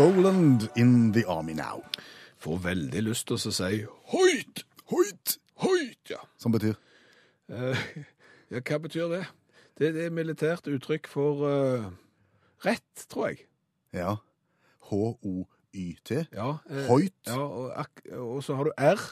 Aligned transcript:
Roland 0.00 0.68
in 0.76 1.12
the 1.12 1.24
army 1.28 1.52
now. 1.54 1.82
får 2.40 2.56
veldig 2.64 3.02
lyst 3.04 3.26
til 3.28 3.36
å 3.36 3.52
si 3.52 3.82
høyt, 4.14 4.62
høyt, 4.88 5.34
høyt, 5.60 6.10
ja. 6.10 6.22
Som 6.40 6.52
betyr 6.56 6.74
Eh, 7.50 7.76
ja, 8.54 8.60
hva 8.62 8.76
betyr 8.78 9.08
det? 9.10 9.24
Det, 9.76 9.88
det 9.96 10.04
er 10.06 10.12
militært 10.14 10.68
uttrykk 10.70 11.08
for 11.10 11.40
uh, 11.42 11.88
rett, 12.64 13.06
tror 13.10 13.26
jeg. 13.32 13.40
ja. 13.92 14.12
H-O-Y-T. 14.90 16.10
Ja, 16.34 16.52
eh, 16.70 16.86
Høyt. 16.88 17.14
Ja, 17.26 17.38
og, 17.42 17.72
ak- 17.78 18.06
og 18.18 18.40
så 18.46 18.54
har 18.58 18.64
du 18.64 18.72
R. 18.78 19.02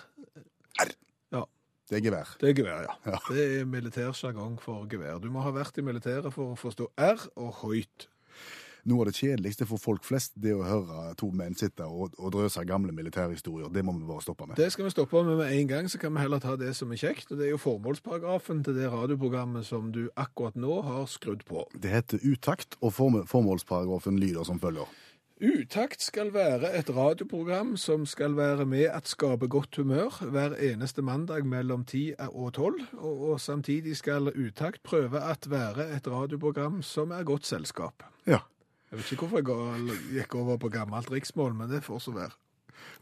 Det 1.89 1.97
er 1.97 2.03
gevær. 2.05 2.35
Det 2.41 2.51
er 2.51 2.55
gevær, 2.59 2.81
ja. 2.85 2.95
Ja. 3.09 3.19
Det 3.33 3.45
er 3.61 3.65
militærsjargong 3.65 4.59
for 4.61 4.85
gevær. 4.93 5.19
Du 5.25 5.31
må 5.33 5.41
ha 5.41 5.51
vært 5.57 5.79
i 5.81 5.85
militæret 5.87 6.29
for 6.35 6.53
å 6.53 6.57
forstå 6.61 6.91
R 7.01 7.23
og 7.41 7.55
høyt. 7.63 8.09
Noe 8.89 9.05
av 9.05 9.11
det 9.11 9.19
kjedeligste 9.19 9.67
for 9.69 9.81
folk 9.83 10.07
flest 10.07 10.33
det 10.41 10.55
å 10.57 10.65
høre 10.65 11.13
to 11.21 11.31
menn 11.35 11.57
sitte 11.59 11.85
og, 11.85 12.15
og 12.17 12.33
drøse 12.35 12.65
gamle 12.69 12.95
militærhistorier. 12.97 13.69
Det 13.73 13.85
må 13.85 13.95
vi 13.99 14.07
bare 14.09 14.25
stoppe 14.25 14.49
med. 14.49 14.57
Det 14.61 14.71
skal 14.73 14.89
vi 14.89 14.95
stoppe 14.95 15.25
med 15.27 15.43
med 15.43 15.53
en 15.53 15.69
gang, 15.69 15.91
så 15.93 16.01
kan 16.01 16.15
vi 16.15 16.23
heller 16.25 16.41
ta 16.43 16.57
det 16.57 16.73
som 16.79 16.93
er 16.95 17.01
kjekt. 17.01 17.33
Og 17.33 17.41
det 17.41 17.49
er 17.49 17.53
jo 17.53 17.61
formålsparagrafen 17.63 18.63
til 18.65 18.79
det 18.79 18.89
radioprogrammet 18.93 19.69
som 19.69 19.93
du 19.93 20.07
akkurat 20.17 20.57
nå 20.57 20.81
har 20.87 21.05
skrudd 21.11 21.45
på. 21.49 21.67
Det 21.77 21.93
heter 21.93 22.25
utakt, 22.25 22.79
og 22.81 22.97
formålsparagrafen 23.29 24.19
lyder 24.21 24.49
som 24.49 24.61
følger. 24.63 24.89
Utakt 25.39 26.03
skal 26.03 26.33
være 26.35 26.73
et 26.75 26.89
radioprogram 26.91 27.77
som 27.79 28.07
skal 28.11 28.35
være 28.35 28.65
med 28.67 28.89
at 28.91 29.07
skape 29.07 29.47
godt 29.47 29.77
humør 29.79 30.17
hver 30.33 30.57
eneste 30.59 31.03
mandag 31.03 31.47
mellom 31.47 31.85
10 31.85 32.17
og 32.19 32.55
12, 32.55 32.81
og, 32.99 33.21
og 33.31 33.41
samtidig 33.41 33.97
skal 33.97 34.33
Utakt 34.35 34.83
prøve 34.83 35.23
at 35.23 35.47
være 35.51 35.93
et 35.97 36.09
radioprogram 36.11 36.83
som 36.83 37.15
er 37.15 37.23
godt 37.23 37.47
selskap. 37.47 38.03
Ja. 38.27 38.41
Jeg 38.91 38.99
vet 38.99 39.13
ikke 39.13 39.27
hvorfor 39.27 39.43
jeg 39.43 39.99
gikk 40.17 40.35
over 40.41 40.57
på 40.63 40.71
gammelt 40.73 41.11
riksmål, 41.13 41.55
men 41.55 41.69
det 41.71 41.83
får 41.85 41.99
så 42.07 42.15
være. 42.17 42.33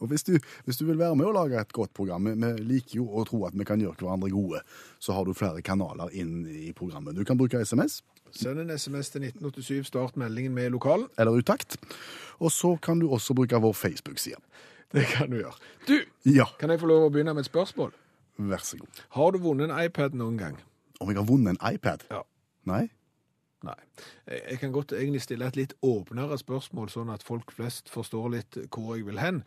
Og 0.00 0.08
hvis 0.10 0.24
du, 0.26 0.32
hvis 0.64 0.78
du 0.80 0.84
vil 0.88 0.98
være 0.98 1.14
med 1.16 1.28
å 1.28 1.32
lage 1.36 1.60
et 1.60 1.72
godt 1.72 1.92
program, 1.94 2.24
vi, 2.26 2.32
vi 2.40 2.64
liker 2.72 2.96
jo 2.98 3.06
å 3.12 3.24
tro 3.28 3.42
at 3.46 3.54
vi 3.56 3.64
kan 3.68 3.80
gjøre 3.80 3.96
hverandre 4.00 4.30
gode, 4.32 4.62
så 4.98 5.14
har 5.16 5.24
du 5.28 5.34
flere 5.36 5.62
kanaler 5.64 6.10
inn 6.16 6.46
i 6.48 6.72
programmet. 6.76 7.14
Du 7.16 7.24
kan 7.28 7.38
bruke 7.38 7.60
SMS 7.64 8.00
Send 8.36 8.58
en 8.58 8.72
SMS 8.74 9.08
til 9.14 9.22
1987, 9.28 9.86
start 9.86 10.16
meldingen 10.20 10.52
med 10.52 10.72
lokalen. 10.74 11.06
eller 11.16 11.38
utakt, 11.38 11.76
og 12.42 12.50
så 12.52 12.74
kan 12.82 12.98
du 13.00 13.06
også 13.08 13.36
bruke 13.38 13.60
vår 13.62 13.72
Facebook-side. 13.72 14.40
Det 14.92 15.06
kan 15.12 15.30
du 15.30 15.38
gjøre. 15.38 15.54
Du, 15.86 15.94
Ja, 16.26 16.44
kan 16.58 16.70
jeg 16.74 16.80
få 16.82 16.90
lov 16.90 17.06
å 17.06 17.12
begynne 17.14 17.32
med 17.36 17.46
et 17.46 17.52
spørsmål? 17.52 17.94
vær 18.36 18.60
så 18.66 18.76
god. 18.76 18.88
Har 19.16 19.30
du 19.32 19.38
vunnet 19.40 19.70
en 19.70 19.78
iPad 19.86 20.12
noen 20.18 20.36
gang? 20.36 20.58
Om 21.00 21.08
jeg 21.08 21.16
har 21.16 21.24
vunnet 21.30 21.54
en 21.56 21.74
iPad? 21.74 22.02
Ja. 22.10 22.20
Nei? 22.68 22.88
Nei. 23.66 23.74
Jeg 24.28 24.58
kan 24.60 24.72
godt 24.74 24.92
egentlig 24.94 25.22
stille 25.24 25.46
et 25.50 25.56
litt 25.58 25.72
åpnere 25.86 26.36
spørsmål, 26.38 26.88
sånn 26.92 27.10
at 27.10 27.24
folk 27.26 27.50
flest 27.54 27.90
forstår 27.90 28.28
litt 28.36 28.58
hvor 28.70 28.94
jeg 28.96 29.06
vil 29.08 29.18
hen. 29.18 29.42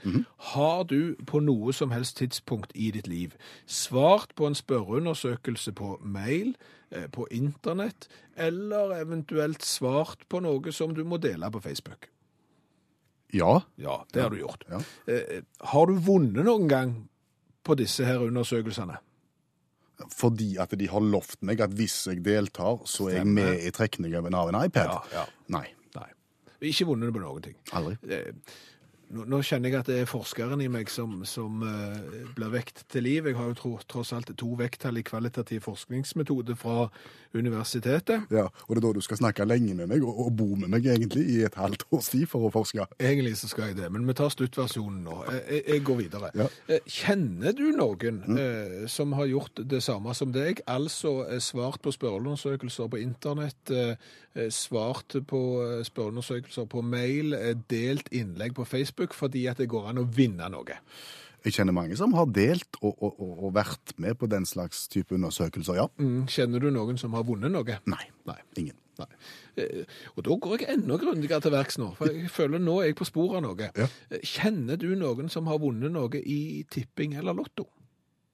Har 0.53 0.83
du 0.89 1.15
på 1.29 1.39
noe 1.43 1.71
som 1.75 1.93
helst 1.95 2.17
tidspunkt 2.19 2.73
i 2.75 2.89
ditt 2.95 3.07
liv 3.07 3.35
svart 3.69 4.33
på 4.35 4.47
en 4.49 4.57
spørreundersøkelse 4.59 5.71
på 5.79 5.93
mail, 6.03 6.55
eh, 6.91 7.07
på 7.07 7.27
internett, 7.31 8.07
eller 8.35 8.95
eventuelt 8.99 9.63
svart 9.63 10.27
på 10.29 10.41
noe 10.43 10.71
som 10.75 10.93
du 10.95 11.03
må 11.07 11.17
dele 11.21 11.49
på 11.51 11.61
Facebook? 11.63 12.09
Ja. 13.33 13.61
Ja, 13.77 14.01
det 14.13 14.21
har 14.23 14.29
du 14.33 14.39
gjort. 14.41 14.63
Ja. 14.69 14.79
Eh, 15.07 15.41
Har 15.61 15.85
du 15.85 15.93
vunnet 16.01 16.43
noen 16.45 16.67
gang 16.67 16.95
på 17.63 17.75
disse 17.77 18.03
her 18.05 18.23
undersøkelsene? 18.25 18.97
Fordi 20.15 20.53
at 20.61 20.71
de 20.79 20.87
har 20.87 21.03
lovt 21.03 21.41
meg 21.45 21.59
at 21.61 21.73
hvis 21.75 21.97
jeg 22.07 22.23
deltar, 22.25 22.79
så 22.87 23.09
er 23.09 23.19
jeg 23.19 23.27
med 23.27 23.59
i 23.67 23.71
trekningen 23.75 24.33
av 24.33 24.51
en 24.51 24.59
iPad. 24.63 24.93
Ja, 24.93 25.01
ja. 25.19 25.25
Nei, 25.51 25.65
Nei. 25.97 26.07
Ikke 26.69 26.87
vunnet 26.89 27.11
på 27.15 27.21
noen 27.23 27.43
ting. 27.43 27.55
aldri. 27.75 27.97
Nå, 29.09 29.23
nå 29.25 29.39
kjenner 29.41 29.71
jeg 29.71 29.79
at 29.79 29.87
det 29.89 29.95
er 30.03 30.09
forskeren 30.09 30.61
i 30.61 30.67
meg 30.69 30.91
som, 30.93 31.23
som 31.25 31.63
uh, 31.65 32.27
blir 32.37 32.51
vekt 32.53 32.83
til 32.93 33.07
liv. 33.07 33.29
Jeg 33.29 33.39
har 33.39 33.49
jo 33.49 33.57
tro, 33.57 33.71
tross 33.89 34.13
alt 34.13 34.29
to 34.37 34.51
vekttall 34.59 35.01
i 35.01 35.05
kvalitativ 35.05 35.63
forskningsmetode 35.65 36.53
fra 36.59 36.89
universitetet. 37.33 38.29
Ja, 38.33 38.47
og 38.49 38.69
det 38.75 38.79
er 38.81 38.85
da 38.87 38.91
du 38.97 39.01
skal 39.05 39.19
snakke 39.19 39.45
lenge 39.45 39.75
med 39.77 39.89
meg, 39.91 40.03
og, 40.05 40.17
og 40.25 40.31
bo 40.37 40.47
med 40.57 40.71
meg 40.73 40.87
egentlig 40.89 41.25
i 41.29 41.39
et 41.45 41.57
halvt 41.59 41.85
års 41.93 42.09
tid 42.13 42.25
for 42.29 42.47
å 42.47 42.51
forske. 42.53 42.85
Egentlig 42.97 43.35
så 43.41 43.49
skal 43.51 43.69
jeg 43.69 43.79
det, 43.79 43.89
men 43.93 44.07
vi 44.09 44.15
tar 44.17 44.31
sluttversjonen 44.33 45.03
nå. 45.05 45.17
Jeg, 45.29 45.61
jeg, 45.67 45.83
går 45.85 45.99
videre. 46.03 46.31
Ja. 46.37 46.47
Eh, 46.69 46.85
Kjenner 46.89 47.53
du 47.57 47.67
noen 47.77 48.23
eh, 48.33 48.87
som 48.89 49.13
har 49.17 49.29
gjort 49.29 49.61
det 49.73 49.81
samme 49.85 50.15
som 50.17 50.33
deg, 50.33 50.63
altså 50.69 51.21
svart 51.43 51.81
på 51.85 51.93
spørreundersøkelser 51.93 52.89
på 52.89 53.01
internett, 53.03 53.73
eh, 53.73 54.49
svart 54.53 55.17
på 55.29 55.41
spørreundersøkelser 55.85 56.69
på 56.69 56.83
mail, 56.85 57.33
delt 57.69 58.09
innlegg 58.15 58.53
på 58.57 58.65
Facebook, 58.69 58.98
fordi 59.15 59.47
at 59.47 59.57
det 59.57 59.69
går 59.69 59.89
an 59.89 59.97
å 59.97 60.07
vinne 60.15 60.49
noe? 60.51 60.79
Jeg 61.45 61.53
kjenner 61.55 61.71
mange 61.71 61.95
som 61.95 62.11
har 62.13 62.25
delt 62.35 62.67
og, 62.81 62.97
og, 62.99 63.13
og, 63.23 63.43
og 63.47 63.53
vært 63.55 63.93
med 63.97 64.17
på 64.19 64.27
den 64.27 64.43
slags 64.45 64.87
type 64.91 65.15
undersøkelser, 65.15 65.75
ja. 65.79 65.85
Mm, 65.97 66.25
Kjenner 66.27 66.59
du 66.59 66.67
noen 66.75 66.97
som 66.99 67.13
har 67.15 67.23
vunnet 67.23 67.51
noe? 67.53 67.77
Nei, 67.87 68.05
Nei. 68.27 68.35
ingen. 68.59 68.75
Nei. 68.99 69.07
Eh, 69.55 69.85
Og 70.17 70.23
da 70.27 70.35
går 70.35 70.59
jeg 70.65 70.73
enda 70.75 70.97
grundigere 70.99 71.39
til 71.45 71.53
verks 71.55 71.77
nå, 71.79 71.93
for 71.95 72.11
jeg 72.11 72.27
føler 72.29 72.59
nå 72.59 72.81
er 72.81 72.89
jeg 72.89 72.97
på 72.99 73.07
sporet 73.07 73.37
av 73.39 73.45
noe. 73.47 73.69
Ja. 73.79 73.87
Eh, 74.11 74.19
Kjenner 74.27 74.75
du 74.81 74.89
noen 74.99 75.31
som 75.31 75.47
har 75.47 75.61
vunnet 75.63 75.93
noe 75.95 76.19
i 76.19 76.65
tipping 76.69 77.15
eller 77.15 77.33
lotto? 77.39 77.69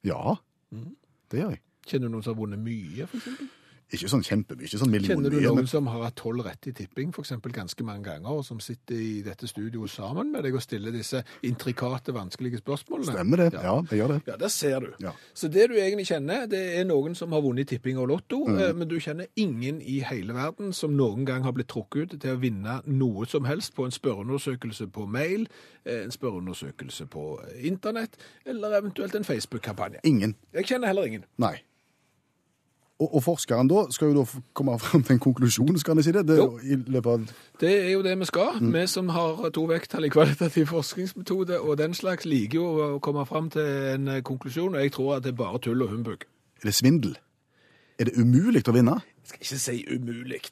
Ja, 0.02 0.34
Mm. 0.74 0.96
det 1.30 1.38
gjør 1.44 1.50
jeg. 1.54 1.60
Kjenner 1.86 2.08
du 2.10 2.12
noen 2.16 2.24
som 2.26 2.34
har 2.34 2.40
vunnet 2.42 2.58
mye, 2.58 3.06
for 3.06 3.20
eksempel? 3.22 3.46
Ikke 3.94 4.08
sånn 4.10 4.24
kjempemye, 4.26 4.66
ikke 4.66 4.78
sånn 4.80 4.90
Kjenner 4.98 5.30
du 5.30 5.36
noen 5.40 5.54
men 5.60 5.66
som 5.70 5.86
har 5.86 6.02
hatt 6.02 6.16
tolv 6.18 6.42
rett 6.44 6.66
i 6.66 6.72
tipping, 6.74 7.12
for 7.14 7.22
eksempel 7.22 7.52
ganske 7.54 7.84
mange 7.86 8.02
ganger, 8.02 8.32
og 8.40 8.44
som 8.44 8.58
sitter 8.58 8.94
i 8.98 9.22
dette 9.22 9.46
studioet 9.46 9.90
sammen 9.92 10.32
med 10.32 10.42
deg 10.42 10.54
og 10.58 10.62
stiller 10.64 10.90
disse 10.90 11.20
intrikate, 11.46 12.10
vanskelige 12.12 12.58
spørsmålene? 12.58 13.12
stemmer 13.14 13.36
det. 13.44 13.52
Ja, 13.54 13.76
jeg 13.90 14.00
gjør 14.00 14.08
det. 14.16 14.22
Ja, 14.26 14.36
der 14.36 14.48
ser 14.48 14.80
du. 14.80 14.88
Ja. 15.00 15.12
Så 15.34 15.46
det 15.48 15.68
du 15.70 15.76
egentlig 15.78 16.08
kjenner, 16.10 16.48
det 16.50 16.64
er 16.80 16.84
noen 16.84 17.14
som 17.14 17.30
har 17.30 17.40
vunnet 17.46 17.68
tipping 17.68 17.98
og 18.02 18.08
lotto, 18.08 18.42
Mm. 18.46 18.58
eh, 18.58 18.72
men 18.74 18.88
du 18.88 18.96
kjenner 18.98 19.26
ingen 19.36 19.80
i 19.80 20.00
hele 20.00 20.34
verden 20.34 20.72
som 20.74 20.96
noen 20.96 21.24
gang 21.24 21.44
har 21.44 21.52
blitt 21.52 21.68
trukket 21.68 22.12
ut 22.14 22.20
til 22.20 22.34
å 22.36 22.40
vinne 22.40 22.80
noe 22.86 23.24
som 23.26 23.44
helst 23.44 23.74
på 23.76 23.84
en 23.84 23.90
spørreundersøkelse 23.94 24.88
på 24.90 25.06
mail, 25.08 25.46
eh, 25.84 26.02
en 26.02 26.10
spørreundersøkelse 26.10 27.06
på 27.06 27.40
eh, 27.46 27.66
internett, 27.68 28.16
eller 28.44 28.78
eventuelt 28.80 29.14
en 29.14 29.22
Facebook-kampanje. 29.24 30.00
Ingen. 30.04 30.34
Jeg 30.52 30.64
kjenner 30.66 30.86
heller 30.88 31.04
ingen. 31.06 31.24
Nei. 31.38 31.60
Og, 32.96 33.10
og 33.14 33.22
forskeren 33.26 33.68
da 33.68 33.82
skal 33.92 34.08
jo 34.08 34.22
da 34.22 34.40
komme 34.56 34.78
frem 34.80 35.02
til 35.04 35.18
en 35.18 35.20
konklusjon, 35.20 35.76
skal 35.78 35.98
han 35.98 36.04
si 36.06 36.14
det? 36.16 36.22
det 36.28 36.38
av 36.40 37.26
Det 37.60 37.72
er 37.72 37.90
jo 37.92 38.00
det 38.02 38.14
vi 38.18 38.28
skal. 38.30 38.56
Vi 38.72 38.86
som 38.88 39.10
har 39.12 39.50
to 39.52 39.66
vekttall 39.68 40.08
i 40.08 40.12
kvalitativ 40.12 40.70
forskningsmetode 40.72 41.60
og 41.60 41.76
den 41.78 41.94
slags, 41.94 42.24
liker 42.24 42.56
jo 42.56 42.70
å 42.86 42.88
komme 43.04 43.26
fram 43.28 43.50
til 43.52 43.68
en 43.92 44.08
eh, 44.08 44.22
konklusjon, 44.24 44.74
og 44.74 44.80
jeg 44.80 44.94
tror 44.96 45.16
at 45.16 45.26
det 45.26 45.34
er 45.34 45.38
bare 45.42 45.60
tull 45.60 45.84
og 45.84 45.92
humbug. 45.92 46.24
Er 46.62 46.70
det 46.70 46.74
svindel? 46.74 47.18
Er 48.00 48.08
det 48.08 48.16
umulig 48.16 48.64
å 48.68 48.72
vinne? 48.76 48.96
Jeg 49.20 49.32
skal 49.32 49.44
ikke 49.44 49.60
si 49.60 49.76
umulig. 49.92 50.42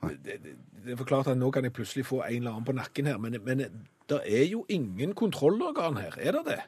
Det, 0.00 0.40
det, 0.40 0.56
det 0.84 0.94
er 0.94 1.00
forklart 1.00 1.28
at 1.28 1.36
nå 1.36 1.50
kan 1.52 1.68
jeg 1.68 1.76
plutselig 1.76 2.06
få 2.08 2.22
en 2.24 2.40
eller 2.40 2.54
annen 2.54 2.64
på 2.64 2.76
nakken 2.76 3.12
her, 3.12 3.20
men, 3.20 3.36
men 3.44 3.66
det 4.08 4.20
er 4.24 4.46
jo 4.48 4.64
ingen 4.72 5.12
kontrollorgan 5.12 6.00
her, 6.00 6.16
er 6.16 6.38
det 6.38 6.46
det? 6.48 6.60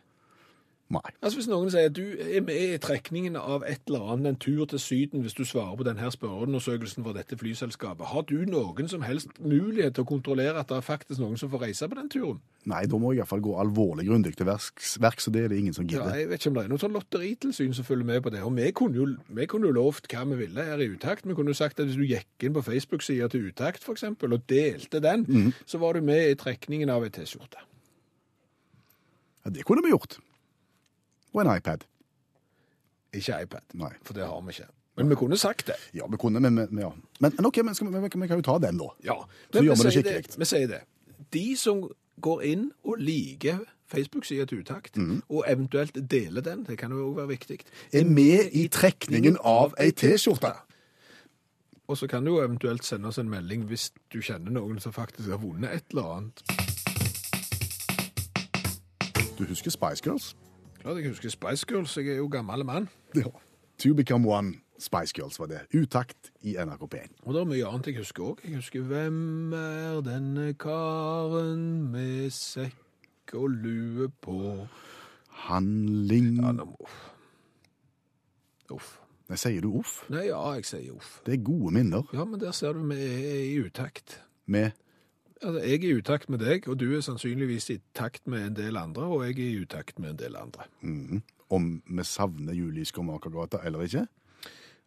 Nei. 0.93 1.01
Altså 1.25 1.39
Hvis 1.39 1.47
noen 1.49 1.71
sier 1.73 1.87
at 1.89 1.95
du 1.97 2.03
er 2.21 2.43
med 2.45 2.59
i 2.75 2.79
trekningen 2.83 3.37
av 3.41 3.63
et 3.65 3.81
eller 3.89 4.11
annet, 4.13 4.27
en 4.35 4.37
tur 4.43 4.67
til 4.69 4.81
Syden, 4.83 5.23
hvis 5.25 5.33
du 5.39 5.41
svarer 5.49 5.73
på 5.79 5.87
denne 5.89 6.11
spørreundersøkelsen 6.13 7.07
for 7.07 7.17
dette 7.17 7.39
flyselskapet, 7.41 8.11
har 8.11 8.27
du 8.29 8.43
noen 8.45 8.91
som 8.93 9.01
helst 9.07 9.33
mulighet 9.41 9.95
til 9.97 10.05
å 10.05 10.11
kontrollere 10.11 10.61
at 10.61 10.69
det 10.69 10.77
er 10.77 10.85
faktisk 10.85 11.23
noen 11.23 11.39
som 11.41 11.49
får 11.55 11.63
reise 11.65 11.89
på 11.89 11.97
den 11.97 12.11
turen? 12.13 12.43
Nei, 12.69 12.83
da 12.87 12.99
må 13.01 13.15
jeg 13.15 13.23
iallfall 13.23 13.41
gå 13.43 13.55
alvorlig 13.63 14.05
grundig 14.11 14.35
til 14.37 14.47
verks, 14.47 14.99
verks, 15.03 15.31
og 15.31 15.35
det 15.35 15.47
er 15.47 15.49
det 15.55 15.63
ingen 15.63 15.73
som 15.79 15.87
Ja, 15.89 15.97
gidder. 15.97 16.19
jeg 16.21 16.29
vet 16.29 16.41
ikke 16.45 16.51
om 16.53 16.59
det 16.61 16.65
er 16.67 16.69
noe 16.75 16.83
sånn 16.85 16.93
lotteritilsyn 16.99 17.73
som 17.75 17.89
følger 17.89 18.05
med 18.13 18.21
på 18.27 18.31
det. 18.37 18.43
Og 18.45 18.53
vi 18.61 18.69
kunne 18.77 19.01
jo, 19.01 19.07
vi 19.41 19.47
kunne 19.51 19.71
jo 19.73 19.79
lovt 19.81 20.07
hva 20.13 20.27
vi 20.29 20.37
ville 20.45 20.63
her 20.69 20.79
i 20.85 20.91
Utakt. 20.93 21.25
Vi 21.27 21.35
kunne 21.35 21.57
jo 21.57 21.59
sagt 21.59 21.81
at 21.81 21.89
hvis 21.89 21.97
du 21.99 22.05
gikk 22.05 22.45
inn 22.47 22.53
på 22.55 22.63
Facebook-sida 22.69 23.31
til 23.33 23.49
Utakt 23.49 23.89
eksempel, 23.89 24.37
og 24.37 24.45
delte 24.53 25.01
den, 25.01 25.55
så 25.67 25.81
var 25.81 25.97
du 25.97 26.05
med 26.05 26.31
i 26.31 26.37
trekningen 26.39 26.93
av 26.93 27.03
ei 27.09 27.11
T-skjorte. 27.17 27.65
Ja, 29.45 29.51
det 29.51 29.65
kunne 29.67 29.83
vi 29.83 29.91
gjort. 29.91 30.21
Og 31.33 31.43
en 31.43 31.57
iPad. 31.57 31.85
Ikke 33.13 33.43
iPad, 33.43 33.61
Nei. 33.75 33.93
for 34.03 34.17
det 34.17 34.27
har 34.27 34.41
vi 34.41 34.57
ikke. 34.57 34.71
Men 34.97 35.09
vi 35.09 35.15
kunne 35.15 35.37
sagt 35.41 35.67
det. 35.67 35.75
Ja, 35.95 36.07
vi 36.07 36.17
kunne, 36.17 36.41
men, 36.41 36.55
men, 36.55 36.79
ja. 36.79 36.91
men, 37.21 37.33
men 37.37 37.47
ok, 37.47 37.65
men 37.65 37.75
skal, 37.75 37.87
vi, 37.87 38.01
vi, 38.01 38.21
vi 38.21 38.27
kan 38.29 38.37
jo 38.37 38.43
ta 38.43 38.59
den, 38.59 38.79
da. 38.79 38.89
Ja. 39.05 39.15
Så 39.53 39.63
gjør 39.65 39.77
vi 39.77 39.87
det 39.89 39.93
skikkelig. 39.93 40.39
Vi 40.39 40.49
sier 40.49 40.67
det. 40.69 40.81
De 41.33 41.47
som 41.57 41.87
går 42.21 42.43
inn 42.43 42.67
og 42.85 43.01
liker 43.01 43.63
Facebook-sida 43.93 44.45
til 44.45 44.61
Utakt, 44.61 44.97
mm. 44.97 45.23
og 45.29 45.45
eventuelt 45.49 45.99
deler 46.11 46.41
den, 46.41 46.67
det 46.69 46.79
kan 46.79 46.93
jo 46.93 47.09
også 47.09 47.17
være 47.17 47.29
viktig, 47.29 47.59
Er 47.93 48.05
med 48.05 48.53
i 48.53 48.69
trekningen 48.69 49.37
av 49.45 49.75
ei 49.79 49.91
T-skjorte. 49.91 50.53
og 51.87 51.99
så 51.99 52.07
kan 52.07 52.25
du 52.25 52.31
jo 52.31 52.45
eventuelt 52.45 52.85
sende 52.85 53.09
oss 53.09 53.19
en 53.19 53.29
melding 53.29 53.65
hvis 53.65 53.93
du 54.13 54.21
kjenner 54.21 54.51
noen 54.51 54.81
som 54.81 54.93
faktisk 54.93 55.29
har 55.29 55.37
vunnet 55.37 55.75
et 55.75 55.85
eller 55.91 56.03
annet. 56.03 56.43
Du 59.39 59.45
husker 59.45 59.71
Spice 59.71 60.05
Girls? 60.05 60.37
Klart 60.83 60.99
jeg 60.99 61.09
husker 61.13 61.31
Spice 61.31 61.67
Girls, 61.69 61.97
jeg 61.97 62.09
er 62.09 62.17
jo 62.23 62.29
gammel 62.33 62.65
mann. 62.67 62.89
Ja. 63.19 63.29
To 63.83 63.95
Become 63.95 64.29
One. 64.31 64.55
Spice 64.83 65.13
Girls 65.15 65.39
var 65.39 65.47
det. 65.47 65.61
Utakt 65.79 66.33
i 66.43 66.57
NRK 66.59 66.83
P1. 66.91 67.13
Og 67.23 67.35
det 67.37 67.41
er 67.43 67.49
mye 67.51 67.67
annet 67.69 67.87
jeg 67.93 67.97
husker 68.01 68.25
òg. 68.33 68.41
Jeg 68.45 68.57
husker 68.59 68.83
Hvem 68.89 69.53
er 69.55 70.01
denne 70.07 70.49
karen 70.59 71.63
med 71.93 72.31
sekk 72.35 73.35
og 73.39 73.51
lue 73.63 74.09
på 74.23 74.39
Handling 75.47 76.35
Ja, 76.43 76.51
nå 76.57 76.67
må 76.73 76.91
Uff. 78.73 78.97
Nei, 79.31 79.37
Sier 79.39 79.63
du 79.65 79.71
uff? 79.79 79.99
Nei, 80.13 80.27
ja, 80.31 80.41
jeg 80.57 80.65
sier 80.67 80.95
uff. 80.97 81.19
Det 81.27 81.37
er 81.39 81.43
gode 81.47 81.73
minner 81.77 82.09
Ja, 82.17 82.25
men 82.29 82.41
der 82.43 82.55
ser 82.57 82.75
du 82.77 82.83
vi 82.89 82.99
er 82.99 83.43
i 83.45 83.55
utakt. 83.63 84.19
med 84.47 84.73
Altså, 85.43 85.61
jeg 85.67 85.79
er 85.81 85.89
i 85.89 85.99
utakt 85.99 86.31
med 86.31 86.39
deg, 86.39 86.69
og 86.71 86.79
du 86.79 86.89
er 86.95 87.03
sannsynligvis 87.03 87.71
i 87.75 87.79
takt 87.99 88.29
med 88.31 88.47
en 88.47 88.57
del 88.57 88.79
andre, 88.79 89.09
og 89.11 89.25
jeg 89.27 89.39
er 89.39 89.49
i 89.49 89.63
utakt 89.65 89.99
med 89.99 90.15
en 90.15 90.21
del 90.25 90.37
andre. 90.39 90.69
mhm, 90.81 91.23
om 91.53 91.83
vi 91.85 92.05
savner 92.05 92.55
Julie 92.57 92.85
Skomakergata 92.89 93.59
eller 93.67 93.83
ikke. 93.85 94.07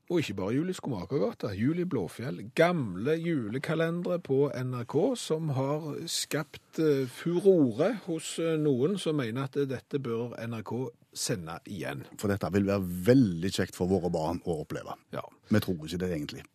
Og 0.09 0.19
ikke 0.21 0.33
bare 0.37 0.53
Julie 0.53 0.73
Skomakergata, 0.73 1.49
Julie 1.57 1.85
Blåfjell. 1.85 2.43
Gamle 2.55 3.15
julekalendere 3.17 4.19
på 4.21 4.51
NRK 4.53 4.95
som 5.17 5.49
har 5.57 5.87
skapt 6.05 6.79
eh, 6.81 7.07
furore 7.09 7.95
hos 8.05 8.35
eh, 8.39 8.53
noen 8.61 8.99
som 9.01 9.17
mener 9.17 9.47
at 9.47 9.57
dette 9.69 10.01
bør 10.01 10.35
NRK 10.45 10.73
sende 11.15 11.57
igjen. 11.65 12.03
For 12.21 12.29
dette 12.29 12.51
vil 12.53 12.69
være 12.69 12.85
veldig 13.09 13.51
kjekt 13.57 13.77
for 13.77 13.89
våre 13.89 14.13
barn 14.13 14.43
å 14.45 14.59
oppleve. 14.61 14.93
Ja. 15.15 15.25
Vi 15.49 15.63
tror 15.65 15.81
ikke 15.87 16.01
det 16.03 16.11
egentlig. 16.13 16.45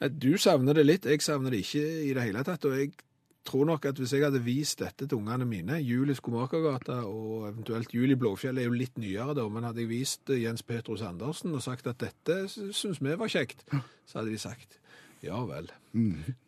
Du 0.00 0.32
savner 0.38 0.78
det 0.78 0.86
litt, 0.86 1.10
jeg 1.10 1.20
savner 1.26 1.52
det 1.52 1.64
ikke 1.64 1.82
i 2.06 2.14
det 2.16 2.28
hele 2.28 2.44
tatt. 2.46 2.64
Og 2.70 2.78
jeg 2.78 2.94
tror 3.46 3.66
nok 3.68 3.86
at 3.88 4.00
hvis 4.00 4.12
jeg 4.14 4.24
hadde 4.26 4.42
vist 4.44 4.82
dette 4.82 5.06
til 5.06 5.18
ungene 5.18 5.46
mine, 5.48 5.78
Jul 5.80 6.12
i 6.12 6.16
Skomakergata 6.18 7.00
og 7.08 7.48
eventuelt 7.48 7.94
Jul 7.94 8.12
i 8.12 8.18
Blåfjell 8.18 8.60
er 8.60 8.68
jo 8.68 8.76
litt 8.76 9.00
nyere 9.00 9.34
da, 9.38 9.46
men 9.48 9.66
hadde 9.68 9.82
jeg 9.84 9.92
vist 9.92 10.32
eh, 10.32 10.42
Jens 10.44 10.64
Petrus 10.66 11.04
Andersen 11.06 11.56
og 11.56 11.64
sagt 11.64 11.88
at 11.90 12.02
dette 12.02 12.42
syns 12.50 13.00
vi 13.00 13.16
var 13.16 13.32
kjekt, 13.32 13.64
så 14.06 14.20
hadde 14.20 14.34
de 14.34 14.42
sagt 14.42 14.80
ja 15.20 15.36
vel. 15.44 15.68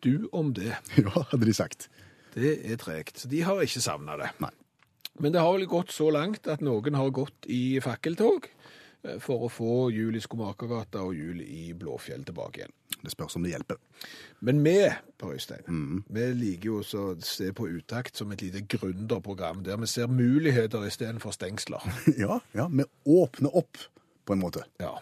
Du 0.01 0.29
om 0.33 0.53
det. 0.53 0.73
Ja, 0.97 1.25
hadde 1.29 1.45
de 1.45 1.53
sagt. 1.53 1.89
Det 2.33 2.55
er 2.65 2.79
tregt. 2.81 3.19
Så 3.21 3.29
de 3.29 3.43
har 3.45 3.61
ikke 3.61 3.83
savna 3.83 4.17
det. 4.17 4.31
Nei. 4.41 4.49
Men 5.21 5.35
det 5.35 5.43
har 5.43 5.53
vel 5.53 5.67
gått 5.69 5.93
så 5.93 6.09
langt 6.09 6.47
at 6.49 6.63
noen 6.65 6.97
har 6.97 7.11
gått 7.13 7.45
i 7.53 7.77
fakkeltog 7.83 8.47
eh, 8.49 9.19
for 9.21 9.45
å 9.45 9.51
få 9.53 9.91
Jul 9.93 10.17
i 10.17 10.23
Skomakergata 10.23 11.03
og 11.05 11.13
Jul 11.13 11.43
i 11.45 11.67
Blåfjell 11.77 12.25
tilbake 12.25 12.63
igjen. 12.63 12.73
Det 13.03 13.11
spørs 13.11 13.35
om 13.35 13.43
det 13.43 13.51
hjelper. 13.51 13.75
Men 14.39 14.61
vi, 14.63 14.77
Per 15.19 15.33
Øystein, 15.35 16.03
vi 16.07 16.27
liker 16.39 16.69
jo 16.69 16.77
å 16.79 17.07
se 17.19 17.49
på 17.51 17.67
Utakt 17.67 18.15
som 18.17 18.31
et 18.31 18.41
lite 18.41 18.61
gründerprogram, 18.71 19.63
der 19.67 19.77
vi 19.81 19.89
ser 19.91 20.07
muligheter 20.07 20.85
istedenfor 20.87 21.35
stengsler. 21.35 21.83
Ja, 22.23 22.39
ja, 22.55 22.69
vi 22.71 22.85
åpner 23.05 23.55
opp 23.59 23.77
på 24.25 24.33
en 24.37 24.39
måte, 24.39 24.63
Ja, 24.79 24.93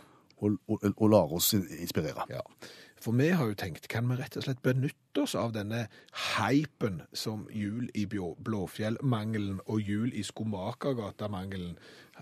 og, 0.41 0.57
og, 0.67 0.81
og 0.97 1.09
lar 1.13 1.33
oss 1.37 1.53
inspirere. 1.53 2.25
ja. 2.29 2.41
For 3.01 3.15
vi 3.17 3.31
har 3.33 3.47
jo 3.49 3.55
tenkt, 3.57 3.87
kan 3.89 4.05
vi 4.11 4.15
rett 4.19 4.35
og 4.37 4.43
slett 4.45 4.59
benytte 4.61 5.23
oss 5.23 5.33
av 5.33 5.55
denne 5.55 5.87
hypen 6.37 6.99
som 7.17 7.47
jul 7.49 7.87
i 7.97 8.03
Blåfjell-mangelen 8.05 9.57
og 9.65 9.81
jul 9.81 10.11
i 10.13 10.21
Skomakergata-mangelen 10.21 11.77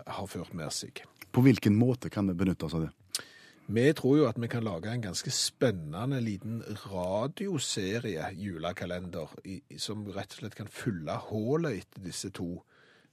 har 0.07 0.29
ført 0.31 0.53
med 0.55 0.71
seg. 0.71 1.01
På 1.35 1.43
hvilken 1.43 1.75
måte 1.75 2.07
kan 2.09 2.31
vi 2.31 2.37
benytte 2.39 2.65
oss 2.69 2.77
av 2.79 2.85
det? 2.85 2.93
Vi 3.69 3.86
tror 3.94 4.16
jo 4.18 4.25
at 4.25 4.38
vi 4.42 4.48
kan 4.50 4.63
lage 4.66 4.89
en 4.89 5.04
ganske 5.04 5.30
spennende 5.30 6.18
liten 6.25 6.63
radioserie 6.89 8.31
julekalender 8.33 9.30
i, 9.45 9.60
som 9.77 10.07
rett 10.10 10.33
og 10.33 10.42
slett 10.42 10.57
kan 10.57 10.71
fylle 10.74 11.19
hullet 11.27 11.83
etter 11.83 12.01
disse 12.07 12.31
to 12.33 12.63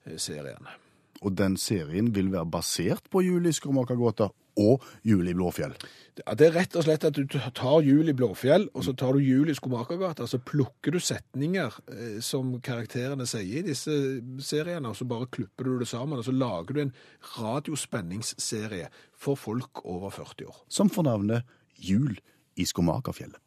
eh, 0.07 0.17
seriene. 0.17 0.79
Og 1.21 1.37
den 1.37 1.59
serien 1.61 2.09
vil 2.17 2.33
være 2.33 2.49
basert 2.57 3.13
på 3.13 3.21
Juli 3.25 3.53
i 3.53 4.33
og 4.57 4.85
Jul 5.05 5.29
i 5.29 5.35
Blåfjell. 5.37 5.75
Ja, 6.17 6.33
det 6.33 6.47
er 6.47 6.55
rett 6.55 6.77
og 6.79 6.87
slett 6.87 7.05
at 7.05 7.17
du 7.17 7.27
tar 7.29 7.83
jul 7.85 8.09
i 8.09 8.15
Blåfjell, 8.17 8.71
og 8.73 8.87
så 8.87 8.95
tar 8.97 9.13
du 9.13 9.21
jul 9.21 9.51
i 9.53 9.57
Skomakergata, 9.57 10.25
så 10.25 10.41
plukker 10.41 10.97
du 10.97 11.01
setninger 11.03 11.77
eh, 11.93 12.15
som 12.25 12.55
karakterene 12.65 13.27
sier 13.29 13.61
i 13.61 13.67
disse 13.67 13.93
seriene, 14.41 14.89
og 14.89 14.97
så 14.97 15.05
bare 15.09 15.29
klipper 15.29 15.69
du 15.69 15.83
det 15.83 15.91
sammen, 15.91 16.17
og 16.17 16.25
så 16.25 16.33
lager 16.33 16.73
du 16.73 16.81
en 16.87 16.95
radiospenningsserie 17.37 18.89
for 19.17 19.39
folk 19.39 19.85
over 19.85 20.11
40 20.11 20.49
år. 20.51 20.57
Som 20.69 20.91
får 20.93 21.09
navnet 21.09 21.57
Jul 21.77 22.19
i 22.57 22.67
Skomakerfjellet. 22.67 23.41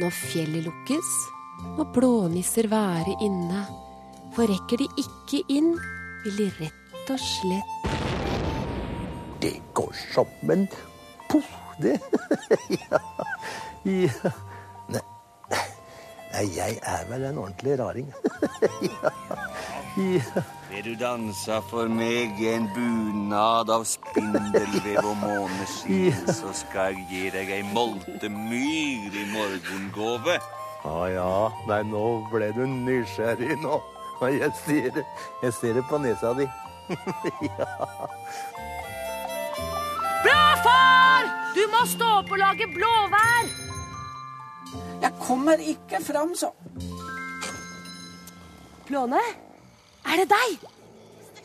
Når 0.00 0.14
fjellet 0.16 0.64
lukkes, 0.66 1.10
må 1.76 1.84
blånisser 1.94 2.68
være 2.72 3.16
inne. 3.24 3.64
For 4.32 4.48
rekker 4.48 4.80
de 4.80 4.88
ikke 5.02 5.42
inn, 5.52 5.74
vil 6.24 6.38
de 6.38 6.48
rett 6.60 7.10
og 7.12 7.18
slett 7.20 7.90
Det 9.42 9.56
går 9.74 9.92
som 10.14 10.52
en 10.54 10.64
poff, 11.28 11.50
det. 11.82 11.98
ja. 12.80 13.00
ja. 13.84 14.32
Nei. 16.32 16.48
Jeg 16.56 16.78
er 16.82 17.04
vel 17.10 17.24
en 17.28 17.38
ordentlig 17.38 17.78
raring. 17.78 18.08
ja. 18.88 19.10
ja. 19.96 20.42
Vil 20.70 20.84
du 20.84 20.94
danse 21.00 21.58
for 21.68 21.90
meg 21.92 22.40
i 22.40 22.48
en 22.54 22.68
bunad 22.72 23.70
av 23.72 23.84
spindelvev 23.84 25.04
og 25.04 25.16
måneskinn, 25.20 26.24
så 26.32 26.52
skal 26.56 26.96
jeg 26.96 27.04
gi 27.10 27.24
deg 27.34 27.52
ei 27.58 27.62
moltemyr 27.74 29.12
i 29.12 29.26
morgengave. 29.34 30.38
Å 30.88 31.06
ja. 31.12 31.34
Nei, 31.68 31.82
nå 31.92 32.06
ble 32.32 32.48
du 32.56 32.64
nysgjerrig 32.66 33.60
nå. 33.62 33.82
Og 34.22 34.28
jeg 34.38 34.52
ser 34.62 34.88
det, 34.96 35.04
jeg 35.42 35.52
ser 35.58 35.72
det 35.76 35.84
på 35.90 35.98
nesa 36.00 36.32
di. 36.38 36.46
Bra, 40.22 40.42
far! 40.64 41.22
Du 41.52 41.62
må 41.74 41.84
stå 41.90 42.08
opp 42.22 42.30
og 42.32 42.38
lage 42.40 42.66
blåvær! 42.72 43.44
Jeg 45.02 45.12
kommer 45.20 45.56
ikke 45.72 45.98
fram, 46.04 46.34
så. 46.38 46.52
Blåne, 48.86 49.20
er 50.06 50.16
det 50.22 50.28
deg? 50.32 50.68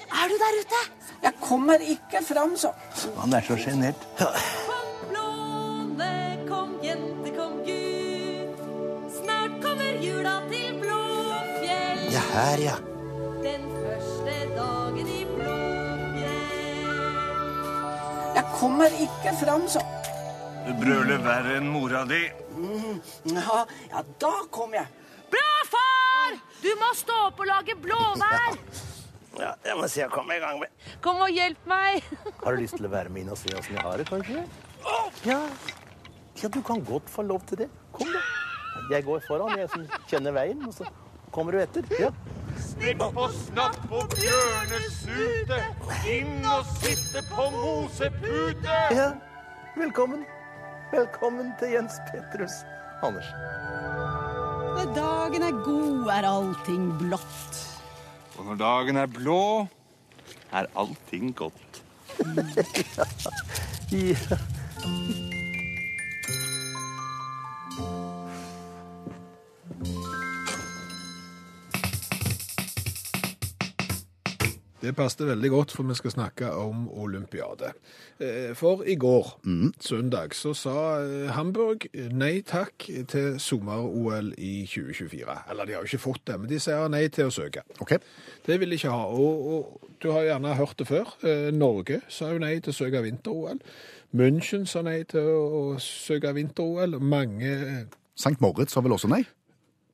Er 0.07 0.29
du 0.31 0.35
der 0.41 0.59
ute? 0.61 0.81
Jeg 1.23 1.33
kommer 1.41 1.81
ikke 1.81 2.21
fram, 2.25 2.57
så. 2.57 2.71
Han 3.17 3.33
er 3.33 3.41
så 3.47 3.57
sjenert. 3.59 4.05
Blåne, 5.09 6.11
kom 6.49 6.77
jente, 6.83 7.33
kom 7.37 7.57
gutt. 7.67 8.61
Snart 9.17 9.57
kommer 9.63 9.99
jula 10.03 10.35
til 10.51 10.79
Blåfjell. 10.81 12.05
Ja, 12.13 12.23
her, 12.33 12.63
ja. 12.69 12.77
Den 13.43 13.67
første 13.81 14.37
dagen 14.55 15.07
i 15.07 15.21
Blåfjell. 15.33 16.55
Jeg 18.35 18.45
kommer 18.59 18.99
ikke 19.07 19.37
fram, 19.43 19.67
så. 19.67 19.86
Du 20.67 20.73
brøler 20.75 21.21
verre 21.23 21.53
enn 21.61 21.67
mora 21.71 22.01
di. 22.09 22.25
Ja, 23.31 23.61
ja 23.87 24.01
da 24.19 24.31
kom 24.51 24.73
jeg. 24.75 24.83
Bra, 25.31 25.51
far! 25.69 26.35
Du 26.59 26.67
må 26.81 26.89
stå 26.97 27.15
opp 27.29 27.39
og 27.39 27.47
lage 27.47 27.75
blåvær. 27.79 28.57
ja. 29.39 29.53
Jeg 29.63 29.77
må 29.79 29.87
si 29.87 30.01
jeg 30.01 30.11
kommer 30.11 30.35
i 30.35 30.41
gang 30.43 30.59
med. 30.59 30.73
Kom 31.05 31.21
og 31.23 31.31
hjelp 31.31 31.69
meg. 31.71 32.03
Har 32.43 32.57
du 32.57 32.65
lyst 32.65 32.75
til 32.75 32.89
å 32.89 32.91
være 32.91 33.13
med 33.13 33.23
inn 33.23 33.31
og 33.31 33.39
se 33.39 33.53
åssen 33.55 33.77
jeg 33.77 33.85
har 33.87 34.01
det, 34.01 34.09
kanskje? 34.11 34.43
Ja. 35.23 35.39
ja, 36.41 36.51
du 36.51 36.59
kan 36.67 36.83
godt 36.83 37.07
få 37.15 37.23
lov 37.29 37.47
til 37.47 37.63
det. 37.63 37.69
Kom, 37.95 38.11
da. 38.11 38.25
Jeg 38.91 39.07
går 39.07 39.23
foran, 39.23 39.55
jeg 39.55 39.71
som 39.71 39.87
kjenner 40.11 40.35
veien, 40.35 40.67
og 40.67 40.75
så 40.75 40.91
kommer 41.31 41.55
du 41.55 41.63
etter. 41.63 41.87
Ja. 41.95 42.11
Snipp 42.59 43.07
og 43.07 43.31
snapp 43.39 43.79
og 43.87 44.11
bjørnesute. 44.19 45.63
Inn 46.11 46.43
og 46.43 46.67
sitte 46.81 47.23
på 47.31 47.51
mosepute. 47.55 48.81
ja. 48.91 49.13
Velkommen. 49.77 50.25
Velkommen 50.87 51.49
til 51.59 51.73
Jens 51.75 51.97
Petrus 52.07 52.61
Anders. 53.03 53.27
Når 54.77 54.93
dagen 54.95 55.43
er 55.43 55.57
god, 55.65 56.05
er 56.13 56.27
allting 56.29 56.85
blått. 57.01 57.57
Og 58.39 58.45
når 58.47 58.61
dagen 58.61 58.99
er 59.01 59.09
blå, 59.11 59.67
er 60.55 60.71
allting 60.79 61.35
godt. 61.35 61.81
Ja. 63.87 64.35
Det 64.77 65.26
Det 74.87 74.93
passet 74.95 75.25
veldig 75.27 75.49
godt, 75.51 75.73
for 75.75 75.83
vi 75.83 75.95
skal 75.97 76.13
snakke 76.13 76.47
om 76.55 76.85
olympiade. 76.95 77.73
Eh, 78.23 78.53
For 78.55 78.85
i 78.87 78.95
går, 78.95 79.33
søndag, 79.83 80.31
så 80.31 80.53
sa 80.55 80.75
eh, 81.03 81.31
Hamburg 81.35 81.89
nei 82.15 82.39
takk 82.47 82.85
til 83.11 83.35
sommer-OL 83.39 84.31
i 84.37 84.63
2024. 84.63 85.35
Eller 85.51 85.67
de 85.67 85.75
har 85.75 85.83
jo 85.83 85.89
ikke 85.91 86.05
fått 86.05 86.23
det, 86.29 86.37
men 86.39 86.47
de 86.49 86.59
sier 86.63 86.87
nei 86.87 87.03
til 87.11 87.27
å 87.27 87.33
søke. 87.35 87.65
Okay. 87.83 87.99
Det 88.47 88.59
vil 88.61 88.71
de 88.71 88.79
ikke 88.79 88.93
ha. 88.95 89.03
Og, 89.11 89.51
og 89.51 89.91
du 89.99 90.07
har 90.15 90.23
gjerne 90.29 90.55
hørt 90.55 90.79
det 90.79 90.87
før. 90.87 91.11
Eh, 91.27 91.49
Norge 91.51 91.99
sa 92.07 92.31
jo 92.31 92.39
nei 92.39 92.55
til 92.61 92.71
å 92.71 92.79
søke 92.79 93.03
vinter-OL. 93.03 93.59
München 94.15 94.63
sa 94.71 94.85
nei 94.87 95.01
til 95.03 95.27
å 95.27 95.63
søke 95.83 96.31
vinter-OL. 96.37 96.95
Mange 97.03 97.57
St. 98.15 98.37
Moritz 98.39 98.71
sa 98.71 98.85
vel 98.85 98.95
også 98.95 99.11
nei? 99.11 99.25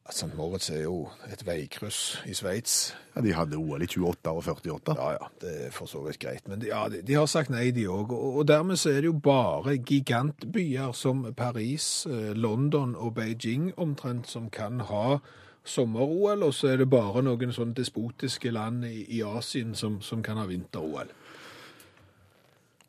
St. 0.09 0.35
Moritz 0.35 0.69
er 0.69 0.81
jo 0.83 1.07
et 1.31 1.45
veikryss 1.47 2.17
i 2.27 2.33
Sveits. 2.35 2.93
Ja, 3.15 3.21
De 3.21 3.31
hadde 3.33 3.55
OL 3.55 3.85
i 3.85 3.87
28 3.87 4.31
og 4.33 4.43
48. 4.43 4.95
Ja, 4.99 5.11
ja, 5.15 5.29
det 5.41 5.53
er 5.67 5.71
for 5.71 5.87
så 5.87 6.01
vidt 6.03 6.19
greit. 6.19 6.47
Men 6.47 6.59
de, 6.59 6.67
ja, 6.67 6.89
de, 6.91 6.99
de 7.07 7.15
har 7.15 7.25
sagt 7.31 7.53
nei, 7.53 7.69
de 7.71 7.87
òg. 7.87 8.11
Og, 8.11 8.41
og 8.41 8.47
dermed 8.47 8.81
så 8.81 8.91
er 8.91 8.99
det 8.99 9.13
jo 9.13 9.15
bare 9.23 9.77
gigantbyer 9.77 10.91
som 10.91 11.23
Paris, 11.37 12.05
eh, 12.05 12.33
London 12.35 12.97
og 12.99 13.15
Beijing 13.15 13.71
omtrent 13.79 14.27
som 14.27 14.49
kan 14.51 14.83
ha 14.91 15.21
sommer-OL, 15.63 16.43
og 16.43 16.53
så 16.53 16.73
er 16.73 16.83
det 16.83 16.89
bare 16.91 17.23
noen 17.23 17.55
sånne 17.55 17.77
despotiske 17.77 18.51
land 18.51 18.83
i, 18.83 19.05
i 19.07 19.23
Asien 19.23 19.71
som, 19.75 20.01
som 20.03 20.23
kan 20.23 20.35
ha 20.37 20.43
vinter-OL. 20.49 21.15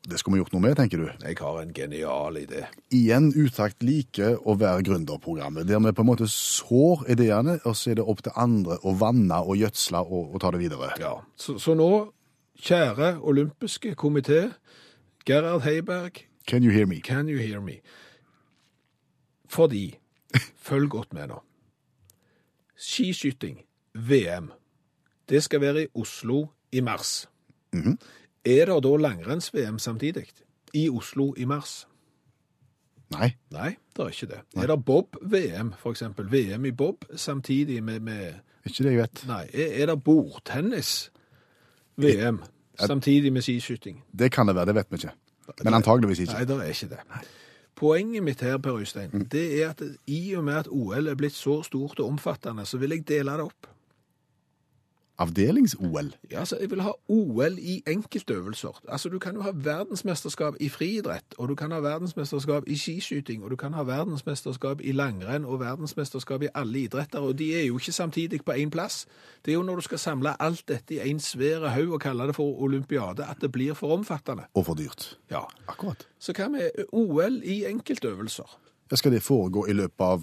Det 0.05 0.19
skulle 0.21 0.37
vi 0.37 0.43
gjort 0.43 0.53
noe 0.53 0.61
med, 0.67 0.75
tenker 0.77 1.01
du? 1.01 1.07
Jeg 1.25 1.39
har 1.41 1.61
en 1.63 1.71
genial 1.73 2.37
idé. 2.37 2.67
Igjen 2.93 3.31
utakt 3.33 3.81
like 3.83 4.35
å 4.37 4.57
være 4.61 4.85
gründerprogrammet, 4.85 5.65
der 5.69 5.81
vi 5.81 5.95
på 5.97 6.05
en 6.05 6.11
måte 6.11 6.29
sår 6.29 7.07
ideene, 7.15 7.57
og 7.65 7.73
så 7.79 7.95
er 7.95 8.01
det 8.01 8.05
opp 8.05 8.21
til 8.27 8.37
andre 8.37 8.77
å 8.85 8.93
vanne 9.01 9.39
og 9.41 9.57
gjødsle 9.63 10.05
og, 10.05 10.35
og 10.35 10.43
ta 10.45 10.53
det 10.53 10.61
videre. 10.61 10.91
Ja, 11.01 11.15
så, 11.41 11.57
så 11.63 11.73
nå, 11.79 11.89
kjære 12.61 13.15
olympiske 13.25 13.95
komité, 13.97 14.51
Gerhard 15.25 15.65
Heiberg, 15.65 16.27
Can 16.47 16.63
you 16.63 16.71
hear 16.71 16.87
me? 16.87 17.01
Can 17.01 17.29
you 17.29 17.39
hear 17.39 17.61
me? 17.61 17.81
Fordi, 19.49 19.95
følg 20.69 20.91
godt 20.91 21.15
med 21.17 21.31
nå. 21.33 21.41
Skiskyting, 22.77 23.63
VM, 23.95 24.51
det 25.29 25.41
skal 25.43 25.61
være 25.61 25.87
i 25.87 25.89
Oslo 25.95 26.47
i 26.73 26.81
mars. 26.85 27.29
Mhm. 27.73 27.97
Er 28.45 28.65
det 28.69 28.83
da 28.85 28.97
langrenns-VM 28.97 29.79
samtidig? 29.79 30.27
I 30.75 30.91
Oslo 30.91 31.35
i 31.37 31.45
mars? 31.45 31.87
Nei. 33.15 33.37
Nei, 33.53 33.77
det 33.97 34.03
er 34.03 34.09
ikke 34.09 34.27
det. 34.27 34.41
Er 34.63 34.67
det 34.67 34.85
Bob-VM, 34.85 35.75
eksempel? 35.87 36.33
VM 36.33 36.65
i 36.65 36.71
Bob 36.71 37.05
samtidig 37.17 37.85
med, 37.85 38.01
med 38.01 38.33
Ikke 38.65 38.85
det 38.85 38.93
jeg 38.93 38.99
vet. 38.99 39.25
Nei. 39.29 39.47
Er, 39.53 39.83
er 39.83 39.87
det 39.87 40.05
bordtennis-VM 40.05 42.43
samtidig 42.81 43.33
med 43.33 43.43
skiskyting? 43.43 44.05
Det 44.19 44.33
kan 44.33 44.49
det 44.49 44.57
være, 44.57 44.67
det 44.67 44.75
vet 44.75 44.87
vi 44.91 44.97
ikke. 44.97 45.11
Men 45.65 45.75
antageligvis 45.75 46.19
ikke. 46.25 46.33
Nei, 46.33 46.45
det 46.45 46.57
er 46.57 46.63
ikke 46.73 46.89
det. 46.89 46.99
Poenget 47.75 48.23
mitt 48.23 48.41
her, 48.41 48.59
Per 48.59 48.79
Øystein, 48.79 49.29
det 49.33 49.63
er 49.63 49.71
at 49.71 49.83
i 50.07 50.35
og 50.39 50.45
med 50.45 50.55
at 50.55 50.69
OL 50.71 51.07
er 51.11 51.15
blitt 51.19 51.35
så 51.35 51.63
stort 51.63 52.01
og 52.01 52.09
omfattende, 52.09 52.67
så 52.67 52.79
vil 52.79 52.91
jeg 52.91 53.09
dele 53.09 53.33
det 53.33 53.41
opp. 53.41 53.67
Avdelings-OL. 55.19 56.15
Ja, 56.31 56.39
altså, 56.39 56.57
Jeg 56.61 56.71
vil 56.71 56.83
ha 56.83 56.91
OL 57.09 57.59
i 57.59 57.83
enkeltøvelser. 57.87 58.81
Altså, 58.89 59.09
Du 59.09 59.19
kan 59.19 59.35
jo 59.35 59.43
ha 59.43 59.51
verdensmesterskap 59.55 60.55
i 60.61 60.69
friidrett, 60.69 61.25
og 61.39 61.49
du 61.49 61.55
kan 61.55 61.71
ha 61.71 61.79
verdensmesterskap 61.79 62.63
i 62.67 62.77
skiskyting, 62.77 63.45
og 63.45 63.51
du 63.51 63.57
kan 63.57 63.73
ha 63.73 63.83
verdensmesterskap 63.83 64.81
i 64.81 64.93
langrenn 64.93 65.45
og 65.45 65.61
verdensmesterskap 65.61 66.43
i 66.43 66.49
alle 66.55 66.79
idretter, 66.79 67.19
og 67.19 67.39
de 67.39 67.55
er 67.55 67.67
jo 67.67 67.79
ikke 67.79 67.93
samtidig 67.93 68.45
på 68.45 68.53
én 68.53 68.71
plass. 68.71 69.07
Det 69.45 69.51
er 69.53 69.55
jo 69.55 69.63
når 69.63 69.75
du 69.75 69.81
skal 69.81 69.99
samle 69.99 70.43
alt 70.43 70.69
dette 70.69 70.95
i 70.95 71.11
en 71.11 71.21
svær 71.21 71.69
haug 71.69 71.93
og 71.93 72.01
kalle 72.01 72.27
det 72.27 72.35
for 72.35 72.63
olympiade, 72.63 73.25
at 73.31 73.37
det 73.41 73.53
blir 73.53 73.75
for 73.75 73.95
omfattende. 73.95 74.43
Og 74.55 74.67
for 74.67 74.75
dyrt. 74.75 75.19
Ja. 75.31 75.41
Akkurat. 75.69 76.07
Så 76.19 76.33
hva 76.33 76.49
med 76.49 76.71
OL 76.93 77.41
i 77.45 77.65
enkeltøvelser? 77.71 78.59
Ja, 78.91 78.97
skal 78.97 79.13
det 79.13 79.23
foregå 79.23 79.67
i 79.67 79.73
løpet 79.73 80.01
av 80.05 80.23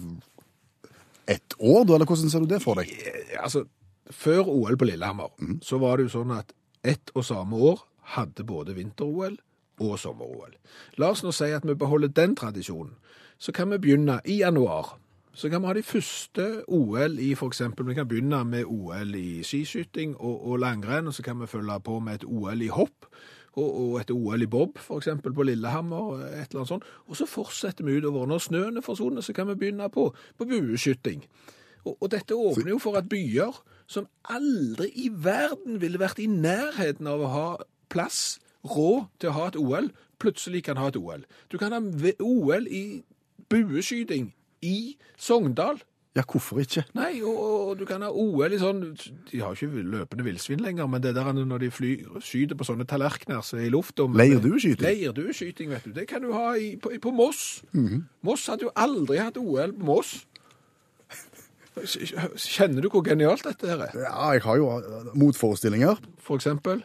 ett 1.28 1.54
år, 1.58 1.84
da, 1.84 1.94
eller 1.94 2.06
hvordan 2.06 2.30
ser 2.30 2.38
du 2.40 2.46
det 2.46 2.62
for 2.62 2.74
deg? 2.74 2.90
Ja, 3.32 3.42
Altså, 3.42 3.64
før 4.10 4.48
OL 4.48 4.76
på 4.78 4.88
Lillehammer, 4.88 5.30
så 5.62 5.78
var 5.78 5.96
det 5.96 6.08
jo 6.08 6.16
sånn 6.18 6.34
at 6.34 6.52
ett 6.82 7.12
og 7.14 7.24
samme 7.24 7.56
år 7.56 7.84
hadde 8.16 8.44
både 8.44 8.74
vinter-OL 8.74 9.36
og 9.82 9.98
sommer-OL. 9.98 10.56
La 11.00 11.12
oss 11.12 11.22
nå 11.24 11.32
si 11.34 11.50
at 11.54 11.66
vi 11.66 11.78
beholder 11.78 12.12
den 12.14 12.34
tradisjonen. 12.38 12.96
Så 13.38 13.54
kan 13.54 13.70
vi 13.70 13.80
begynne 13.82 14.20
i 14.24 14.40
januar. 14.42 14.96
Så 15.34 15.48
kan 15.50 15.62
vi 15.62 15.70
ha 15.70 15.74
de 15.74 15.82
første 15.82 16.46
OL 16.68 17.18
i 17.18 17.32
eksempel, 17.32 17.86
vi 17.88 17.94
kan 17.96 18.08
begynne 18.08 18.44
med 18.44 18.68
OL 18.68 19.14
i 19.16 19.42
skiskyting 19.42 20.16
og, 20.18 20.50
og 20.50 20.58
langrenn, 20.60 21.08
og 21.08 21.14
så 21.14 21.22
kan 21.22 21.40
vi 21.40 21.46
følge 21.46 21.78
på 21.80 21.98
med 22.00 22.20
et 22.20 22.26
OL 22.28 22.62
i 22.62 22.68
hopp, 22.68 23.08
og, 23.56 24.00
et 24.00 24.10
OL 24.10 24.42
i 24.42 24.46
bob, 24.46 24.78
eksempel 24.96 25.32
på 25.34 25.42
Lillehammer, 25.42 26.20
et 26.24 26.52
eller 26.52 26.62
annet 26.62 26.68
sånt. 26.68 26.86
Og 27.08 27.16
så 27.16 27.26
fortsetter 27.28 27.84
vi 27.84 27.98
utover. 27.98 28.26
Når 28.26 28.38
snøen 28.38 28.76
er 28.76 28.84
forsvunnet, 28.84 29.24
så 29.24 29.32
kan 29.36 29.48
vi 29.48 29.58
begynne 29.60 29.90
på, 29.92 30.06
på 30.38 30.44
bueskyting. 30.48 31.24
Og, 31.84 31.96
og 31.98 32.10
dette 32.12 32.36
åpner 32.36 32.72
jo 32.72 32.78
for 32.80 32.96
at 32.96 33.08
byer 33.08 33.52
som 33.86 34.08
aldri 34.30 34.90
i 34.94 35.08
verden 35.12 35.80
ville 35.82 36.00
vært 36.00 36.22
i 36.22 36.28
nærheten 36.30 37.08
av 37.10 37.22
å 37.22 37.32
ha 37.32 37.46
plass, 37.92 38.40
råd 38.64 39.08
til 39.20 39.32
å 39.32 39.36
ha 39.36 39.46
et 39.50 39.58
OL, 39.60 39.88
plutselig 40.22 40.64
kan 40.68 40.78
ha 40.78 40.90
et 40.92 40.98
OL. 40.98 41.24
Du 41.50 41.58
kan 41.58 41.74
ha 41.74 41.80
OL 42.22 42.68
i 42.70 43.02
bueskyting 43.50 44.32
i 44.62 44.96
Sogndal. 45.18 45.82
Ja, 46.12 46.22
hvorfor 46.28 46.58
ikke? 46.60 46.82
Nei, 46.92 47.22
og, 47.24 47.38
og 47.40 47.78
du 47.80 47.86
kan 47.88 48.02
ha 48.04 48.10
OL 48.12 48.52
i 48.52 48.58
sånn 48.60 48.82
De 49.30 49.38
har 49.40 49.56
ikke 49.56 49.80
løpende 49.80 50.26
villsvin 50.26 50.60
lenger, 50.60 50.84
men 50.92 51.00
det 51.00 51.14
der 51.16 51.30
når 51.32 51.62
de 51.62 51.70
fly, 51.72 51.92
skyter 52.20 52.58
på 52.58 52.66
sånne 52.68 52.84
tallerkener 52.88 53.40
som 53.46 53.62
er 53.62 53.70
i 53.70 53.72
lufta 53.72 54.04
Leirdueskyting? 54.04 54.84
Leirdueskyting, 54.84 55.70
vet 55.72 55.86
du. 55.88 55.94
Det 55.96 56.04
kan 56.10 56.20
du 56.20 56.34
ha 56.36 56.50
i, 56.60 56.74
på, 56.76 56.92
på 57.00 57.14
Moss. 57.16 57.62
Moss 58.20 58.44
hadde 58.52 58.68
jo 58.68 58.74
aldri 58.76 59.22
hatt 59.22 59.40
OL 59.40 59.72
på 59.78 59.88
Moss. 59.88 60.12
Kjenner 61.76 62.84
du 62.84 62.88
hvor 62.92 63.04
genialt 63.06 63.44
dette 63.46 63.68
her 63.70 63.84
er? 63.88 63.96
Ja, 64.04 64.30
jeg 64.36 64.44
har 64.44 64.60
jo 64.60 64.70
eh, 64.78 65.10
motforestillinger. 65.18 66.00
For 66.22 66.36
eksempel? 66.40 66.82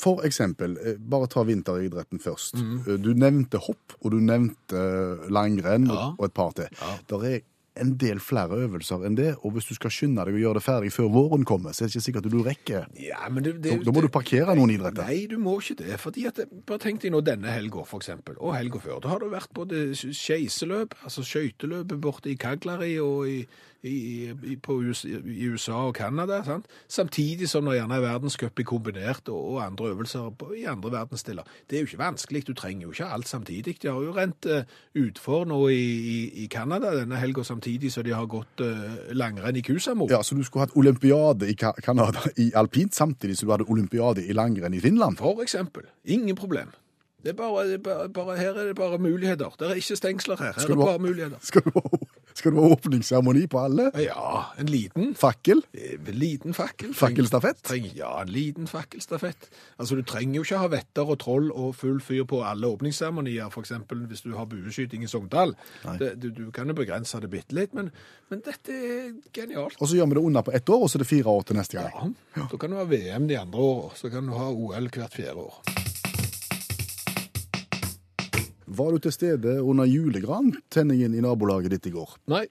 For 0.00 0.22
eksempel, 0.24 0.78
eh, 0.80 0.96
bare 0.98 1.26
ta 1.28 1.42
vinteridretten 1.44 2.22
først. 2.22 2.54
Mm. 2.62 2.82
Du 3.04 3.12
nevnte 3.18 3.58
hopp, 3.66 3.96
og 4.00 4.12
du 4.14 4.20
nevnte 4.22 4.84
langrenn 5.28 5.90
Ja. 5.90 6.12
og 6.16 6.24
et 6.30 6.34
par 6.34 6.52
til. 6.56 6.68
Der 7.10 7.24
er 7.34 7.40
en 7.80 7.94
del 7.96 8.18
flere 8.20 8.56
øvelser 8.66 9.04
enn 9.06 9.14
det, 9.16 9.36
og 9.44 9.52
hvis 9.54 9.64
du 9.70 9.74
skal 9.76 9.90
skynde 9.94 10.24
deg 10.26 10.34
og 10.34 10.40
gjøre 10.42 10.54
det 10.58 10.62
ferdig 10.64 10.90
før 10.92 11.06
våren 11.14 11.44
kommer, 11.48 11.72
så 11.72 11.84
er 11.84 11.88
det 11.88 11.94
ikke 11.96 12.02
sikkert 12.06 12.26
at 12.26 12.32
du 12.32 12.42
rekker. 12.44 12.86
Ja, 13.00 13.28
men 13.30 13.44
det, 13.44 13.54
Da, 13.62 13.76
da 13.86 13.92
må 13.94 14.02
du 14.02 14.08
parkere 14.12 14.56
noen 14.58 14.72
idretter. 14.74 15.06
Nei, 15.06 15.26
du 15.30 15.38
må 15.38 15.54
ikke 15.62 15.76
det. 15.78 16.00
fordi 16.02 16.26
at, 16.26 16.40
Bare 16.66 16.78
tenk 16.82 17.00
deg 17.02 17.12
nå 17.14 17.22
denne 17.24 17.46
helga, 17.54 17.84
for 17.86 17.98
eksempel, 18.02 18.34
og 18.40 18.54
helga 18.56 18.78
før. 18.82 19.00
Da 19.00 19.08
har 19.14 19.18
det 19.22 19.30
vært 19.32 19.52
både 19.54 19.94
skeiseløp, 19.96 20.94
altså 21.04 21.22
skøyteløpet 21.24 22.00
borte 22.00 22.30
i 22.32 22.36
Kaglari 22.36 22.98
og 23.00 23.28
i, 23.28 23.46
i, 23.82 24.30
i, 24.44 24.56
på 24.56 24.76
US, 24.82 25.04
i 25.04 25.46
USA 25.48 25.72
og 25.88 25.94
Canada, 25.94 26.42
sant? 26.44 26.66
samtidig 26.88 27.48
som 27.48 27.64
det 27.68 27.78
gjerne 27.78 27.96
er 27.96 28.04
verdenscup 28.04 28.60
i 28.60 28.66
kombinert 28.66 29.28
og, 29.28 29.54
og 29.54 29.62
andre 29.64 29.92
øvelser 29.94 30.30
på, 30.38 30.52
i 30.58 30.64
andre 30.68 30.92
verdensdeler. 30.92 31.48
Det 31.70 31.76
er 31.76 31.84
jo 31.84 31.90
ikke 31.90 32.02
vanskelig, 32.02 32.46
du 32.48 32.54
trenger 32.54 32.88
jo 32.88 32.90
ikke 32.94 33.08
alt 33.08 33.28
samtidig. 33.28 33.76
De 33.82 33.88
har 33.88 34.02
jo 34.04 34.12
rent 34.16 34.50
uh, 34.50 34.62
utfor 35.00 35.46
nå 35.48 35.60
i, 35.72 35.86
i, 36.14 36.18
i 36.44 36.46
Canada 36.52 36.92
denne 36.96 37.20
helga 37.20 37.44
samtidig 37.46 37.92
som 37.92 38.04
de 38.04 38.14
har 38.14 38.28
gått 38.30 38.64
uh, 38.64 39.14
langrenn 39.16 39.56
i 39.56 39.64
Kusamo. 39.64 40.10
Ja, 40.10 40.22
Så 40.22 40.34
du 40.34 40.44
skulle 40.44 40.66
hatt 40.68 40.76
olympiade 40.76 41.48
i 41.50 41.56
Canada 41.56 42.26
i 42.36 42.50
alpint, 42.54 42.94
samtidig 42.94 43.38
som 43.38 43.48
du 43.48 43.56
hadde 43.56 43.70
olympiade 43.72 44.26
i 44.26 44.36
langrenn 44.36 44.74
i 44.74 44.80
Finland? 44.80 45.16
For 45.18 45.42
eksempel. 45.42 45.88
Ingen 46.04 46.36
problem. 46.36 46.70
Det 47.22 47.28
er 47.28 47.36
bare, 47.36 47.66
det 47.68 47.74
er 47.74 47.78
bare, 47.78 48.08
bare, 48.08 48.36
her 48.36 48.48
er 48.48 48.66
det 48.66 48.76
bare 48.76 48.98
muligheter. 48.98 49.56
Det 49.58 49.70
er 49.70 49.74
ikke 49.74 49.96
stengsler 49.96 50.36
her. 50.40 50.52
Her 50.56 50.62
er 50.62 50.66
det 50.66 50.76
bare 50.76 50.98
muligheter. 50.98 51.36
Skal 51.48 51.62
du 51.62 51.70
skal 52.34 52.54
du 52.54 52.60
ha 52.60 52.68
åpningsseremoni 52.74 53.46
på 53.50 53.58
alle? 53.58 53.90
Ja, 54.02 54.52
en 54.58 54.70
liten, 54.70 55.14
Fakkel? 55.18 55.62
eh, 55.72 55.98
liten 56.14 56.54
fakkel. 56.54 56.94
Fakkelstafett? 56.94 57.62
Treng, 57.62 57.90
ja, 57.94 58.22
en 58.22 58.32
liten 58.32 58.66
fakkelstafett. 58.66 59.50
Altså, 59.76 59.96
du 59.96 60.02
trenger 60.02 60.40
jo 60.40 60.46
ikke 60.46 60.62
ha 60.62 60.70
vetter 60.72 61.10
og 61.10 61.18
troll 61.22 61.50
og 61.50 61.74
full 61.78 62.00
fyr 62.04 62.24
på 62.28 62.42
alle 62.46 62.70
åpningsseremonier, 62.70 63.50
eksempel 63.60 64.06
hvis 64.10 64.24
du 64.26 64.32
har 64.36 64.48
bueskyting 64.50 65.04
i 65.04 65.10
Sogndal. 65.10 65.54
Det, 66.00 66.14
du, 66.20 66.30
du 66.30 66.50
kan 66.54 66.68
jo 66.70 66.76
begrense 66.78 67.20
det 67.20 67.30
bitte 67.32 67.56
litt, 67.56 67.74
men, 67.76 67.90
men 68.32 68.42
dette 68.46 68.72
er 68.74 69.12
genialt. 69.36 69.78
Og 69.80 69.90
så 69.90 69.98
gjør 69.98 70.10
vi 70.10 70.18
det 70.18 70.26
unna 70.30 70.42
på 70.46 70.54
ett 70.56 70.68
år, 70.72 70.84
og 70.84 70.90
så 70.90 70.98
er 70.98 71.04
det 71.04 71.10
fire 71.12 71.36
år 71.36 71.46
til 71.48 71.60
neste 71.60 71.78
gang. 71.80 72.16
Ja, 72.36 72.48
da 72.50 72.60
kan 72.60 72.72
du 72.72 72.80
ha 72.80 72.88
VM 72.88 73.28
de 73.30 73.38
andre 73.40 73.70
årene, 73.70 73.96
så 74.00 74.12
kan 74.12 74.26
du 74.26 74.36
ha 74.38 74.50
OL 74.50 74.90
hvert 74.90 75.16
fjerde 75.16 75.48
år. 75.48 75.89
Var 78.70 78.92
du 78.94 78.98
til 79.02 79.12
stede 79.14 79.56
under 79.66 79.88
julegrantenningen 79.90 81.14
i 81.14 81.22
nabolaget 81.24 81.72
ditt 81.74 81.88
i 81.90 81.94
går? 81.94 82.12
Nei, 82.30 82.44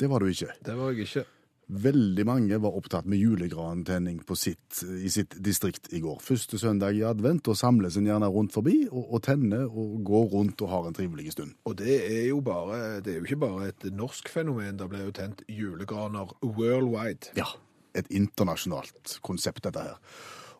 Det 0.00 0.08
var 0.08 0.18
du 0.20 0.26
ikke. 0.30 0.54
det 0.64 0.74
var 0.74 0.90
jeg 0.92 1.06
ikke. 1.06 1.24
Veldig 1.70 2.24
mange 2.26 2.56
var 2.58 2.74
opptatt 2.74 3.06
med 3.06 3.20
julegrantenning 3.20 4.24
på 4.26 4.34
i 4.34 5.08
sitt 5.12 5.36
distrikt 5.38 5.92
i 5.94 6.00
går. 6.02 6.18
Første 6.18 6.58
søndag 6.58 6.96
i 6.98 7.04
advent, 7.06 7.46
og 7.46 7.54
samles 7.54 7.96
en 7.96 8.08
gjerne 8.08 8.26
rundt 8.26 8.52
forbi 8.56 8.88
og, 8.90 9.04
og 9.14 9.22
tenner 9.22 9.68
og 9.70 10.00
går 10.02 10.26
rundt 10.32 10.64
og 10.66 10.68
har 10.72 10.88
en 10.88 10.96
trivelig 10.96 11.30
stund. 11.36 11.54
Og 11.70 11.76
det 11.78 12.00
er 12.10 12.26
jo 12.32 12.40
bare, 12.40 12.98
det 13.04 13.12
er 13.14 13.20
jo 13.20 13.28
ikke 13.28 13.42
bare 13.44 13.68
et 13.70 13.86
norsk 13.94 14.28
fenomen, 14.28 14.76
det 14.80 14.88
ble 14.90 15.04
jo 15.04 15.12
tent 15.14 15.44
julegraner 15.46 16.34
worldwide. 16.42 17.30
Ja, 17.38 17.46
et 17.94 18.10
internasjonalt 18.10 19.20
konsept 19.22 19.62
dette 19.68 19.86
her. 19.92 20.02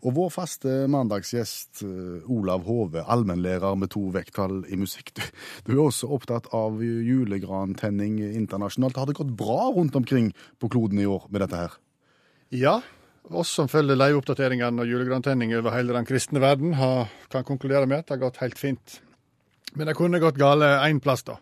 Og 0.00 0.14
vår 0.16 0.30
faste 0.32 0.74
mandagsgjest 0.90 1.82
eh, 1.84 2.30
Olav 2.32 2.64
Hove, 2.68 3.02
allmennlærer 3.04 3.76
med 3.76 3.92
to 3.92 4.06
vekttall 4.14 4.62
i 4.72 4.78
musikk. 4.80 5.12
Du, 5.16 5.22
du 5.66 5.74
er 5.74 5.82
også 5.84 6.08
opptatt 6.16 6.48
av 6.56 6.80
julegrantenning 6.80 8.20
internasjonalt. 8.30 8.96
Har 8.96 9.10
det 9.10 9.18
gått 9.20 9.36
bra 9.36 9.68
rundt 9.74 9.98
omkring 9.98 10.32
på 10.58 10.72
kloden 10.72 11.02
i 11.02 11.08
år 11.08 11.28
med 11.28 11.44
dette 11.44 11.60
her? 11.60 11.76
Ja, 12.50 12.80
oss 13.30 13.52
som 13.54 13.68
følger 13.70 13.98
liveoppdateringene 13.98 14.82
og 14.82 14.90
julegrantenning 14.90 15.52
over 15.58 15.76
hele 15.76 15.94
den 15.94 16.08
kristne 16.08 16.42
verden, 16.42 16.74
har, 16.80 17.12
kan 17.30 17.46
konkludere 17.46 17.86
med 17.86 18.02
at 18.02 18.08
det 18.08 18.16
har 18.16 18.24
gått 18.24 18.40
helt 18.42 18.58
fint. 18.58 19.00
Men 19.76 19.86
det 19.86 19.98
kunne 19.98 20.18
gått 20.22 20.40
gale 20.40 20.78
én 20.88 20.98
plass, 21.02 21.22
da. 21.28 21.36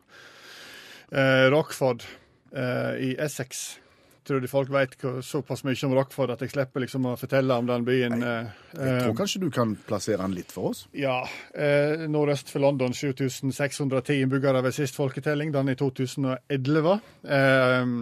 Eh, 1.09 1.47
Rockford 1.53 2.05
eh, 2.53 2.99
i 3.09 3.15
Essex. 3.19 3.79
Tror 4.29 4.43
de 4.45 4.49
folk 4.51 4.69
vet 4.75 4.93
såpass 5.25 5.63
mye 5.65 5.87
om 5.89 5.95
Rockford 5.97 6.35
at 6.35 6.43
jeg 6.45 6.53
slipper 6.53 6.83
liksom 6.85 7.07
å 7.09 7.15
fortelle 7.17 7.55
om 7.57 7.69
den 7.71 7.87
byen. 7.87 8.19
Nei, 8.21 8.35
Jeg 8.75 8.85
eh, 8.85 8.99
tror 9.07 9.15
kanskje 9.17 9.41
du 9.41 9.49
kan 9.55 9.73
plassere 9.89 10.21
den 10.21 10.35
litt 10.37 10.53
for 10.53 10.71
oss? 10.75 10.83
ja. 10.93 11.23
Eh, 11.57 12.05
nordøst 12.13 12.53
for 12.53 12.61
London 12.61 12.93
7610 12.93 14.21
innbyggere 14.27 14.61
ved 14.67 14.77
sist 14.77 14.99
folketelling, 15.01 15.55
den 15.55 15.73
i 15.73 15.77
2011. 15.81 16.99
Eh, 17.25 17.95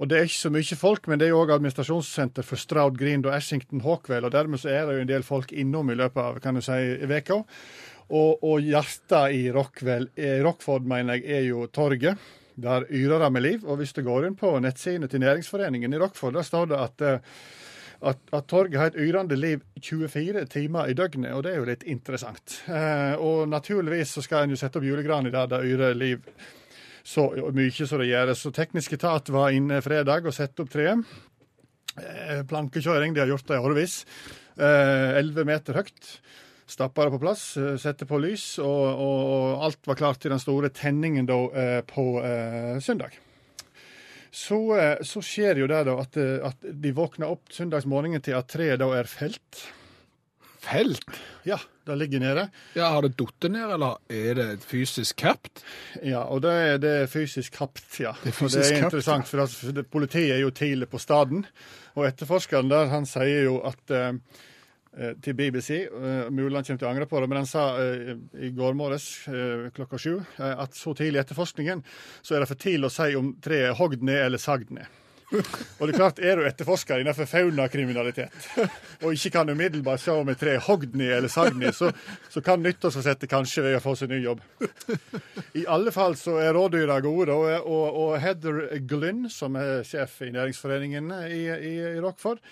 og 0.00 0.08
Det 0.08 0.16
er 0.16 0.24
ikke 0.24 0.40
så 0.40 0.50
mye 0.50 0.76
folk, 0.80 1.06
men 1.12 1.20
det 1.20 1.26
er 1.28 1.34
jo 1.34 1.42
òg 1.44 1.50
administrasjonssenter 1.58 2.42
for 2.42 2.56
Stroud 2.56 2.96
Green 2.98 3.20
og 3.26 3.34
Ashington 3.36 3.82
Hawkwell. 3.84 4.24
og 4.24 4.32
Dermed 4.32 4.58
så 4.62 4.70
er 4.72 4.86
det 4.88 4.94
jo 4.96 5.04
en 5.04 5.10
del 5.14 5.22
folk 5.26 5.52
innom 5.52 5.90
i 5.92 5.96
løpet 5.98 6.22
av 6.24 6.40
kan 6.40 6.56
du 6.56 6.62
si, 6.64 6.78
veka. 7.06 7.42
Og, 8.10 8.40
og 8.42 8.64
hjertet 8.64 9.36
i 9.36 9.44
Rockwell, 9.54 10.08
eh, 10.16 10.40
Rockford 10.42 10.88
mener 10.88 11.20
jeg, 11.20 11.28
er 11.30 11.44
jo 11.52 11.66
torget. 11.70 12.18
Der 12.60 12.86
yrer 12.90 13.24
det 13.24 13.32
med 13.32 13.44
liv. 13.46 13.64
Og 13.64 13.80
hvis 13.80 13.94
du 13.96 14.02
går 14.06 14.28
inn 14.28 14.36
på 14.38 14.52
nettsidene 14.62 15.08
til 15.10 15.22
næringsforeningen 15.24 15.92
i 15.92 16.00
Rockford, 16.00 16.36
der 16.36 16.46
står 16.46 16.70
det 16.70 16.78
at 16.78 17.06
eh, 17.06 17.34
at, 18.00 18.20
at 18.32 18.46
torget 18.48 18.78
har 18.80 18.86
et 18.90 18.96
yrende 18.96 19.36
liv 19.36 19.60
24 19.82 20.46
timer 20.48 20.88
i 20.88 20.94
døgnet, 20.96 21.34
og 21.36 21.42
det 21.44 21.52
er 21.52 21.58
jo 21.60 21.66
litt 21.68 21.82
interessant. 21.84 22.62
Eh, 22.68 23.12
og 23.20 23.48
naturligvis 23.52 24.14
så 24.16 24.24
skal 24.24 24.46
en 24.46 24.54
jo 24.54 24.60
sette 24.60 24.80
opp 24.80 24.86
julegran 24.88 25.28
i 25.28 25.34
der 25.34 25.50
det 25.50 25.60
yrer 25.68 25.98
liv 25.98 26.24
så 27.04 27.26
mye 27.52 27.86
som 27.86 28.00
det 28.00 28.08
gjør. 28.10 28.32
Så 28.38 28.52
teknisk 28.56 28.96
etat 28.96 29.28
var 29.32 29.52
inne 29.56 29.82
fredag 29.84 30.28
og 30.28 30.36
sette 30.36 30.64
opp 30.64 30.72
treet. 30.72 31.04
Eh, 32.00 32.40
plankekjøring, 32.48 33.14
de 33.14 33.24
har 33.24 33.32
gjort 33.34 33.48
det 33.50 33.58
i 33.58 33.64
årevis. 33.68 34.04
11 34.60 35.46
meter 35.48 35.78
høyt. 35.80 36.08
Stappa 36.70 37.06
det 37.06 37.14
på 37.16 37.22
plass, 37.22 37.56
eh, 37.58 37.74
sette 37.82 38.06
på 38.06 38.20
lys, 38.22 38.44
og, 38.62 38.84
og, 38.92 39.32
og 39.34 39.64
alt 39.66 39.90
var 39.90 39.98
klart 39.98 40.22
til 40.22 40.30
den 40.34 40.42
store 40.42 40.70
tenningen 40.74 41.26
da 41.26 41.40
eh, 41.50 41.80
på 41.88 42.06
eh, 42.22 42.78
søndag. 42.84 43.18
Så, 44.30 44.60
eh, 44.78 45.02
så 45.02 45.22
skjer 45.24 45.64
jo 45.64 45.66
det 45.70 45.82
da 45.88 45.98
at, 46.04 46.16
at 46.52 46.70
de 46.70 46.94
våkner 46.94 47.32
opp 47.34 47.50
søndagsmorgenen 47.54 48.22
til 48.22 48.38
at 48.38 48.48
treet 48.54 48.78
da 48.82 48.92
er 49.00 49.10
felt. 49.10 49.64
Felt? 50.60 51.04
Ja, 51.42 51.56
det 51.86 51.96
ligger 51.96 52.20
nede. 52.20 52.50
Ja, 52.74 52.90
Har 52.92 53.02
det 53.02 53.14
falt 53.18 53.50
ned, 53.50 53.70
eller 53.74 53.96
er 54.12 54.34
det 54.34 54.64
fysisk 54.68 55.16
kapt? 55.16 55.62
Ja, 56.04 56.26
og 56.28 56.42
det 56.44 56.52
er, 56.52 56.78
det 56.78 56.90
er 57.02 57.06
fysisk 57.08 57.56
kapt, 57.56 57.88
ja. 57.98 58.12
Det 58.22 58.34
er 58.34 58.44
Og 58.44 58.52
det 58.52 58.66
er 58.66 58.84
interessant, 58.84 59.28
for, 59.28 59.40
det, 59.40 59.48
for 59.56 59.72
det, 59.72 59.86
politiet 59.90 60.36
er 60.36 60.42
jo 60.44 60.50
tidlig 60.50 60.90
på 60.92 61.00
staden. 61.00 61.46
Og 61.96 62.06
etterforskeren 62.06 62.68
der, 62.68 62.92
han 62.92 63.08
sier 63.08 63.48
jo 63.48 63.56
at 63.64 63.94
eh, 63.96 64.12
til 65.22 65.36
BBC, 65.38 65.84
eh, 65.86 66.30
mulig 66.34 66.56
han 66.56 66.64
kommer 66.66 66.80
til 66.80 66.88
å 66.88 66.90
angre 66.90 67.06
på 67.06 67.20
det, 67.22 67.28
men 67.30 67.38
han 67.38 67.48
sa 67.48 67.66
eh, 67.78 68.16
i 68.42 68.50
går 68.54 68.74
morges 68.78 69.06
eh, 69.30 69.68
klokka 69.74 70.00
sju 70.02 70.16
eh, 70.18 70.54
at 70.64 70.74
så 70.74 70.94
tidlig 70.98 71.20
i 71.20 71.22
etterforskningen 71.22 71.84
så 72.20 72.34
er 72.34 72.42
det 72.42 72.48
for 72.50 72.58
tidlig 72.58 72.90
å 72.90 72.94
si 72.94 73.12
om 73.18 73.36
treet 73.42 73.70
er 73.70 73.78
hogd 73.78 74.02
ned 74.02 74.24
eller 74.24 74.42
sagd 74.42 74.72
ned. 74.74 74.90
Og 75.78 75.84
det 75.86 75.92
er 75.92 75.94
klart, 75.94 76.18
er 76.18 76.40
du 76.40 76.46
etterforsker 76.48 77.04
innenfor 77.04 77.28
faunakriminalitet, 77.30 78.34
og 79.04 79.14
ikke 79.14 79.30
kan 79.36 79.52
umiddelbart 79.52 80.02
se 80.02 80.10
om 80.10 80.32
et 80.32 80.40
tre 80.42 80.56
er 80.56 80.64
hogd 80.66 80.96
ned 80.98 81.12
eller 81.20 81.30
sagd 81.30 81.54
ned, 81.60 81.70
så, 81.76 81.92
så 82.32 82.42
kan 82.42 82.58
nyttårsforsettet 82.64 83.30
kanskje 83.30 83.62
være 83.68 83.78
å 83.78 83.84
få 83.84 83.94
seg 84.00 84.10
ny 84.10 84.18
jobb. 84.24 84.42
I 85.54 85.68
alle 85.70 85.94
fall 85.94 86.18
så 86.18 86.34
er 86.42 86.50
rådyra 86.58 86.98
gode, 87.04 87.30
og, 87.30 87.46
og, 87.62 87.86
og 88.02 88.18
Heather 88.24 88.74
Glynn, 88.90 89.28
som 89.30 89.54
er 89.60 89.86
sjef 89.86 90.18
i 90.26 90.32
næringsforeningen 90.34 91.14
i, 91.30 91.44
i, 91.46 91.74
i 91.94 92.02
Rockford, 92.02 92.42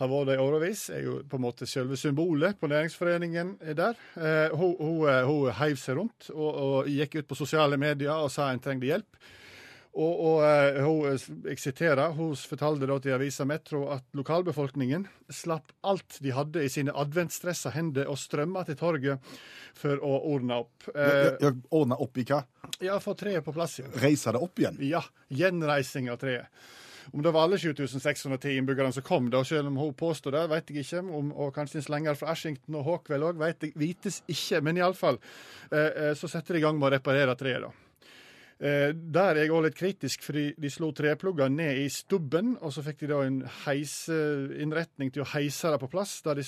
har 0.00 0.08
vært 0.10 0.30
det 0.32 0.38
i 0.38 0.42
årevis, 0.42 0.86
er 0.94 1.04
jo 1.06 1.18
på 1.28 1.38
en 1.38 1.44
måte 1.44 1.66
selve 1.68 1.98
symbolet 2.00 2.58
på 2.60 2.70
næringsforeningen 2.72 3.54
der. 3.76 3.98
Eh, 4.16 4.54
hun, 4.56 4.74
hun, 4.80 5.04
eh, 5.10 5.22
hun 5.28 5.52
heiv 5.60 5.76
seg 5.80 5.98
rundt 6.00 6.30
og, 6.32 6.50
og 6.50 6.90
gikk 6.90 7.20
ut 7.20 7.28
på 7.30 7.38
sosiale 7.38 7.76
medier 7.80 8.14
og 8.16 8.32
sa 8.32 8.50
en 8.52 8.62
trengte 8.62 8.88
hjelp. 8.88 9.22
Og, 9.92 10.12
og 10.24 10.38
eh, 10.48 10.78
hun, 10.80 11.18
jeg 11.50 11.58
siterer, 11.60 12.14
hun 12.16 12.30
fortalte 12.48 12.86
da 12.88 12.94
til 13.04 13.12
avisa 13.12 13.44
Metro 13.44 13.82
at 13.92 14.06
lokalbefolkningen 14.16 15.04
slapp 15.28 15.74
alt 15.84 16.16
de 16.24 16.32
hadde 16.32 16.62
i 16.64 16.70
sine 16.72 16.94
adventsstressa 16.96 17.74
hender 17.74 18.08
og 18.08 18.16
strømma 18.16 18.64
til 18.64 18.78
torget 18.80 19.34
for 19.76 20.00
å 20.00 20.14
ordne 20.32 20.62
opp. 20.64 20.88
Ja, 20.96 21.34
Ja, 21.44 21.52
ordne 21.76 22.00
opp 22.00 22.16
i 22.16 22.24
hva? 22.24 22.40
ja, 22.80 22.96
få 23.04 23.12
treet 23.20 23.44
på 23.44 23.52
plass 23.52 23.78
igjen. 23.82 23.92
Reise 24.00 24.32
det 24.32 24.40
opp 24.40 24.64
igjen? 24.64 24.80
Ja, 24.80 25.04
gjenreising 25.28 26.08
av 26.12 26.16
treet. 26.24 26.48
Om 27.10 27.22
det 27.24 27.32
var 27.34 27.48
alle 27.48 27.58
7610 27.58 28.58
innbyggerne 28.58 28.94
som 28.94 29.06
kom, 29.06 29.30
da, 29.32 29.42
selv 29.44 29.72
om 29.72 29.78
hun 29.80 29.94
påstår 29.98 30.36
det, 30.36 30.46
vet 30.52 30.70
jeg 30.70 30.86
ikke. 30.86 31.04
Om, 31.20 31.32
og 31.34 31.54
kanskje 31.56 31.80
en 31.80 31.86
slenger 31.88 32.18
fra 32.18 32.32
Ashington 32.32 32.78
og 32.80 32.86
Hawkwell 32.88 33.26
òg, 33.30 33.42
vites 33.80 34.22
ikke. 34.30 34.62
Men 34.64 34.80
iallfall 34.80 35.18
eh, 35.70 35.88
eh, 35.88 36.12
så 36.18 36.30
setter 36.30 36.56
de 36.56 36.62
i 36.62 36.66
gang 36.66 36.78
med 36.78 36.90
å 36.90 36.94
reparere 36.96 37.36
treet, 37.38 37.66
da. 37.66 37.72
Eh, 38.62 38.90
der 38.94 39.34
er 39.34 39.42
jeg 39.42 39.54
òg 39.54 39.64
litt 39.66 39.78
kritisk, 39.78 40.22
fordi 40.22 40.52
de 40.60 40.70
slo 40.70 40.92
treplugger 40.94 41.50
ned 41.50 41.80
i 41.82 41.88
stubben, 41.90 42.54
og 42.62 42.74
så 42.74 42.84
fikk 42.86 43.02
de 43.02 43.10
da 43.10 43.22
en 43.26 43.40
heiseinnretning 43.64 45.10
til 45.10 45.24
å 45.24 45.30
heise 45.34 45.72
det 45.74 45.80
på 45.82 45.90
plass, 45.90 46.20
der 46.22 46.38
de 46.38 46.46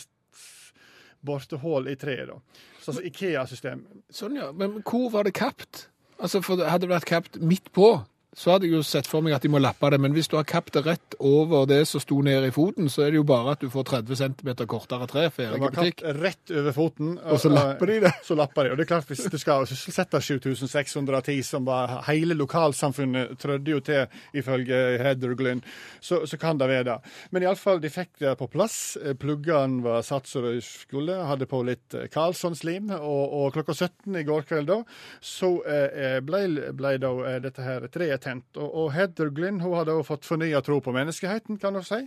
borte 1.25 1.59
hull 1.63 1.89
i 1.91 1.97
treet, 1.99 2.29
da. 2.31 2.39
Så 2.79 2.93
altså 2.93 3.05
Ikea-system. 3.09 3.83
Sånn, 4.13 4.37
ja. 4.39 4.51
Men 4.55 4.79
hvor 4.85 5.09
var 5.15 5.27
det 5.27 5.35
kapt? 5.35 5.89
Altså, 6.21 6.43
for 6.45 6.61
Hadde 6.63 6.87
det 6.87 6.93
vært 6.93 7.11
kapt 7.11 7.39
midt 7.43 7.73
på, 7.75 7.97
så 8.35 8.55
hadde 8.55 8.67
jeg 8.67 8.75
jo 8.75 8.83
sett 8.87 9.09
for 9.11 9.25
meg 9.25 9.37
at 9.37 9.45
de 9.45 9.51
må 9.53 9.61
lappe 9.63 9.89
det. 9.93 10.01
Men 10.03 10.15
hvis 10.17 10.29
du 10.31 10.37
har 10.39 10.47
kappet 10.49 10.75
det 10.79 10.85
rett 10.89 11.17
over 11.23 11.69
det 11.71 11.85
som 11.89 12.03
sto 12.03 12.19
ned 12.25 12.49
i 12.49 12.53
foten, 12.55 12.89
så 12.91 13.05
er 13.05 13.13
det 13.13 13.21
jo 13.21 13.27
bare 13.29 13.55
at 13.55 13.63
du 13.63 13.71
får 13.71 13.87
30 13.93 14.21
cm 14.21 14.51
kortere 14.71 15.07
tre. 15.11 15.29
Det 15.35 15.61
var 15.63 15.75
kapt 15.75 16.03
rett 16.19 16.55
over 16.55 16.75
foten. 16.75 17.15
Og 17.23 17.41
så 17.41 17.53
lapper 17.53 17.93
de 17.93 18.01
det. 18.07 18.13
Så 18.25 18.35
lapper 18.39 18.67
de. 18.67 18.73
Og 18.73 18.79
det 18.79 18.87
er 18.87 18.91
klart, 18.91 19.09
hvis 19.11 19.25
du 19.31 19.37
skal 19.39 19.67
sysselsette 19.69 20.21
7610, 20.23 21.43
som 21.47 21.67
var 21.69 22.01
hele 22.09 22.35
lokalsamfunnet 22.39 23.35
trødde 23.41 23.75
jo 23.75 23.81
til, 23.85 24.07
ifølge 24.35 24.79
Heather 25.03 25.35
Glynn, 25.39 25.63
så, 26.01 26.23
så 26.27 26.39
kan 26.41 26.59
det 26.59 26.69
være 26.71 26.87
det. 26.89 26.97
Men 27.35 27.45
iallfall, 27.45 27.83
de 27.83 27.91
fikk 27.93 28.17
det 28.23 28.35
på 28.41 28.49
plass. 28.51 28.97
Eh, 29.03 29.15
Pluggene 29.19 29.83
var 29.85 30.03
satt 30.07 30.29
som 30.31 30.47
de 30.47 30.57
skulle. 30.65 31.19
Hadde 31.29 31.49
på 31.51 31.63
litt 31.67 31.95
eh, 31.95 32.09
Karlsson-slim. 32.13 32.91
Og, 32.97 33.25
og 33.39 33.55
klokka 33.55 33.77
17 33.77 34.19
i 34.21 34.25
går 34.27 34.49
kveld 34.49 34.71
da, 34.73 34.81
så 35.25 35.53
eh, 35.69 36.19
ble, 36.25 36.45
ble 36.77 36.97
da 37.03 37.13
eh, 37.29 37.41
dette 37.45 37.65
her 37.65 37.89
treet 37.93 38.24
tent. 38.25 38.47
Og, 38.57 38.69
og 38.83 38.93
Heather 38.97 39.31
Glynn 39.35 39.61
hun 39.63 39.77
hadde 39.79 39.95
også 39.95 40.15
fått 40.15 40.29
fornya 40.29 40.63
tro 40.65 40.81
på 40.85 40.95
menneskeheten, 40.95 41.59
kan 41.63 41.77
du 41.77 41.83
si. 41.85 42.01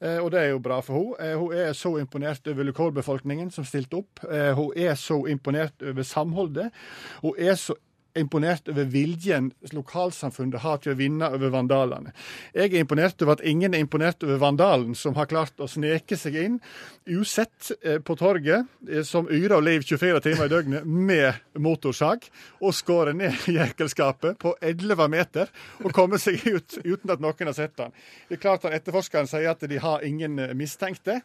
Eh, 0.00 0.18
og 0.18 0.32
det 0.34 0.42
er 0.42 0.52
jo 0.52 0.62
bra 0.64 0.80
for 0.84 0.98
henne. 0.98 1.18
Eh, 1.22 1.36
hun 1.38 1.54
er 1.56 1.74
så 1.76 1.94
imponert 2.00 2.48
over 2.50 2.70
lokalbefolkningen 2.70 3.52
som 3.54 3.66
stilte 3.68 4.00
opp. 4.02 4.24
Eh, 4.28 4.52
hun 4.58 4.72
er 4.76 4.96
så 4.98 5.20
imponert 5.30 5.84
over 5.84 6.06
samholdet. 6.06 6.72
Hun 7.22 7.38
er 7.38 7.58
så 7.60 7.76
imponert 8.20 8.68
over 8.70 8.88
viljen 8.90 9.50
lokalsamfunnet 9.72 10.62
har 10.62 10.80
til 10.82 10.94
å 10.94 10.98
vinne 10.98 11.30
over 11.34 11.52
vandalene. 11.54 12.12
Jeg 12.54 12.72
er 12.72 12.84
imponert 12.84 13.22
over 13.22 13.36
at 13.36 13.44
ingen 13.46 13.74
er 13.74 13.84
imponert 13.84 14.24
over 14.26 14.40
vandalen 14.42 14.96
som 14.98 15.16
har 15.18 15.28
klart 15.30 15.60
å 15.60 15.68
sneke 15.70 16.18
seg 16.18 16.38
inn 16.38 16.58
usett 17.08 17.70
eh, 17.82 17.98
på 17.98 18.16
torget, 18.16 18.66
eh, 18.88 19.02
som 19.06 19.28
yrer 19.30 19.58
og 19.58 19.64
liv 19.66 19.86
24 19.86 20.20
timer 20.24 20.48
i 20.48 20.52
døgnet, 20.52 20.86
med 20.88 21.58
motorsag, 21.58 22.26
og 22.60 22.74
skåre 22.76 23.14
ned 23.16 23.48
jekelskapet 23.58 24.38
på 24.42 24.54
11 24.60 25.08
meter 25.12 25.52
og 25.84 25.94
komme 25.96 26.20
seg 26.20 26.44
ut 26.46 26.78
uten 26.84 27.14
at 27.14 27.22
noen 27.24 27.50
har 27.50 27.56
sett 27.56 27.76
den. 27.78 27.94
Det 28.28 28.38
er 28.38 28.44
klart 28.44 28.66
at 28.68 28.76
Etterforskeren 28.78 29.30
sier 29.30 29.50
at 29.52 29.64
de 29.68 29.80
har 29.82 30.04
ingen 30.06 30.38
eh, 30.42 30.54
mistenkte, 30.58 31.20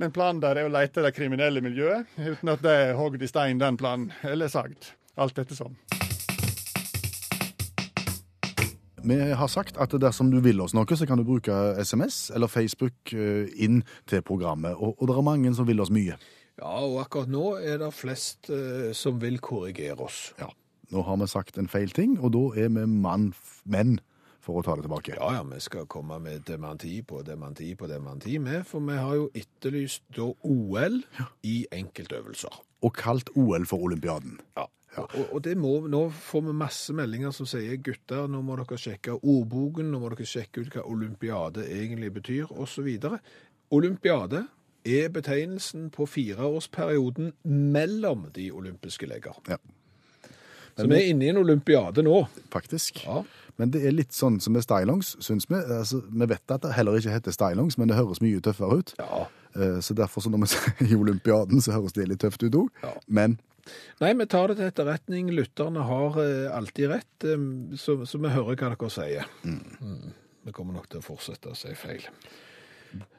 men 0.00 0.14
planen 0.14 0.42
der 0.42 0.62
er 0.62 0.70
å 0.70 0.74
lete 0.74 1.04
det 1.04 1.14
kriminelle 1.16 1.62
miljøet, 1.64 2.10
uten 2.18 2.54
at 2.54 2.64
det 2.64 2.76
er 2.86 2.98
hogd 2.98 3.22
i 3.22 3.30
stein, 3.30 3.62
den 3.62 3.80
planen, 3.80 4.10
eller 4.26 4.50
sagd. 4.52 4.94
Alt 5.20 5.36
dette 5.36 5.58
sånn. 5.58 5.76
Vi 9.00 9.16
har 9.16 9.48
sagt 9.48 9.78
at 9.80 9.94
dersom 9.96 10.28
du 10.28 10.42
vil 10.44 10.60
oss 10.60 10.74
noe, 10.76 10.84
så 10.96 11.06
kan 11.08 11.16
du 11.16 11.24
bruke 11.24 11.54
SMS 11.80 12.28
eller 12.36 12.50
Facebook 12.52 13.14
eh, 13.16 13.48
inn 13.56 13.80
til 14.10 14.20
programmet. 14.26 14.76
Og, 14.76 14.92
og 15.00 15.08
det 15.08 15.16
er 15.16 15.24
mange 15.24 15.52
som 15.56 15.68
vil 15.68 15.80
oss 15.80 15.92
mye. 15.94 16.18
Ja, 16.60 16.74
og 16.84 16.98
akkurat 17.00 17.30
nå 17.32 17.54
er 17.64 17.80
det 17.80 17.88
flest 17.96 18.50
eh, 18.52 18.90
som 18.96 19.16
vil 19.22 19.40
korrigere 19.40 20.04
oss. 20.04 20.34
Ja. 20.40 20.50
Nå 20.92 21.04
har 21.06 21.16
vi 21.22 21.28
sagt 21.32 21.56
en 21.56 21.70
feil 21.70 21.94
ting, 21.96 22.18
og 22.20 22.34
da 22.36 22.42
er 22.60 22.68
vi 22.74 22.84
mann, 22.90 23.30
menn 23.64 23.96
for 24.44 24.60
å 24.60 24.64
ta 24.66 24.74
det 24.76 24.84
tilbake. 24.84 25.14
Ja, 25.16 25.30
ja, 25.38 25.44
vi 25.48 25.60
skal 25.64 25.88
komme 25.88 26.18
med 26.20 26.44
dementi 26.48 26.98
på 27.06 27.22
dementi 27.24 27.70
på 27.78 27.88
dementi 27.88 28.36
med, 28.42 28.66
for 28.68 28.84
vi 28.84 28.98
har 29.00 29.16
jo 29.16 29.30
etterlyst 29.38 30.04
da 30.16 30.28
OL 30.28 31.00
i 31.46 31.62
enkeltøvelser. 31.72 32.60
Og 32.84 32.94
kalt 32.96 33.32
OL 33.38 33.64
for 33.68 33.88
olympiaden. 33.88 34.36
Ja. 34.58 34.68
Og, 34.98 35.12
og 35.32 35.42
det 35.44 35.52
må, 35.58 35.76
nå 35.86 36.00
får 36.10 36.42
vi 36.48 36.54
masse 36.58 36.94
meldinger 36.98 37.30
som 37.34 37.46
sier 37.46 37.76
gutter, 37.78 38.24
nå 38.26 38.40
må 38.42 38.56
dere 38.58 38.78
sjekke 38.80 39.14
ordboken, 39.20 39.92
nå 39.92 40.00
må 40.02 40.10
dere 40.10 40.26
sjekke 40.26 40.64
ut 40.64 40.72
hva 40.74 40.82
olympiade 40.90 41.62
egentlig 41.70 42.10
betyr, 42.16 42.50
osv. 42.50 42.88
Olympiade 43.70 44.46
er 44.84 45.10
betegnelsen 45.14 45.90
på 45.94 46.06
fireårsperioden 46.10 47.32
mellom 47.44 48.26
de 48.34 48.48
olympiske 48.52 49.06
leker. 49.06 49.36
Ja. 49.48 49.60
Så 50.78 50.86
vi 50.88 50.96
er 50.96 51.10
inne 51.12 51.26
i 51.26 51.30
en 51.30 51.38
olympiade 51.42 52.02
nå. 52.06 52.22
Faktisk. 52.50 53.02
Ja. 53.04 53.20
Men 53.60 53.72
det 53.74 53.82
er 53.84 53.92
litt 53.92 54.14
sånn 54.16 54.38
som 54.40 54.54
med 54.56 54.64
stylongs, 54.64 55.12
syns 55.20 55.44
vi. 55.50 55.58
Altså, 55.60 56.00
vi 56.08 56.28
vet 56.30 56.54
at 56.54 56.62
det 56.64 56.72
heller 56.78 56.96
ikke 56.96 57.12
heter 57.12 57.34
stylongs, 57.34 57.76
men 57.76 57.90
det 57.90 57.98
høres 57.98 58.22
mye 58.24 58.40
tøffere 58.40 58.78
ut. 58.80 58.94
Ja. 58.98 59.26
Eh, 59.58 59.80
Så 59.84 59.94
derfor, 59.94 60.24
så 60.24 60.30
når 60.32 60.46
vi 60.46 60.50
sier 60.54 60.96
olympiaden, 60.96 61.60
så 61.60 61.74
høres 61.76 61.92
det 61.92 62.08
litt 62.08 62.22
tøft 62.24 62.42
ut 62.46 62.56
òg. 62.62 62.70
Ja. 62.82 62.94
Men 63.06 63.36
Nei, 64.00 64.14
vi 64.16 64.26
tar 64.30 64.50
det 64.50 64.58
til 64.58 64.70
etterretning. 64.70 65.30
Lytterne 65.36 65.84
har 65.86 66.20
eh, 66.22 66.46
alltid 66.56 66.92
rett, 66.92 67.26
eh, 67.28 67.48
så, 67.80 67.98
så 68.08 68.20
vi 68.22 68.32
hører 68.32 68.56
hva 68.56 68.70
dere 68.74 68.92
sier. 68.92 69.32
Mm. 69.44 70.12
Vi 70.46 70.54
kommer 70.56 70.78
nok 70.78 70.88
til 70.90 71.02
å 71.02 71.04
fortsette 71.04 71.52
å 71.52 71.58
si 71.58 71.74
feil. 71.76 72.06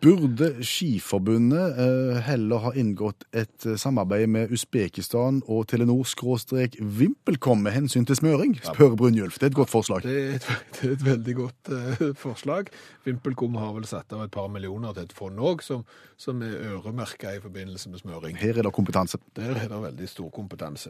Burde 0.02 0.64
Skiforbundet 0.66 1.78
eh, 1.80 2.18
heller 2.26 2.58
ha 2.66 2.72
inngått 2.76 3.24
et 3.38 3.66
eh, 3.66 3.78
samarbeid 3.78 4.28
med 4.34 4.52
Usbekistan 4.52 5.42
og 5.46 5.68
Telenor-Vimpelkom 5.72 7.62
med 7.62 7.72
hensyn 7.76 8.06
til 8.10 8.16
smøring? 8.18 8.58
Spør 8.66 8.96
Brynjulf. 8.98 9.38
Det 9.40 9.44
er 9.44 9.54
et 9.54 9.60
godt 9.60 9.70
forslag. 9.70 10.02
Det 10.04 10.16
er 10.18 10.36
et, 10.40 10.48
det 10.80 10.90
er 10.90 10.94
et 10.96 11.06
veldig 11.06 11.36
godt 11.38 11.74
eh, 11.78 12.08
forslag. 12.18 12.72
VimpelCom 13.06 13.56
har 13.62 13.74
vel 13.78 13.86
satt 13.90 14.14
av 14.14 14.26
et 14.26 14.34
par 14.34 14.50
millioner 14.54 14.94
til 14.98 15.04
et 15.08 15.16
fond 15.18 15.38
òg, 15.42 15.64
som, 15.66 15.86
som 16.18 16.42
er 16.46 16.58
øremerka 16.74 17.36
i 17.38 17.44
forbindelse 17.44 17.90
med 17.94 18.00
smøring. 18.04 18.38
Her 18.42 18.58
er 18.58 18.64
det 18.68 18.74
kompetanse. 18.74 19.18
Der 19.38 19.56
er 19.56 19.70
det 19.70 19.84
veldig 19.86 20.10
stor 20.10 20.30
kompetanse. 20.34 20.90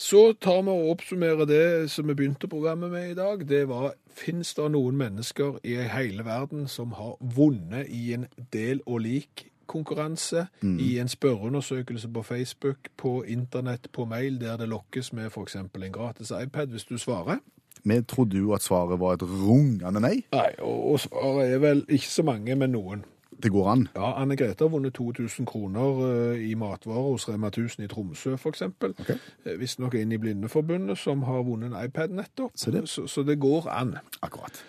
Så 0.00 0.32
tar 0.40 0.62
vi 0.64 0.72
og 0.72 0.94
oppsummerer 0.94 1.44
det 1.44 1.90
som 1.92 2.08
vi 2.08 2.14
begynte 2.16 2.48
programmet 2.48 2.90
med 2.90 3.10
i 3.10 3.18
dag. 3.18 3.42
Det 3.48 3.66
var 3.68 3.92
Fins 4.10 4.54
det 4.58 4.64
noen 4.74 4.96
mennesker 4.98 5.60
i 5.64 5.76
hele 5.86 6.24
verden 6.26 6.66
som 6.68 6.90
har 6.98 7.14
vunnet 7.36 7.86
i 7.94 8.09
en 8.14 8.26
del 8.52 8.82
og 8.86 9.00
lik 9.06 9.46
konkurranse, 9.70 10.46
i 10.62 10.98
en 10.98 11.08
spørreundersøkelse 11.08 12.08
på 12.08 12.22
Facebook, 12.22 12.76
på 12.96 13.22
internett, 13.22 13.86
på 13.92 14.04
mail, 14.04 14.40
der 14.40 14.56
det 14.56 14.68
lokkes 14.68 15.12
med 15.12 15.30
f.eks. 15.30 15.56
en 15.56 15.92
gratis 15.92 16.32
iPad 16.42 16.66
hvis 16.66 16.84
du 16.84 16.98
svarer? 16.98 17.38
Vi 17.84 18.02
trodde 18.02 18.38
jo 18.38 18.52
at 18.52 18.62
svaret 18.62 19.00
var 19.00 19.12
et 19.12 19.22
rungende 19.22 20.00
nei. 20.00 20.24
Nei, 20.32 20.50
og, 20.58 21.00
svaret 21.00 21.52
er 21.52 21.58
vel 21.58 21.84
ikke 21.88 22.10
så 22.10 22.22
mange, 22.22 22.56
men 22.56 22.74
noen. 22.74 23.04
Det 23.42 23.52
går 23.52 23.68
an. 23.72 23.86
Ja, 23.94 24.10
Anne 24.20 24.36
Grete 24.36 24.64
har 24.64 24.68
vunnet 24.68 24.94
2000 24.94 25.46
kroner 25.46 26.02
eh, 26.10 26.50
i 26.50 26.54
matvarer 26.54 27.06
hos 27.12 27.28
Rema 27.28 27.48
1000 27.48 27.84
i 27.84 27.88
Tromsø, 27.88 28.34
f.eks. 28.36 28.62
Ok. 28.82 29.14
Eh, 29.46 29.54
Visstnok 29.60 29.94
inn 29.96 30.12
i 30.12 30.18
Blindeforbundet 30.20 30.98
som 30.98 31.22
har 31.22 31.46
vunnet 31.46 31.72
en 31.72 31.78
iPad 31.84 32.12
nettopp. 32.20 32.52
Så 32.54 32.74
det. 32.74 32.88
Så, 32.88 33.06
så 33.06 33.22
det 33.22 33.38
går 33.40 33.70
an. 33.72 33.96
Akkurat. 34.22 34.60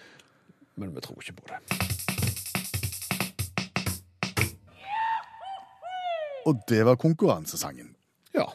Men 0.75 0.95
vi 0.95 1.03
tror 1.03 1.19
ikke 1.19 1.41
på 1.41 1.51
det. 1.51 2.00
Og 6.45 6.63
det 6.69 6.83
var 6.87 6.99
konkurransesangen. 7.01 7.93
Ja. 8.33 8.47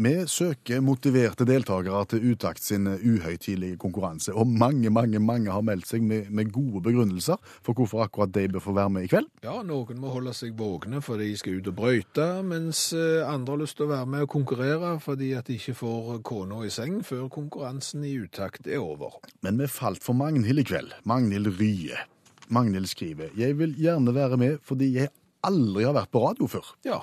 Vi 0.00 0.12
søker 0.30 0.80
motiverte 0.80 1.44
deltakere 1.44 2.04
til 2.08 2.30
Utakt 2.32 2.62
sin 2.62 2.86
uhøytidelige 2.86 3.76
konkurranse, 3.76 4.32
og 4.32 4.46
mange, 4.46 4.88
mange 4.90 5.18
mange 5.18 5.50
har 5.50 5.64
meldt 5.66 5.90
seg 5.90 6.04
med, 6.06 6.30
med 6.30 6.52
gode 6.54 6.80
begrunnelser 6.86 7.36
for 7.60 7.76
hvorfor 7.76 8.04
akkurat 8.06 8.32
de 8.32 8.46
bør 8.48 8.64
få 8.64 8.72
være 8.78 8.94
med 8.94 9.04
i 9.04 9.10
kveld. 9.12 9.28
ja, 9.44 9.58
noen 9.66 10.00
må 10.00 10.12
holde 10.14 10.32
seg 10.36 10.54
våkne 10.56 11.02
fordi 11.04 11.28
de 11.32 11.36
skal 11.42 11.58
ut 11.58 11.68
og 11.72 11.76
brøyte, 11.82 12.28
mens 12.46 12.84
eh, 12.96 13.26
andre 13.26 13.56
har 13.56 13.62
lyst 13.64 13.76
til 13.80 13.88
å 13.88 13.92
være 13.92 14.08
med 14.14 14.24
og 14.24 14.32
konkurrere 14.38 14.94
fordi 15.04 15.34
at 15.36 15.50
de 15.50 15.58
ikke 15.58 15.76
får 15.82 16.22
kona 16.24 16.62
i 16.64 16.72
seng 16.72 17.02
før 17.04 17.28
konkurransen 17.28 18.06
i 18.06 18.14
utakt 18.22 18.70
er 18.70 18.80
over. 18.80 19.20
Men 19.44 19.60
vi 19.60 19.68
falt 19.68 20.04
for 20.06 20.16
Magnhild 20.16 20.64
i 20.64 20.68
kveld. 20.70 20.96
Magnhild 21.04 21.52
Rye. 21.60 22.06
Magnhild 22.48 22.88
skriver 22.88 23.34
Jeg 23.38 23.58
vil 23.58 23.76
gjerne 23.78 24.14
være 24.14 24.40
med 24.40 24.62
fordi 24.64 24.94
jeg 24.96 25.12
aldri 25.46 25.86
har 25.86 25.96
vært 25.96 26.12
på 26.12 26.22
radio 26.24 26.48
før. 26.50 26.72
Ja, 26.86 27.00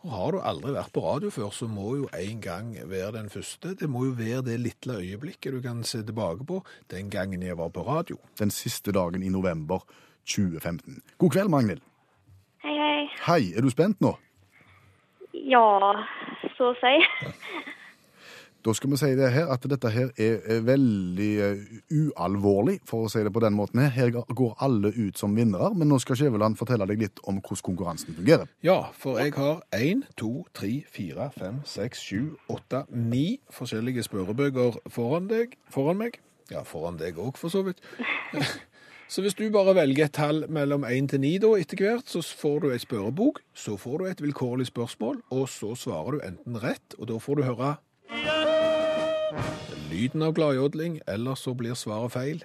og 0.00 0.12
har 0.14 0.32
du 0.32 0.38
aldri 0.40 0.72
vært 0.72 0.92
på 0.94 1.02
radio 1.04 1.30
før, 1.34 1.50
så 1.52 1.66
må 1.68 1.94
jo 1.98 2.06
en 2.16 2.40
gang 2.40 2.70
være 2.88 3.12
den 3.18 3.28
første. 3.32 3.74
Det 3.76 3.88
må 3.90 4.06
jo 4.06 4.14
være 4.16 4.46
det 4.46 4.56
lille 4.60 4.96
øyeblikket 4.96 5.52
du 5.52 5.60
kan 5.60 5.82
se 5.84 6.00
tilbake 6.06 6.46
på 6.48 6.62
den 6.90 7.10
gangen 7.12 7.42
jeg 7.44 7.58
var 7.58 7.68
på 7.68 7.84
radio. 7.84 8.16
Den 8.38 8.50
siste 8.50 8.94
dagen 8.96 9.22
i 9.22 9.28
november 9.28 9.84
2015. 10.24 11.02
God 11.18 11.30
kveld, 11.36 11.52
Magnhild. 11.52 11.84
Hei, 12.64 12.76
hei. 12.76 13.04
Hei, 13.26 13.42
er 13.56 13.60
du 13.60 13.70
spent 13.72 14.00
nå? 14.00 14.14
Ja, 15.36 15.66
så 16.56 16.72
å 16.72 16.78
si. 16.80 16.96
Da 18.60 18.74
skal 18.76 18.90
vi 18.92 18.98
si 19.00 19.08
det 19.16 19.30
her 19.32 19.48
at 19.54 19.64
dette 19.72 19.88
her 19.88 20.10
er 20.20 20.60
veldig 20.66 21.28
eh, 21.40 21.60
ualvorlig, 21.96 22.76
for 22.88 23.06
å 23.06 23.12
si 23.12 23.22
det 23.24 23.32
på 23.32 23.40
den 23.40 23.56
måten. 23.56 23.80
her. 23.80 23.92
Her 23.94 24.10
går 24.12 24.54
alle 24.60 24.92
ut 24.92 25.18
som 25.18 25.36
vinnere, 25.36 25.72
men 25.74 25.88
nå 25.88 25.96
skal 26.02 26.18
Skjæveland 26.20 26.58
fortelle 26.60 26.84
deg 26.90 27.00
litt 27.06 27.22
om 27.24 27.40
hvordan 27.40 27.64
konkurransen 27.70 28.16
fungerer. 28.18 28.50
Ja, 28.66 28.90
for 28.92 29.20
jeg 29.22 29.32
har 29.38 29.62
1, 29.72 30.04
2, 30.20 30.32
3, 30.60 30.72
4, 30.92 31.30
5, 31.38 31.60
6, 31.64 32.04
7, 32.12 32.30
8, 32.52 32.84
9 32.92 33.24
forskjellige 33.60 34.04
spørrebøker 34.10 34.82
foran, 34.92 35.30
deg, 35.32 35.56
foran 35.72 36.02
meg. 36.04 36.20
Ja, 36.52 36.64
foran 36.66 37.00
deg 37.00 37.16
òg, 37.16 37.38
for 37.40 37.52
så 37.52 37.64
vidt. 37.64 37.80
Så 39.10 39.24
hvis 39.24 39.34
du 39.34 39.48
bare 39.50 39.72
velger 39.74 40.04
et 40.06 40.12
tall 40.14 40.44
mellom 40.54 40.84
1 40.86 41.08
til 41.10 41.18
9 41.18 41.30
da, 41.42 41.48
etter 41.58 41.80
hvert, 41.82 42.06
så 42.06 42.20
får 42.22 42.60
du 42.62 42.66
ei 42.70 42.78
spørrebok, 42.78 43.40
så 43.50 43.74
får 43.74 43.96
du 43.98 44.04
et 44.06 44.22
vilkårlig 44.22 44.68
spørsmål, 44.68 45.16
og 45.34 45.48
så 45.50 45.72
svarer 45.74 46.14
du 46.14 46.20
enten 46.28 46.60
rett, 46.62 46.94
og 46.94 47.08
da 47.10 47.16
får 47.18 47.40
du 47.40 47.48
høre 47.48 47.72
lyden 49.90 50.22
av 50.22 50.34
gladjodling, 50.36 51.00
eller 51.06 51.34
så 51.34 51.54
blir 51.54 51.74
svaret 51.78 52.14
feil. 52.14 52.44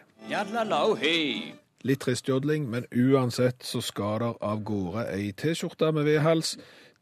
Litt 1.86 2.02
trist 2.02 2.28
jodling, 2.30 2.66
men 2.70 2.88
uansett 2.92 3.62
så 3.64 3.82
skal 3.86 4.24
der 4.24 4.40
av 4.42 4.64
gårde 4.66 5.06
ei 5.14 5.30
T-skjorte 5.38 5.92
med 5.94 6.08
V-hals 6.08 6.56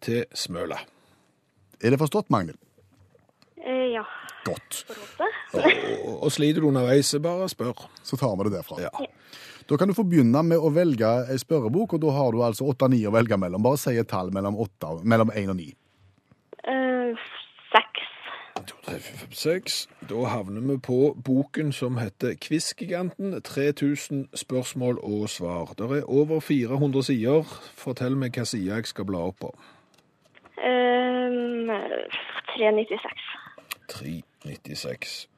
til 0.04 0.26
Smøla. 0.36 0.82
Er 1.80 1.96
det 1.96 2.00
forstått, 2.02 2.30
Magnhild? 2.34 2.60
Eh, 3.64 3.94
ja. 3.96 4.04
Godt. 4.44 4.84
Og, 5.56 5.70
og 6.26 6.32
sliter 6.36 6.60
du 6.64 6.68
underveis, 6.68 7.14
så 7.14 7.22
bare 7.24 7.48
spør. 7.52 7.86
Så 8.04 8.20
tar 8.20 8.36
vi 8.36 8.50
det 8.50 8.58
derfra. 8.58 8.82
Ja. 8.84 8.92
Da 9.70 9.78
kan 9.80 9.88
du 9.88 9.96
få 9.96 10.04
begynne 10.04 10.44
med 10.44 10.60
å 10.60 10.72
velge 10.76 11.10
ei 11.32 11.40
spørrebok, 11.40 11.96
og 11.96 12.04
da 12.04 12.12
har 12.18 12.36
du 12.36 12.44
altså 12.44 12.68
8 12.68 12.90
og 12.90 12.96
9 12.98 13.06
å 13.08 13.16
velge 13.16 13.40
mellom. 13.40 13.64
Bare 13.64 13.80
si 13.80 13.96
et 13.96 14.12
tall 14.12 14.34
mellom, 14.36 14.60
8, 14.60 14.98
mellom 15.08 15.32
1 15.32 15.54
og 15.54 15.60
9. 15.62 15.70
Eh, 16.74 17.30
seks. 17.72 18.13
2, 18.68 18.76
3, 18.84 19.00
4, 19.00 19.18
5, 19.18 19.32
6. 19.32 19.90
Da 20.10 20.26
havner 20.26 20.62
vi 20.62 20.78
på 20.78 21.18
boken 21.26 21.72
som 21.72 21.98
heter 21.98 22.36
Quizgiganten. 22.42 23.42
3000 23.42 24.28
spørsmål 24.34 25.00
og 25.04 25.30
svar. 25.30 25.74
Det 25.78 25.92
er 25.98 26.10
over 26.10 26.40
400 26.40 27.04
sider. 27.04 27.44
Fortell 27.76 28.18
meg 28.18 28.38
hva 28.38 28.46
side 28.46 28.76
jeg 28.76 28.88
skal 28.88 29.06
bla 29.06 29.26
opp 29.30 29.40
på. 29.42 29.52
Um, 30.58 31.72
396. 32.56 33.30
396. 33.90 35.30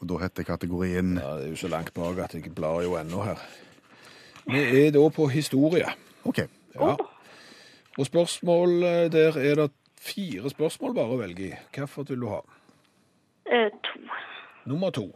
Og 0.00 0.08
da 0.08 0.18
heter 0.24 0.42
kategorien 0.42 1.16
Ja, 1.18 1.36
det 1.38 1.46
er 1.46 1.54
jo 1.54 1.56
så 1.56 1.68
langt 1.68 1.94
bak 1.94 2.18
at 2.18 2.34
jeg 2.34 2.54
blar 2.54 2.82
jo 2.82 2.98
ennå 3.00 3.22
her. 3.24 3.40
Vi 4.46 4.60
er 4.84 4.90
da 4.92 5.08
på 5.08 5.26
historie. 5.26 5.86
OK. 6.24 6.38
Ja. 6.74 6.96
Og 7.98 8.06
spørsmål 8.06 8.82
der 9.12 9.38
er 9.38 9.54
det 9.54 9.70
fire 10.00 10.50
spørsmål 10.50 10.94
bare 10.94 11.14
å 11.14 11.20
velge 11.20 11.46
i. 11.50 11.52
Hvilket 11.74 12.10
vil 12.10 12.24
du 12.24 12.30
ha? 12.32 12.40
Eh, 13.46 13.70
to. 13.84 14.00
Nummer 14.66 14.90
to. 14.90 15.10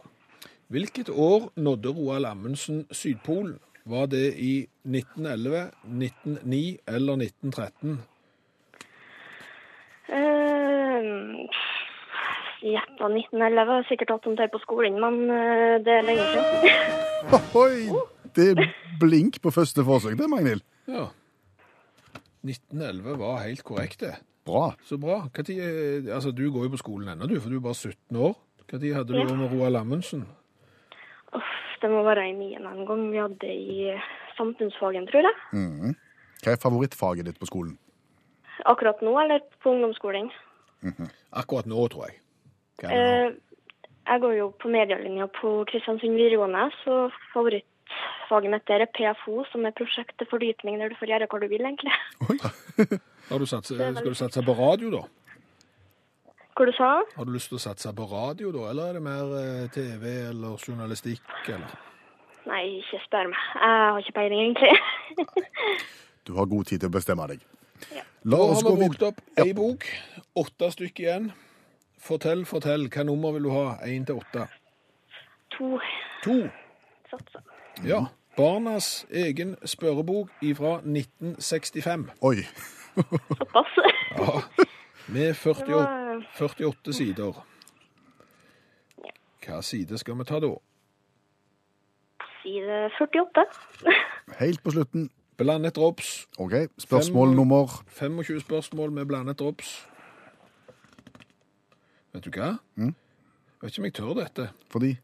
Hvilket 0.69 1.09
år 1.09 1.49
nådde 1.57 1.95
Roald 1.97 2.27
Amundsen 2.29 2.87
Sydpolen? 2.93 3.59
Var 3.89 4.07
det 4.07 4.35
i 4.37 4.69
1911, 4.85 5.71
1909 5.85 6.79
eller 6.87 7.17
1913? 7.17 7.99
Eh, 10.09 11.09
Gjetta 12.63 13.09
1911. 13.09 13.73
Har 13.73 13.87
Sikkert 13.89 14.11
hatt 14.11 14.27
om 14.27 14.37
det 14.37 14.51
på 14.53 14.61
skolen, 14.61 15.01
men 15.01 15.31
eh, 15.31 15.79
det 15.85 15.95
er 15.95 16.05
lenge 16.05 16.27
siden. 16.35 16.69
Oi! 17.63 17.89
Det 18.37 18.51
er 18.53 18.75
blink 19.01 19.41
på 19.43 19.51
første 19.51 19.83
forsøk, 19.85 20.19
det, 20.21 20.29
Magnhild. 20.31 20.63
Ja. 20.89 21.09
1911 22.45 23.17
var 23.19 23.41
helt 23.47 23.65
korrekt, 23.67 24.05
det. 24.05 24.15
Bra. 24.49 24.67
Så 24.89 24.97
bra. 25.01 25.21
Hva 25.29 25.45
tid, 25.45 25.61
eh, 25.61 26.09
altså, 26.15 26.33
du 26.35 26.47
går 26.55 26.67
jo 26.69 26.73
på 26.75 26.81
skolen 26.83 27.13
ennå, 27.15 27.29
du, 27.29 27.37
for 27.41 27.53
du 27.53 27.59
er 27.61 27.65
bare 27.69 27.77
17 27.79 28.17
år. 28.17 28.35
Tid 28.69 28.93
hadde 28.95 29.13
du 29.15 29.19
Ja. 29.21 29.25
med 29.35 29.53
Roald 29.53 29.77
Amundsen? 29.77 30.27
Uff, 31.33 31.53
det 31.83 31.91
må 31.91 32.03
være 32.05 32.27
i 32.29 32.33
niende 32.37 32.69
en 32.73 32.87
gang 32.89 33.11
vi 33.13 33.19
hadde 33.21 33.49
i 33.49 34.01
samfunnsfagen, 34.37 35.07
tror 35.09 35.25
jeg. 35.25 35.37
Mm. 35.53 35.95
Hva 36.43 36.53
er 36.53 36.61
favorittfaget 36.63 37.25
ditt 37.27 37.39
på 37.41 37.47
skolen? 37.49 37.79
Akkurat 38.67 39.01
nå, 39.03 39.13
eller 39.23 39.41
på 39.63 39.71
ungdomsskolen. 39.73 40.31
Akkurat 41.33 41.67
nå, 41.67 41.89
tror 41.93 42.09
jeg. 42.09 42.19
Hva 42.81 42.91
er 42.91 42.97
det 42.97 43.05
nå? 43.05 43.29
Eh, 43.29 43.65
jeg 44.09 44.21
går 44.21 44.35
jo 44.39 44.47
på 44.61 44.69
medielinja 44.73 45.27
på 45.41 45.65
Kristiansund 45.69 46.17
videregående, 46.17 46.71
så 46.85 47.11
favorittfaget 47.35 47.67
mitt 48.53 48.67
der 48.69 48.85
er 48.85 48.91
PFO, 48.95 49.45
som 49.53 49.65
er 49.67 49.73
prosjekt 49.77 50.17
til 50.19 50.29
fordypning 50.31 50.79
der 50.81 50.93
du 50.93 50.97
får 51.01 51.09
gjøre 51.13 51.29
hva 51.31 51.41
du 51.41 51.49
vil, 51.49 51.65
egentlig. 51.65 51.93
Har 53.31 53.39
du 53.39 53.47
satse, 53.47 53.75
skal 53.77 54.13
du 54.13 54.15
satse 54.19 54.43
på 54.45 54.55
radio, 54.59 54.91
da? 54.91 55.03
Hva 56.59 56.67
du 56.67 56.73
sa? 56.77 56.91
Har 57.17 57.25
du 57.29 57.33
lyst 57.33 57.53
til 57.53 57.59
å 57.61 57.63
satse 57.63 57.93
på 57.95 58.07
radio, 58.11 58.51
da? 58.53 58.71
Eller 58.73 58.91
er 58.91 58.99
det 58.99 59.03
mer 59.05 59.35
eh, 59.39 59.69
TV 59.75 60.09
eller 60.31 60.59
journalistikk, 60.59 61.23
eller? 61.47 61.77
Nei, 62.49 62.63
ikke 62.81 63.01
spør 63.05 63.29
meg. 63.31 63.43
Jeg 63.61 63.83
har 63.85 63.99
ikke 64.03 64.17
peiling, 64.21 64.41
egentlig. 64.49 64.75
Du 66.29 66.35
har 66.37 66.45
god 66.45 66.67
tid 66.69 66.83
til 66.83 66.91
å 66.91 66.93
bestemme 66.93 67.25
deg. 67.31 67.45
La 68.29 68.37
oss 68.43 68.61
gå 68.61 68.75
vi 68.75 68.83
brukt 68.83 69.01
videre. 69.01 69.15
opp 69.15 69.41
ei 69.41 69.53
bok. 69.57 69.87
Åtte 70.37 70.69
stykker 70.75 71.07
igjen. 71.07 71.29
Fortell, 72.05 72.43
fortell. 72.45 72.85
Hva 72.93 73.05
nummer 73.09 73.33
vil 73.33 73.47
du 73.47 73.53
ha? 73.55 73.79
Én 73.89 74.05
til 74.05 74.19
åtte? 74.21 74.45
To 75.57 75.79
To. 76.27 76.37
satser. 77.09 77.41
Ja. 77.85 78.05
Barnas 78.37 79.07
egen 79.11 79.57
spørrebok 79.67 80.31
ifra 80.43 80.77
1965. 80.85 82.07
Oi. 82.23 82.37
Såpass. 82.95 83.79
Ja. 84.19 84.41
Med 85.09 85.35
40, 85.35 86.23
48 86.39 86.93
sider. 86.93 87.45
Hva 89.47 89.61
side 89.65 89.99
skal 89.99 90.19
vi 90.19 90.25
ta 90.29 90.39
da? 90.45 90.51
Side 92.43 92.91
48. 92.99 93.45
Helt 94.41 94.63
på 94.63 94.71
slutten. 94.75 95.09
Blandet 95.39 95.77
drops. 95.77 96.27
OK. 96.39 96.53
Spørsmål 96.79 97.29
Fem- 97.29 97.37
nummer 97.37 97.67
25 97.89 98.41
spørsmål 98.41 98.91
med 98.93 99.07
blandet 99.07 99.39
drops. 99.39 99.89
Vet 102.13 102.25
du 102.25 102.31
hva? 102.35 102.57
Mm. 102.75 102.95
Jeg 102.95 103.63
vet 103.63 103.71
ikke 103.73 103.81
om 103.81 103.85
jeg 103.85 103.95
tør 103.95 104.15
dette. 104.19 104.49
Fordi 104.71 104.97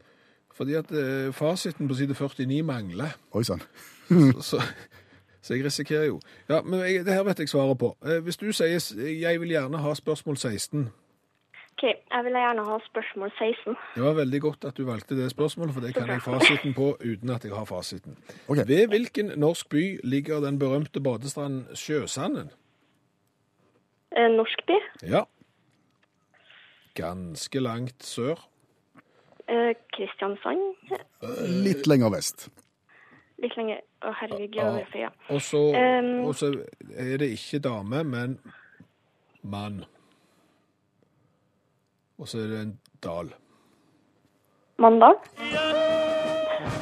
Fordi 0.55 0.75
at 0.75 0.91
eh, 0.93 1.33
fasiten 1.35 1.89
på 1.89 1.95
side 1.95 2.15
49 2.15 2.63
mangler. 2.63 3.17
Oi 3.33 3.45
sann. 3.45 3.63
så, 4.09 4.41
så, 4.41 4.63
så 5.43 5.55
jeg 5.55 5.65
risikerer 5.65 6.05
jo. 6.05 6.21
Ja, 6.49 6.63
men 6.63 6.81
jeg, 6.81 7.05
det 7.07 7.15
her 7.15 7.23
vet 7.27 7.41
jeg 7.43 7.49
svaret 7.49 7.79
på. 7.79 7.97
Eh, 8.07 8.23
hvis 8.23 8.37
du 8.37 8.53
sier 8.53 8.79
'jeg 9.21 9.41
vil 9.41 9.49
gjerne 9.49 9.79
ha 9.79 9.95
spørsmål 9.95 10.37
16', 10.37 10.91
OK, 11.75 11.83
jeg 11.83 12.25
vil 12.25 12.37
gjerne 12.39 12.65
ha 12.65 12.77
spørsmål 12.87 13.31
16. 13.39 13.77
det 13.95 14.03
var 14.03 14.13
veldig 14.15 14.41
godt 14.41 14.65
at 14.65 14.77
du 14.77 14.85
valgte 14.87 15.17
det 15.23 15.31
spørsmålet, 15.31 15.75
for 15.75 15.81
det 15.81 15.95
kan 15.95 16.09
jeg 16.09 16.23
fasiten 16.23 16.75
på 16.75 16.97
uten 17.01 17.31
at 17.31 17.45
jeg 17.45 17.55
har 17.55 17.65
fasiten. 17.65 18.17
Okay. 18.49 18.65
Ved 18.67 18.87
hvilken 18.89 19.33
norsk 19.37 19.69
by 19.69 20.01
ligger 20.05 20.41
den 20.41 20.59
berømte 20.59 21.01
badestranden 21.01 21.77
Sjøsanden? 21.77 22.51
Eh, 24.17 24.31
norsk 24.31 24.67
by. 24.67 24.79
Ja. 25.03 25.25
Ganske 26.95 27.61
langt 27.61 28.05
sør. 28.05 28.49
Eh, 29.49 29.75
Kristiansand. 29.93 30.77
Litt 31.65 31.87
lenger 31.87 32.11
vest. 32.15 32.49
Litt 33.43 33.57
lenger 33.59 33.81
Å, 34.05 34.11
herregud, 34.21 34.55
Ja. 34.55 34.63
geografi, 34.69 34.99
ja. 35.01 35.09
Og 35.33 35.41
så, 35.41 35.61
Um, 35.75 36.27
og 36.29 36.35
så 36.37 36.51
er 36.97 37.17
det 37.19 37.31
ikke 37.33 37.59
dame, 37.65 38.03
men 38.05 38.39
mann. 39.43 39.85
Og 42.19 42.29
så 42.29 42.39
er 42.45 42.49
det 42.53 42.59
en 42.61 42.79
dal. 43.03 43.33
Mandal. 44.79 45.17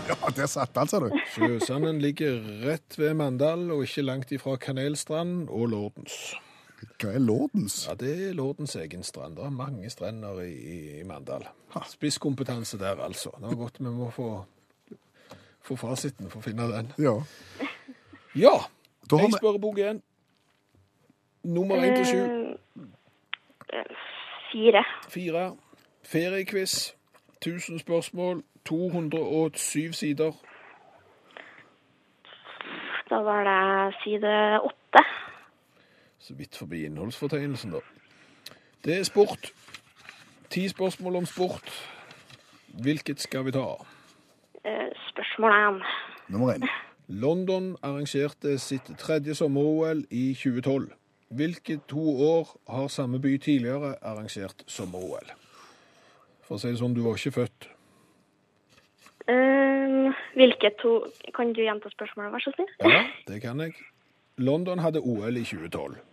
Ja, 0.09 0.17
der 0.35 0.47
satt 0.51 0.75
den, 0.75 0.89
sa 0.89 0.99
du. 0.99 1.11
Sjøsanden 1.35 2.01
ligger 2.03 2.41
rett 2.67 2.99
ved 2.99 3.15
Mandal, 3.15 3.71
og 3.71 3.85
ikke 3.87 4.03
langt 4.03 4.33
ifra 4.35 4.57
Kanelstrand 4.57 5.49
og 5.49 5.69
Lordens. 5.69 6.35
Hva 7.03 7.13
er 7.15 7.23
Lordens? 7.23 7.87
Ja, 7.89 7.95
det 7.99 8.13
er 8.29 8.35
Lordens 8.35 8.77
egen 8.77 9.03
strand. 9.03 9.37
Det 9.37 9.45
er 9.45 9.51
mange 9.51 9.91
strender 9.91 10.41
i, 10.41 10.53
i, 10.53 10.79
i 11.01 11.03
Mandal. 11.07 11.47
Spisskompetanse 11.89 12.79
der, 12.79 13.01
altså. 13.05 13.31
Det 13.41 13.49
var 13.49 13.55
godt 13.55 13.81
vi 13.81 13.85
må 13.85 14.11
få, 14.11 14.29
få 15.63 15.77
fasiten 15.77 16.31
for 16.31 16.43
å 16.43 16.47
finne 16.47 16.69
den. 16.71 16.93
Ja. 16.99 17.17
Ja! 18.35 18.55
Da 19.11 19.19
har 19.19 19.29
Jeg 19.29 19.39
spør 19.39 19.59
bok 19.61 19.79
igjen. 19.79 20.03
Nummer 21.43 21.83
én 21.83 21.97
til 21.97 22.07
sju. 22.07 22.21
Eh, 23.73 23.85
fire. 24.53 24.85
Fire. 25.09 25.45
Feriequiz. 26.07 26.95
1000 27.43 27.83
spørsmål. 27.83 28.43
207 28.65 29.93
sider. 29.93 30.33
Da 33.11 33.19
var 33.27 33.45
det 33.45 33.95
side 34.05 34.61
åtte. 34.63 35.03
Så 36.23 36.35
vidt 36.39 36.57
forbi 36.57 36.85
innholdsfortegnelsen, 36.87 37.73
da. 37.75 37.81
Det 38.85 38.99
er 38.99 39.03
sport. 39.03 39.53
Ti 40.51 40.69
spørsmål 40.69 41.17
om 41.17 41.27
sport. 41.27 41.71
Hvilket 42.83 43.21
skal 43.21 43.45
vi 43.45 43.51
ta? 43.51 43.67
Eh, 44.65 44.91
spørsmål 45.11 45.51
én. 45.51 45.83
Nummer 46.29 46.53
én. 46.55 46.69
London 47.09 47.77
arrangerte 47.83 48.59
sitt 48.59 48.91
tredje 48.99 49.35
sommer-OL 49.35 50.05
i 50.11 50.35
2012. 50.35 50.93
Hvilke 51.29 51.81
to 51.89 52.05
år 52.21 52.61
har 52.69 52.89
samme 52.89 53.21
by 53.21 53.37
tidligere 53.39 53.95
arrangert 54.03 54.65
sommer-OL? 54.67 55.35
For 56.43 56.55
å 56.55 56.59
si 56.59 56.71
det 56.71 56.79
sånn, 56.79 56.95
du 56.95 57.03
var 57.03 57.19
ikke 57.19 57.35
født. 57.35 57.69
Um, 59.29 60.15
hvilke 60.35 60.71
to 60.83 61.05
Kan 61.35 61.53
du 61.53 61.63
gjenta 61.63 61.91
spørsmålet, 61.91 62.33
vær 62.33 62.47
så 62.47 62.55
snill? 62.55 62.73
Ja, 62.81 63.05
det 63.27 63.43
kan 63.43 63.61
jeg. 63.61 63.75
London 64.37 64.79
hadde 64.79 65.01
OL 65.01 65.37
i 65.37 65.45
2012. 65.45 66.12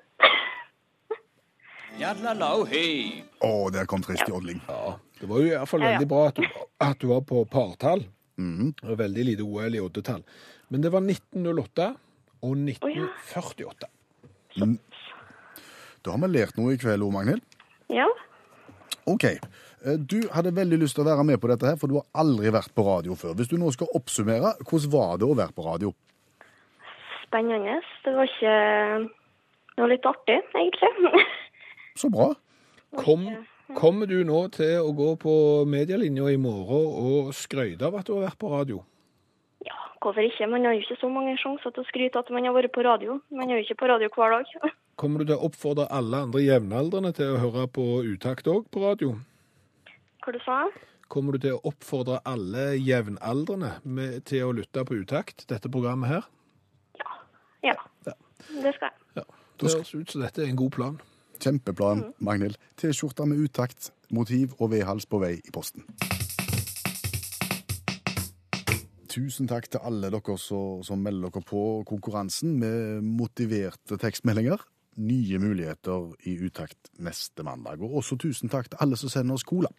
Å, 3.41 3.49
oh, 3.49 3.71
der 3.73 3.85
kom 3.89 4.01
trist 4.05 4.29
Odling. 4.31 4.61
Ja, 4.69 4.95
det 5.19 5.27
var 5.29 5.37
jo 5.43 5.47
i 5.49 5.51
hvert 5.53 5.69
fall 5.69 5.81
Ja, 5.83 5.87
ja. 5.91 5.95
veldig 5.99 6.09
bra 6.13 6.21
at 6.29 6.37
du, 6.39 6.43
at 6.87 6.97
du 7.01 7.05
var 7.11 7.21
på 7.27 7.37
partall. 7.51 8.01
Mm. 8.41 8.67
Og 8.87 8.93
veldig 8.97 9.23
lite 9.27 9.43
OL 9.45 9.73
i 9.75 9.83
oddetall. 9.83 10.23
Men 10.71 10.79
det 10.81 10.89
var 10.93 11.01
1908 11.03 11.95
og 12.41 12.51
Å, 12.57 12.89
ja. 12.89 13.07
1948. 16.01 16.05
Da 16.05 16.11
har 16.11 16.21
vi 16.21 16.31
lært 16.33 16.57
noe 16.57 16.73
i 16.73 16.77
kveld, 16.81 17.03
O. 17.05 17.11
Magnhild. 17.13 17.41
Ja. 17.89 18.07
OK. 19.07 19.23
Eh, 19.25 19.97
Du 19.97 20.19
hadde 20.33 20.53
veldig 20.55 20.79
lyst 20.81 20.95
til 20.95 21.03
å 21.05 21.09
være 21.09 21.23
med 21.25 21.39
på 21.41 21.47
dette, 21.49 21.65
her, 21.65 21.75
for 21.77 21.87
du 21.87 21.95
har 21.99 22.05
aldri 22.13 22.51
vært 22.53 22.73
på 22.75 22.85
radio 22.85 23.15
før. 23.15 23.35
Hvis 23.35 23.49
du 23.49 23.57
nå 23.57 23.71
skal 23.73 23.87
oppsummere, 23.97 24.55
hvordan 24.65 24.91
var 24.93 25.17
det 25.17 25.25
å 25.29 25.37
være 25.37 25.53
på 25.57 25.65
radio? 25.65 25.93
Spennende. 27.25 27.79
Det 28.05 28.13
var 28.15 28.27
ikke 28.27 29.09
Det 29.75 29.81
var 29.81 29.89
litt 29.89 30.05
artig, 30.05 30.37
egentlig. 30.53 31.25
Så 32.01 32.09
bra. 32.11 32.33
Kom, 32.99 33.23
kommer 33.75 34.05
du 34.05 34.23
nå 34.27 34.49
til 34.51 34.81
å 34.83 34.91
gå 34.93 35.15
på 35.21 35.65
medielinja 35.65 36.27
i 36.29 36.37
morgen 36.37 36.89
og 37.01 37.33
skryte 37.33 37.87
av 37.87 37.95
at 37.95 38.05
du 38.07 38.17
har 38.17 38.27
vært 38.27 38.39
på 38.41 38.51
radio? 38.51 38.81
Hvorfor 40.01 40.25
ikke? 40.25 40.47
Man 40.49 40.63
har 40.65 40.73
jo 40.73 40.81
ikke 40.81 40.97
så 40.97 41.07
mange 41.13 41.35
sjanser 41.37 41.69
til 41.71 41.83
å 41.83 41.87
skryte 41.87 42.17
at 42.19 42.29
man 42.33 42.43
har 42.47 42.55
vært 42.55 42.73
på 42.73 42.81
radio. 42.81 43.19
Man 43.29 43.51
er 43.51 43.59
jo 43.59 43.65
ikke 43.67 43.77
på 43.83 43.89
radio 43.91 44.09
hver 44.09 44.33
dag. 44.33 44.49
Kommer 44.95 45.21
du 45.21 45.31
til 45.31 45.37
å 45.37 45.47
oppfordre 45.47 45.87
alle 45.91 46.23
andre 46.25 46.43
jevnaldrende 46.43 47.11
til 47.17 47.33
å 47.33 47.41
høre 47.41 47.67
på 47.71 47.85
utakt 48.05 48.47
òg 48.51 48.67
på 48.71 48.83
radio? 48.83 49.15
Hva 50.21 50.33
du 50.35 50.39
sa 50.45 50.63
Kommer 51.11 51.35
du 51.35 51.43
til 51.43 51.57
å 51.57 51.63
oppfordre 51.67 52.21
alle 52.23 52.69
jevnaldrende 52.79 53.73
med, 53.83 54.21
til 54.29 54.45
å 54.47 54.53
lytte 54.55 54.85
på 54.87 55.01
utakt, 55.01 55.43
dette 55.49 55.67
programmet 55.71 56.07
her? 56.07 56.27
Ja. 57.65 57.75
Det 58.47 58.73
skal 58.77 58.87
jeg. 58.87 58.97
Ja. 59.19 59.25
Det 59.59 59.73
høres 59.73 59.91
ut 59.93 60.13
som 60.13 60.23
dette 60.23 60.45
er 60.45 60.49
en 60.49 60.59
god 60.59 60.71
plan. 60.77 61.01
Kjempeplan, 61.41 62.05
Magnhild. 62.23 62.55
T-skjorte 62.79 63.25
med 63.27 63.41
uttakt, 63.43 63.91
motiv 64.13 64.55
og 64.59 64.71
vedhals 64.71 65.07
på 65.09 65.19
vei 65.21 65.35
i 65.41 65.53
posten. 65.53 65.85
Tusen 69.11 69.49
takk 69.51 69.67
til 69.67 69.83
alle 69.83 70.11
dere 70.13 70.37
som, 70.39 70.79
som 70.87 71.01
melder 71.03 71.33
dere 71.33 71.43
på 71.43 71.63
konkurransen 71.89 72.55
med 72.61 73.03
motiverte 73.03 73.99
tekstmeldinger. 73.99 74.63
Nye 74.97 75.39
muligheter 75.39 76.11
i 76.27 76.35
utakt 76.43 76.89
neste 76.99 77.43
mandag. 77.47 77.79
Og 77.81 78.01
også 78.01 78.17
tusen 78.19 78.51
takk 78.51 78.69
til 78.69 78.81
alle 78.83 78.97
som 78.99 79.09
sender 79.13 79.37
oss 79.37 79.45
cola. 79.47 79.71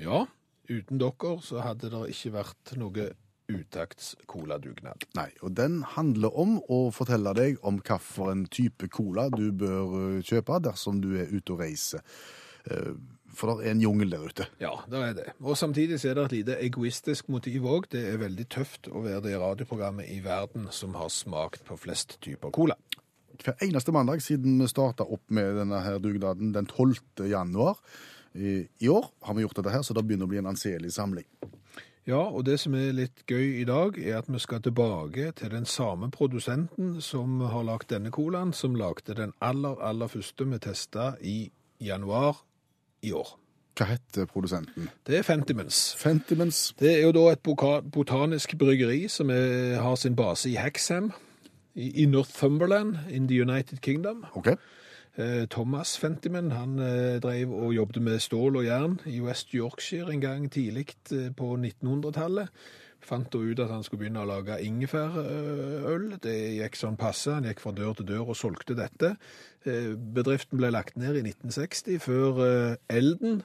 Ja, 0.00 0.24
uten 0.70 0.98
dere 1.02 1.34
så 1.44 1.60
hadde 1.60 1.90
det 1.92 2.06
ikke 2.14 2.32
vært 2.38 2.72
noe 2.80 3.10
utakts-coladugnad. 3.52 5.04
Nei, 5.18 5.28
og 5.44 5.52
den 5.58 5.82
handler 5.94 6.32
om 6.40 6.56
å 6.72 6.88
fortelle 6.94 7.34
deg 7.36 7.58
om 7.66 7.80
hvilken 7.84 8.46
type 8.48 8.88
cola 8.88 9.28
du 9.32 9.50
bør 9.52 9.98
eh, 10.16 10.22
kjøpe 10.24 10.62
dersom 10.64 11.02
du 11.04 11.10
er 11.20 11.28
ute 11.28 11.52
og 11.52 11.60
reiser. 11.64 12.00
Eh, 12.70 12.94
For 13.34 13.50
det 13.58 13.66
er 13.66 13.74
en 13.74 13.80
jungel 13.82 14.12
der 14.14 14.24
ute. 14.30 14.44
Ja, 14.62 14.72
det 14.88 14.98
er 15.02 15.14
det. 15.18 15.28
Og 15.42 15.56
samtidig 15.58 15.96
så 16.00 16.12
er 16.12 16.14
det 16.14 16.24
et 16.24 16.34
lite 16.38 16.58
egoistisk 16.62 17.28
motiv 17.28 17.64
òg. 17.66 17.88
Det 17.90 18.04
er 18.12 18.20
veldig 18.22 18.44
tøft 18.48 18.86
å 18.88 19.02
være 19.02 19.24
det 19.26 19.38
radioprogrammet 19.42 20.06
i 20.14 20.20
verden 20.22 20.68
som 20.70 20.94
har 20.94 21.10
smakt 21.10 21.64
på 21.66 21.76
flest 21.76 22.20
typer 22.22 22.54
cola. 22.54 22.76
Hver 23.42 23.58
eneste 23.64 23.92
mandag 23.92 24.22
siden 24.22 24.60
vi 24.60 24.68
starta 24.70 25.06
opp 25.06 25.24
med 25.34 25.56
denne 25.58 25.80
her 25.82 25.98
dugnaden 25.98 26.52
den 26.54 26.66
12. 26.66 27.26
januar 27.30 27.80
i, 28.34 28.66
i 28.80 28.88
år, 28.88 29.10
har 29.22 29.34
vi 29.34 29.42
gjort 29.42 29.58
dette 29.58 29.74
her, 29.74 29.82
så 29.82 29.94
det 29.94 30.04
begynner 30.06 30.28
å 30.28 30.32
bli 30.32 30.40
en 30.42 30.50
anselig 30.50 30.92
samling. 30.94 31.26
Ja, 32.04 32.20
og 32.20 32.44
det 32.44 32.58
som 32.60 32.74
er 32.76 32.92
litt 32.92 33.22
gøy 33.30 33.62
i 33.62 33.64
dag, 33.64 33.96
er 33.96 34.18
at 34.18 34.26
vi 34.28 34.40
skal 34.42 34.60
tilbake 34.60 35.30
til 35.38 35.54
den 35.54 35.64
samme 35.64 36.10
produsenten 36.12 36.98
som 37.00 37.40
har 37.48 37.64
lagd 37.64 37.88
denne 37.94 38.12
colaen, 38.12 38.52
som 38.52 38.76
lagde 38.76 39.16
den 39.16 39.32
aller, 39.40 39.78
aller 39.80 40.12
første 40.12 40.44
vi 40.50 40.60
testa 40.60 41.14
i 41.24 41.38
januar 41.80 42.42
i 43.02 43.14
år. 43.16 43.38
Hva 43.74 43.88
heter 43.88 44.28
produsenten? 44.30 44.90
Det 45.06 45.16
er 45.18 45.24
Fentimans. 45.26 45.94
Fentimans. 45.98 46.74
Det 46.78 46.92
er 46.92 47.00
jo 47.08 47.14
da 47.16 47.24
et 47.32 47.42
botanisk 47.42 48.54
bryggeri 48.60 49.08
som 49.10 49.32
er, 49.34 49.80
har 49.82 49.96
sin 49.98 50.14
base 50.14 50.52
i 50.52 50.58
Hexham 50.60 51.10
i, 51.74 52.06
Northumberland 52.06 52.98
in 53.10 53.28
the 53.28 53.42
United 53.42 53.80
Kingdom. 53.80 54.24
Ok. 54.34 54.54
Eh, 55.16 55.46
Thomas 55.46 55.96
Fentiman 55.98 56.50
han 56.50 56.78
eh, 56.78 57.20
drev 57.22 57.52
og 57.54 57.74
jobbet 57.74 58.02
med 58.02 58.18
stål 58.18 58.56
og 58.56 58.64
jern 58.66 58.96
i 59.06 59.20
West 59.22 59.54
Yorkshire 59.54 60.10
en 60.10 60.20
gang 60.20 60.48
tidlig 60.50 60.88
eh, 61.12 61.30
på 61.30 61.54
1900-tallet. 61.54 62.50
Fant 63.04 63.28
da 63.30 63.38
ut 63.38 63.60
at 63.60 63.70
han 63.70 63.84
skulle 63.84 64.00
begynne 64.00 64.24
å 64.24 64.26
lage 64.26 64.56
ingefærøl. 64.64 66.14
Det 66.24 66.34
gikk 66.56 66.78
sånn 66.80 66.96
passe. 66.96 67.34
Han 67.36 67.46
gikk 67.46 67.60
fra 67.60 67.74
dør 67.76 67.98
til 67.98 68.08
dør 68.08 68.32
og 68.32 68.38
solgte 68.40 68.74
dette. 68.78 69.10
Bedriften 69.64 70.56
ble 70.56 70.70
lagt 70.72 70.96
ned 70.96 71.18
i 71.20 71.24
1960 71.26 72.00
før 72.00 72.40
Elden, 72.88 73.42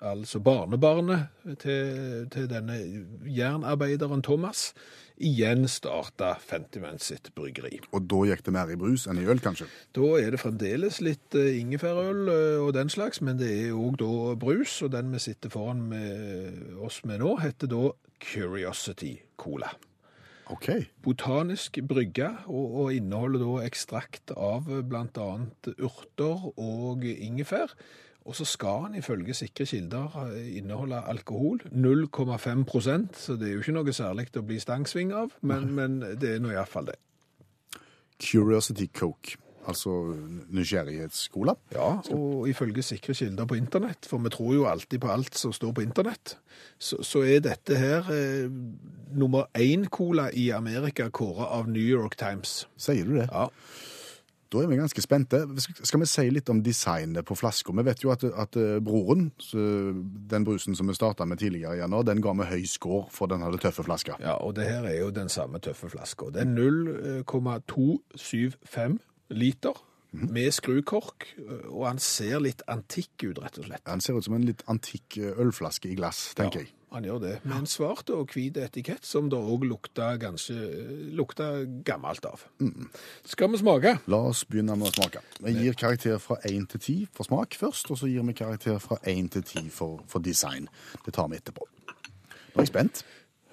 altså 0.00 0.40
barnebarnet 0.40 1.28
til, 1.60 2.24
til 2.32 2.48
denne 2.48 2.80
jernarbeideren 3.28 4.24
Thomas, 4.24 4.70
igjen 5.16 5.66
starta 5.70 6.34
Fentiman 6.40 7.00
sitt 7.02 7.30
bryggeri. 7.36 7.80
Og 7.96 8.06
da 8.10 8.22
gikk 8.30 8.44
det 8.46 8.54
mer 8.56 8.70
i 8.72 8.78
brus 8.80 9.06
enn 9.08 9.20
i 9.22 9.26
øl, 9.28 9.40
kanskje? 9.42 9.68
Da 9.96 10.12
er 10.20 10.34
det 10.34 10.42
fremdeles 10.42 11.00
litt 11.04 11.36
eh, 11.38 11.56
ingefærøl 11.60 12.30
eh, 12.32 12.62
og 12.64 12.74
den 12.76 12.92
slags, 12.92 13.22
men 13.24 13.40
det 13.40 13.50
er 13.50 13.76
òg 13.76 13.98
da 14.02 14.36
brus, 14.40 14.78
og 14.86 14.92
den 14.94 15.12
vi 15.14 15.22
sitter 15.22 15.52
foran 15.52 15.86
med 15.90 16.78
oss 16.84 17.02
med 17.08 17.22
nå, 17.24 17.36
heter 17.42 17.72
da 17.72 17.90
Curiosity 18.22 19.16
Cola. 19.40 19.72
OK. 20.54 20.68
Botanisk 21.02 21.80
brygge, 21.88 22.28
og, 22.46 22.66
og 22.82 22.94
inneholder 22.94 23.42
da 23.42 23.66
ekstrakt 23.66 24.30
av 24.36 24.68
annet 24.70 25.70
urter 25.74 26.50
og 26.54 27.06
ingefær. 27.06 27.74
Og 28.26 28.34
så 28.34 28.44
skal 28.48 28.88
den 28.88 28.98
ifølge 28.98 29.34
sikre 29.38 29.66
kilder 29.70 30.20
eh, 30.26 30.56
inneholde 30.58 31.00
alkohol. 31.06 31.62
0,5% 31.70 33.18
så 33.22 33.38
det 33.38 33.48
er 33.48 33.56
jo 33.56 33.64
ikke 33.64 33.76
noe 33.78 33.94
særlig 33.94 34.28
å 34.36 34.44
bli 34.46 34.58
stangsving 34.62 35.14
av, 35.14 35.34
men, 35.46 35.70
men 35.74 35.98
det 36.18 36.36
er 36.36 36.42
nå 36.42 36.50
iallfall 36.54 36.90
det. 36.90 36.98
Curiosity 38.22 38.88
Coke. 38.90 39.38
Altså 39.66 39.90
nysgjerrighetscola. 40.54 41.56
Ja, 41.74 41.88
og 42.14 42.46
ifølge 42.46 42.84
sikre 42.86 43.16
kilder 43.18 43.48
på 43.50 43.56
internett, 43.58 44.06
for 44.06 44.22
vi 44.22 44.30
tror 44.30 44.52
jo 44.54 44.68
alltid 44.70 45.02
på 45.02 45.10
alt 45.10 45.34
som 45.34 45.54
står 45.54 45.72
på 45.74 45.82
internett, 45.82 46.36
så, 46.78 47.00
så 47.02 47.24
er 47.26 47.42
dette 47.42 47.74
her 47.74 48.06
eh, 48.14 48.46
nummer 49.18 49.50
én-cola 49.58 50.28
i 50.30 50.52
Amerika 50.54 51.08
kåra 51.10 51.50
av 51.58 51.66
New 51.66 51.82
York 51.82 52.14
Times. 52.20 52.68
Sier 52.78 53.10
du 53.10 53.16
det? 53.18 53.26
Ja. 53.26 53.48
Da 54.52 54.58
er 54.62 54.68
vi 54.70 54.76
ganske 54.78 55.02
spente. 55.02 55.40
Skal 55.58 56.00
vi 56.02 56.06
si 56.10 56.30
litt 56.30 56.48
om 56.52 56.62
designet 56.64 57.26
på 57.26 57.34
flaska? 57.38 57.72
Vi 57.74 57.84
vet 57.86 58.04
jo 58.04 58.10
at, 58.14 58.22
at 58.24 58.56
eh, 58.60 58.78
broren, 58.84 59.32
den 60.30 60.44
brusen 60.46 60.76
som 60.78 60.86
vi 60.88 60.94
starta 60.96 61.24
med 61.26 61.38
tidligere 61.42 61.76
i 61.76 61.80
januar, 61.82 62.02
den 62.06 62.22
ga 62.24 62.30
vi 62.38 62.44
høy 62.52 62.64
score, 62.70 63.04
for 63.10 63.26
den 63.30 63.42
hadde 63.42 63.58
tøffe 63.62 63.82
flasker. 63.86 64.14
Ja, 64.22 64.34
og 64.38 64.50
det 64.58 64.66
her 64.70 64.82
er 64.86 64.96
jo 65.00 65.10
den 65.14 65.28
samme 65.32 65.58
tøffe 65.58 65.88
flaska. 65.90 66.24
Det 66.34 66.40
er 66.44 66.50
0,275 67.26 68.98
liter 69.30 69.74
med 70.12 70.52
skrukork, 70.54 71.28
og 71.68 71.82
han 71.86 71.98
ser 72.02 72.40
litt 72.44 72.62
antikk 72.70 73.26
ut, 73.26 73.40
rett 73.42 73.58
og 73.60 73.68
slett. 73.68 73.84
Han 73.88 74.02
ser 74.04 74.16
ut 74.16 74.26
som 74.26 74.36
en 74.38 74.46
litt 74.48 74.64
antikk 74.70 75.18
eh, 75.20 75.36
ølflaske 75.42 75.90
i 75.90 75.96
glass, 75.98 76.30
tenker 76.38 76.64
jeg. 76.64 76.72
Han 76.94 77.04
gjør 77.04 77.18
det, 77.20 77.32
med 77.44 77.56
en 77.58 77.68
svart 77.68 78.08
og 78.14 78.30
hvit 78.32 78.56
etikett, 78.62 79.04
som 79.04 79.26
det 79.28 79.36
òg 79.36 79.66
lukta 79.66 80.14
lukta 80.16 81.48
gammelt 81.84 82.24
av. 82.24 82.46
Skal 83.26 83.50
vi 83.52 83.60
smake? 83.60 83.96
La 84.06 84.20
oss 84.30 84.44
begynne 84.48 84.78
med 84.78 84.88
å 84.88 84.94
smake. 84.94 85.20
Vi 85.42 85.52
gir 85.58 85.76
karakter 85.76 86.22
fra 86.22 86.38
1 86.46 86.70
til 86.72 86.80
10 86.80 87.10
for 87.12 87.28
smak 87.28 87.58
først, 87.58 87.90
og 87.90 88.00
så 88.00 88.08
gir 88.08 88.24
vi 88.30 88.36
karakter 88.38 88.78
fra 88.80 89.00
1 89.02 89.32
til 89.34 89.44
10 89.44 89.68
for, 89.74 90.00
for 90.08 90.24
design. 90.24 90.70
Det 91.04 91.12
tar 91.18 91.28
vi 91.32 91.42
etterpå. 91.42 91.66
Nå 91.66 92.62
er 92.62 92.64
jeg 92.64 92.72
spent. 92.72 93.04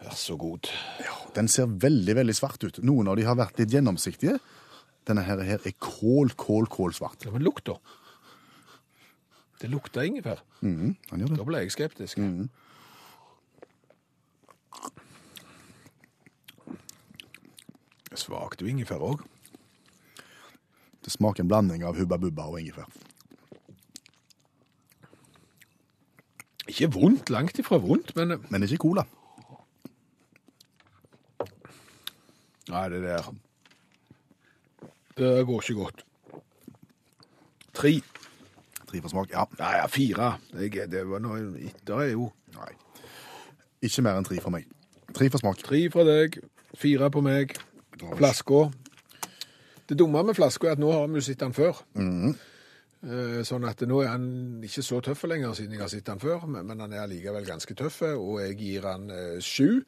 Vær 0.04 0.16
så 0.20 0.38
god. 0.40 0.70
Ja, 1.04 1.18
den 1.36 1.50
ser 1.52 1.68
veldig, 1.68 2.16
veldig 2.22 2.36
svart 2.38 2.64
ut. 2.64 2.80
Noen 2.86 3.10
av 3.12 3.20
de 3.20 3.26
har 3.28 3.40
vært 3.40 3.60
litt 3.60 3.74
gjennomsiktige. 3.74 4.38
Denne 5.08 5.24
her, 5.28 5.42
her 5.44 5.60
er 5.68 5.76
kål, 5.84 6.32
kål, 6.40 6.68
kålsvart. 6.72 7.26
Ja, 7.26 7.32
men 7.32 7.44
lukt, 7.44 7.68
da. 7.68 7.76
Det 9.62 9.70
lukter 9.72 10.02
ingefær. 10.04 10.44
Mm, 10.62 10.96
han 11.10 11.20
gjør 11.20 11.32
det. 11.32 11.40
Da 11.40 11.48
ble 11.48 11.64
jeg 11.64 11.72
skeptisk. 11.72 12.20
Svakt 18.20 18.62
jo 18.62 18.68
ingefær 18.68 19.04
òg. 19.04 19.24
Det 21.04 21.12
smaker 21.12 21.44
en 21.44 21.52
blanding 21.52 21.84
av 21.88 21.98
Hubba 22.00 22.20
Bubba 22.20 22.48
og 22.52 22.60
ingefær. 22.62 22.88
Ikke 26.72 26.92
vondt, 26.96 27.32
langt 27.32 27.60
ifra 27.60 27.80
vondt, 27.80 28.16
men 28.16 28.40
Men 28.50 28.64
ikke 28.64 28.84
cola. 28.88 29.04
Nei, 32.72 32.90
det 32.90 33.04
der 33.04 33.28
Det 35.18 35.32
går 35.46 35.62
ikke 35.62 35.78
godt. 35.80 36.04
Tre. 37.74 37.94
Tre 38.90 39.02
for 39.02 39.10
smak, 39.14 39.32
ja. 39.34 39.44
Nei, 39.60 39.74
ja, 39.80 39.86
fire. 39.90 40.30
Jeg, 40.60 40.88
det 40.92 41.04
var 41.10 41.22
noe 41.24 41.40
Det 41.50 41.96
er 41.98 42.12
jo 42.14 42.30
Nei. 42.54 42.72
Ikke 43.84 44.04
mer 44.06 44.20
enn 44.20 44.26
tre 44.28 44.38
for 44.42 44.54
meg. 44.54 44.68
Tre 45.14 45.28
for 45.34 45.42
smak. 45.42 45.60
Tre 45.66 45.80
fra 45.94 46.06
deg, 46.08 46.38
fire 46.80 47.10
på 47.14 47.22
meg. 47.26 47.56
Flaska. 48.18 48.68
Det 49.90 49.98
dumme 50.00 50.22
med 50.24 50.38
flaska 50.38 50.70
er 50.70 50.78
at 50.78 50.82
nå 50.82 50.92
har 50.94 51.08
vi 51.10 51.20
jo 51.20 51.26
sett 51.26 51.42
den 51.42 51.54
før. 51.58 51.82
Eh, 53.04 53.42
Sånn 53.44 53.66
at 53.68 53.82
nå 53.90 53.98
er 54.06 54.14
han 54.14 54.28
ikke 54.64 54.84
så 54.86 55.02
tøff 55.04 55.26
lenger, 55.28 55.52
siden 55.58 55.76
jeg 55.76 55.82
har 55.84 55.92
sett 55.92 56.08
den 56.08 56.22
før, 56.24 56.46
men 56.48 56.66
men 56.70 56.80
han 56.86 56.94
er 56.96 57.04
allikevel 57.04 57.44
ganske 57.46 57.76
tøff, 57.76 57.98
og 58.16 58.38
jeg 58.46 58.56
gir 58.62 58.88
han 58.88 59.10
eh, 59.12 59.42
sju. 59.44 59.82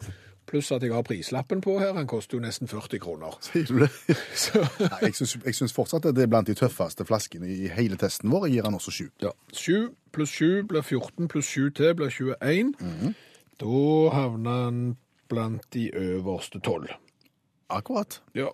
Pluss 0.55 0.71
at 0.71 0.83
jeg 0.87 0.93
har 0.95 1.03
prislappen 1.03 1.59
på 1.59 1.73
her. 1.81 1.91
Han 1.97 2.07
koster 2.07 2.37
jo 2.37 2.43
nesten 2.45 2.69
40 2.71 2.99
kroner. 3.03 3.33
Sier 3.43 3.67
du 3.67 3.81
det? 3.81 3.89
Nei, 4.93 4.99
jeg 5.09 5.17
syns, 5.17 5.33
jeg 5.43 5.57
syns 5.57 5.73
fortsatt 5.75 6.05
at 6.07 6.15
det 6.15 6.23
er 6.23 6.29
blant 6.31 6.47
de 6.47 6.55
tøffeste 6.55 7.03
flaskene 7.03 7.49
i 7.51 7.67
hele 7.75 7.99
testen 7.99 8.31
vår. 8.31 8.45
Jeg 8.47 8.61
gir 8.61 8.69
han 8.69 8.77
også 8.77 8.93
7. 8.95 9.09
Ja. 9.25 9.33
7 9.51 9.89
pluss 10.15 10.37
7 10.39 10.63
blir 10.69 10.85
14, 10.85 11.27
pluss 11.27 11.49
7 11.51 11.73
til 11.75 11.91
blir 11.99 12.15
21. 12.39 12.71
Da 13.59 13.81
havner 14.15 14.61
han 14.61 14.79
blant 15.27 15.67
de 15.75 15.89
øverste 15.91 16.63
12. 16.63 16.87
Akkurat. 17.75 18.21
Ja. 18.37 18.53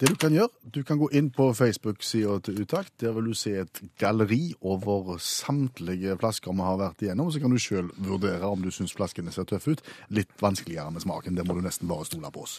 Det 0.00 0.08
du 0.10 0.16
kan 0.18 0.34
gjøre, 0.34 0.50
du 0.74 0.80
kan 0.82 0.98
gå 0.98 1.06
inn 1.14 1.28
på 1.30 1.52
Facebook-sida 1.54 2.40
til 2.42 2.56
Utakt. 2.64 2.90
Der 2.98 3.12
vil 3.14 3.28
du 3.30 3.34
se 3.38 3.52
et 3.62 3.78
galleri 3.98 4.50
over 4.60 5.20
samtlige 5.22 6.16
flasker 6.18 6.50
vi 6.50 6.64
har 6.66 6.80
vært 6.80 7.04
igjennom. 7.04 7.30
Så 7.30 7.38
kan 7.38 7.54
du 7.54 7.60
sjøl 7.62 7.92
vurdere 8.02 8.48
om 8.50 8.64
du 8.64 8.72
syns 8.74 8.94
flaskene 8.96 9.30
ser 9.30 9.46
tøffe 9.46 9.76
ut. 9.76 9.84
Litt 10.10 10.34
vanskeligere 10.42 10.90
med 10.90 11.04
smaken. 11.06 11.38
Det 11.38 11.46
må 11.46 11.54
du 11.54 11.62
nesten 11.62 11.86
bare 11.86 12.08
stole 12.10 12.32
på 12.34 12.42
oss. 12.42 12.56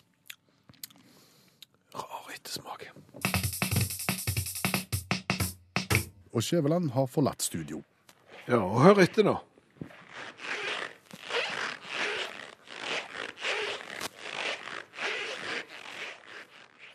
Rar 1.91 2.31
ettersmak. 2.37 2.87
Og 6.31 6.43
Skjæveland 6.43 6.93
har 6.95 7.11
forlatt 7.11 7.43
studio. 7.43 7.83
Ja, 8.47 8.61
og 8.63 8.79
hør 8.79 9.03
etter 9.03 9.27
nå. 9.27 9.35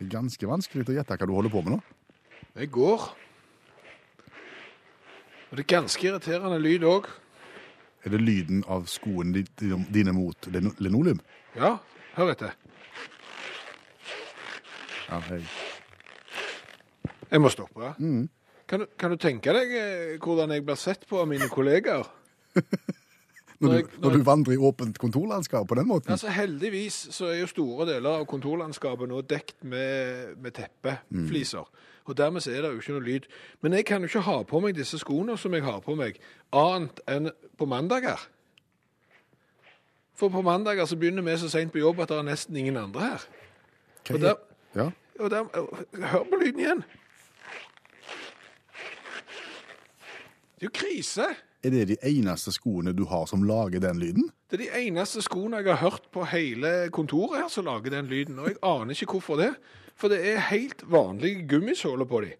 Det 0.01 0.07
er 0.07 0.15
ganske 0.15 0.47
vanskelig 0.49 0.87
å 0.89 0.93
gjette 0.95 1.13
hva 1.13 1.27
du 1.29 1.33
holder 1.35 1.53
på 1.53 1.61
med 1.61 1.75
nå. 1.75 1.79
Jeg 2.57 2.71
går. 2.73 3.03
Og 5.51 5.59
det 5.59 5.61
er 5.61 5.67
ganske 5.75 6.07
irriterende 6.09 6.57
lyd 6.63 6.85
òg. 6.89 7.05
Er 8.01 8.15
det 8.15 8.21
lyden 8.23 8.63
av 8.65 8.87
skoene 8.89 9.43
dine 9.61 10.13
mot 10.17 10.47
lino- 10.49 10.73
linoleum? 10.81 11.19
Ja, 11.53 11.75
hør 12.15 12.31
etter. 12.33 12.55
Ja, 15.05 15.19
hei. 15.27 15.41
Jeg 17.29 17.43
må 17.43 17.51
stoppe. 17.53 17.93
Kan, 17.99 18.81
du, 18.81 18.87
kan 18.97 19.13
du 19.13 19.19
tenke 19.21 19.53
deg 19.53 19.75
eh, 19.77 20.17
hvordan 20.23 20.49
jeg 20.55 20.65
blir 20.65 20.79
sett 20.81 21.05
på 21.07 21.21
av 21.21 21.29
mine 21.29 21.45
kollegaer? 21.51 22.09
Når, 23.61 23.73
du, 23.77 23.97
når 24.01 24.09
du 24.17 24.23
vandrer 24.25 24.53
i 24.55 24.57
åpent 24.57 24.97
kontorlandskap 24.97 25.67
på 25.69 25.75
den 25.77 25.87
måten? 25.87 26.11
Altså 26.11 26.31
Heldigvis 26.33 26.95
så 27.13 27.27
er 27.29 27.39
jo 27.43 27.47
store 27.51 27.85
deler 27.91 28.21
av 28.21 28.25
kontorlandskapet 28.29 29.09
nå 29.11 29.21
dekt 29.29 29.59
med, 29.63 30.31
med 30.41 30.55
teppefliser. 30.57 31.67
Og 32.09 32.17
dermed 32.17 32.41
så 32.41 32.49
er 32.55 32.63
det 32.65 32.71
jo 32.73 32.81
ikke 32.81 32.95
noe 32.95 33.05
lyd. 33.05 33.27
Men 33.61 33.73
jeg 33.77 33.85
kan 33.85 34.01
jo 34.01 34.09
ikke 34.09 34.23
ha 34.25 34.39
på 34.49 34.59
meg 34.63 34.73
disse 34.75 34.97
skoene 34.97 35.35
som 35.37 35.53
jeg 35.53 35.61
har 35.67 35.77
på 35.85 35.93
meg, 35.99 36.17
annet 36.57 37.03
enn 37.07 37.29
på 37.61 37.67
mandager. 37.69 38.23
For 40.17 40.33
på 40.33 40.41
mandager 40.45 40.85
så 40.89 40.97
begynner 40.97 41.21
vi 41.25 41.37
så 41.41 41.49
seint 41.53 41.71
på 41.73 41.79
jobb 41.81 42.01
at 42.01 42.09
det 42.09 42.17
er 42.17 42.27
nesten 42.31 42.57
ingen 42.57 42.77
andre 42.81 43.01
her. 43.11 43.27
Okay. 44.01 44.15
Og 44.15 44.21
er- 44.21 44.25
der, 44.25 44.35
Ja. 44.81 44.89
og 45.19 45.29
der, 45.29 45.43
hør 46.07 46.25
på 46.33 46.41
lyden 46.41 46.59
igjen. 46.65 46.83
Det 50.57 50.65
er 50.65 50.69
jo 50.69 50.73
krise. 50.73 51.25
Er 51.63 51.69
det 51.69 51.83
de 51.91 51.97
eneste 52.09 52.51
skoene 52.55 52.93
du 52.97 53.03
har 53.05 53.27
som 53.29 53.43
lager 53.45 53.83
den 53.83 53.99
lyden? 54.01 54.31
Det 54.49 54.57
er 54.57 54.63
de 54.63 54.87
eneste 54.87 55.21
skoene 55.21 55.61
jeg 55.61 55.69
har 55.69 55.83
hørt 55.83 56.07
på 56.13 56.25
hele 56.31 56.89
kontoret 56.89 57.43
her 57.43 57.51
som 57.53 57.67
lager 57.69 57.93
den 57.93 58.09
lyden, 58.09 58.39
og 58.41 58.49
jeg 58.49 58.57
aner 58.65 58.95
ikke 58.95 59.19
hvorfor 59.19 59.37
det. 59.37 59.51
For 59.95 60.09
det 60.09 60.23
er 60.25 60.47
helt 60.49 60.81
vanlige 60.89 61.45
gummisåler 61.51 62.09
på 62.09 62.23
de. 62.25 62.31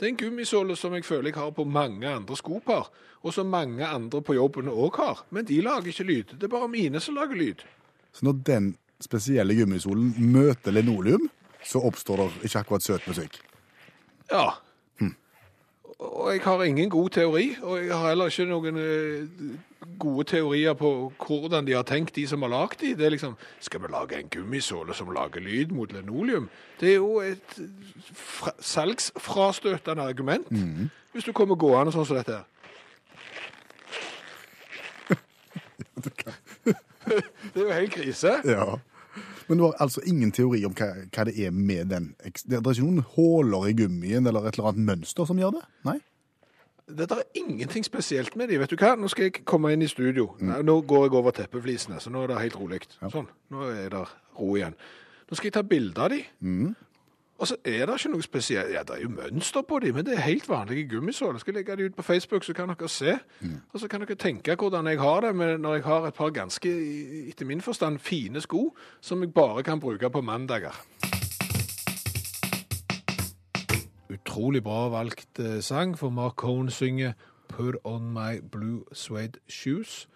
Det 0.00 0.06
er 0.06 0.14
en 0.14 0.16
gummisåle 0.16 0.76
som 0.76 0.96
jeg 0.96 1.04
føler 1.04 1.28
jeg 1.30 1.38
har 1.38 1.52
på 1.54 1.66
mange 1.68 2.08
andre 2.08 2.36
skopar, 2.36 2.88
og 3.22 3.34
som 3.36 3.52
mange 3.52 3.84
andre 3.86 4.22
på 4.24 4.34
jobben 4.34 4.72
òg 4.72 4.96
har. 4.96 5.20
Men 5.30 5.44
de 5.44 5.60
lager 5.62 5.92
ikke 5.92 6.08
lyd. 6.08 6.34
Det 6.40 6.48
er 6.48 6.54
bare 6.56 6.68
mine 6.68 7.00
som 7.00 7.14
lager 7.14 7.36
lyd. 7.36 7.62
Så 8.12 8.24
når 8.24 8.40
den 8.48 8.74
spesielle 9.00 9.54
gummisolen 9.54 10.14
møter 10.18 10.72
linoleum, 10.72 11.28
så 11.64 11.84
oppstår 11.84 12.24
det 12.24 12.48
ikke 12.48 12.64
akkurat 12.64 12.82
søt 12.82 13.06
musikk. 13.08 13.38
Ja. 14.32 14.54
Og 15.98 16.32
jeg 16.32 16.40
har 16.44 16.62
ingen 16.62 16.90
god 16.90 17.10
teori, 17.10 17.56
og 17.62 17.86
jeg 17.86 17.96
har 17.96 18.08
heller 18.08 18.26
ikke 18.26 18.44
noen 18.50 18.76
eh, 18.80 19.28
gode 19.98 20.24
teorier 20.24 20.74
på 20.74 21.12
hvordan 21.26 21.66
de 21.66 21.72
har 21.76 21.82
tenkt, 21.86 22.16
de 22.16 22.26
som 22.26 22.42
har 22.42 22.50
lagd 22.50 22.80
de. 22.80 22.94
Det 22.98 23.06
er 23.06 23.10
liksom, 23.14 23.36
skal 23.60 23.82
vi 23.82 23.86
lage 23.92 24.18
en 24.18 24.28
gummisåle 24.28 24.94
som 24.94 25.12
lager 25.14 25.40
lyd 25.40 25.66
mot 25.76 25.92
linoleum? 25.92 26.48
Det 26.80 26.88
er 26.90 26.94
jo 26.94 27.20
et 27.20 27.60
fra, 28.14 28.50
salgsfrastøtende 28.58 30.02
argument, 30.02 30.46
hvis 31.12 31.24
du 31.24 31.32
kommer 31.32 31.54
gående 31.54 31.92
sånn 31.94 32.06
som 32.08 32.16
dette 32.18 32.40
her. 32.40 32.44
Det 37.54 37.60
er 37.60 37.66
jo 37.66 37.72
helt 37.72 37.92
krise. 37.92 38.40
Ja. 38.44 38.78
Men 39.48 39.60
du 39.60 39.66
har 39.66 39.76
altså 39.82 40.00
ingen 40.08 40.32
teori 40.32 40.64
om 40.64 40.74
hva, 40.76 40.90
hva 41.12 41.26
det 41.28 41.34
er 41.44 41.52
med 41.52 41.90
den 41.92 42.10
Det 42.22 42.56
er 42.56 42.64
ikke 42.64 42.86
noen 42.86 43.04
huller 43.14 43.68
i 43.68 43.76
gummien 43.76 44.26
eller 44.26 44.48
et 44.48 44.58
eller 44.58 44.72
annet 44.72 44.88
mønster 44.88 45.28
som 45.28 45.40
gjør 45.40 45.58
det? 45.58 45.64
Nei? 45.88 45.98
Det 46.84 47.06
er 47.08 47.22
ingenting 47.40 47.84
spesielt 47.84 48.34
med 48.36 48.50
de. 48.52 48.58
Vet 48.60 48.74
du 48.74 48.76
hva? 48.76 48.92
Nå 49.00 49.08
skal 49.08 49.30
jeg 49.30 49.44
komme 49.48 49.70
inn 49.72 49.84
i 49.84 49.88
studio. 49.88 50.34
Nei, 50.44 50.58
Nå 50.66 50.82
går 50.84 51.06
jeg 51.06 51.14
over 51.16 51.32
teppeflisene, 51.32 51.96
så 52.00 52.12
nå 52.12 52.24
er 52.24 52.34
det 52.34 52.42
helt 52.42 52.58
rolig. 52.60 52.82
Sånn. 53.00 53.28
Nå 53.54 53.68
er 53.72 53.88
det 53.94 54.02
ro 54.36 54.50
igjen. 54.58 54.76
Nå 55.24 55.38
skal 55.38 55.48
jeg 55.48 55.56
ta 55.56 55.62
bilde 55.64 56.04
av 56.04 56.12
de. 56.12 56.20
Og 57.44 57.48
så 57.48 57.56
er 57.64 57.82
det 57.84 57.94
ikke 57.98 58.08
noe 58.08 58.24
spesielt. 58.24 58.70
Ja, 58.72 58.80
det 58.88 58.94
er 58.96 59.02
jo 59.02 59.10
mønster 59.12 59.60
på 59.68 59.76
de, 59.84 59.90
men 59.92 60.06
det 60.06 60.14
er 60.16 60.22
helt 60.24 60.46
vanlige 60.48 60.86
gummisåler. 60.88 61.36
Jeg 61.36 61.40
skal 61.40 61.54
legge 61.54 61.74
de 61.76 61.84
ut 61.84 61.96
på 61.96 62.02
Facebook, 62.02 62.44
så 62.44 62.52
kan 62.56 62.70
dere 62.72 62.88
se. 62.88 63.18
Og 63.72 63.80
så 63.80 63.88
kan 63.88 64.00
dere 64.00 64.14
tenke 64.16 64.54
hvordan 64.56 64.86
jeg 64.88 64.96
har 64.98 65.20
det 65.20 65.34
når 65.60 65.74
jeg 65.74 65.82
har 65.84 66.06
et 66.06 66.14
par 66.14 66.30
ganske, 66.30 66.70
etter 67.28 67.44
min 67.44 67.60
forstand, 67.60 67.98
fine 67.98 68.40
sko, 68.40 68.70
som 69.00 69.20
jeg 69.20 69.34
bare 69.34 69.62
kan 69.62 69.80
bruke 69.80 70.10
på 70.10 70.22
mandager. 70.24 70.72
Utrolig 74.08 74.62
bra 74.64 74.88
valgt 74.88 75.38
eh, 75.38 75.60
sang, 75.60 75.98
for 75.98 76.08
Mark 76.08 76.36
Cohn 76.36 76.70
synger 76.70 77.12
Put 77.48 77.76
on 77.84 78.08
my 78.12 78.40
blue 78.52 78.84
suede 78.92 79.36
shoes. 79.48 80.08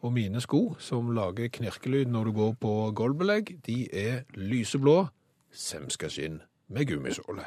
Og 0.00 0.12
mine 0.12 0.40
sko, 0.40 0.76
som 0.78 1.08
lager 1.10 1.48
knirkelyd 1.48 2.04
når 2.04 2.24
du 2.24 2.32
går 2.32 2.52
på 2.60 2.92
gulvbelegg, 2.96 3.64
de 3.66 3.88
er 3.94 4.20
lyseblå, 4.34 5.06
semskaskinn 5.52 6.42
med 6.72 6.88
gummisåle. 6.88 7.46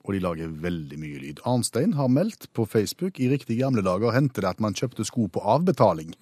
Og 0.00 0.14
de 0.16 0.20
lager 0.24 0.52
veldig 0.62 0.96
mye 0.96 1.18
lyd. 1.20 1.40
Arnstein 1.44 1.92
har 1.98 2.08
meldt 2.08 2.46
på 2.56 2.64
Facebook 2.64 3.18
i 3.20 3.28
riktige 3.28 3.60
gamle 3.60 3.82
dager 3.84 4.14
hendte 4.16 4.40
det 4.40 4.48
at 4.48 4.62
man 4.64 4.72
kjøpte 4.74 5.04
sko 5.04 5.26
på 5.28 5.42
avbetaling. 5.44 6.14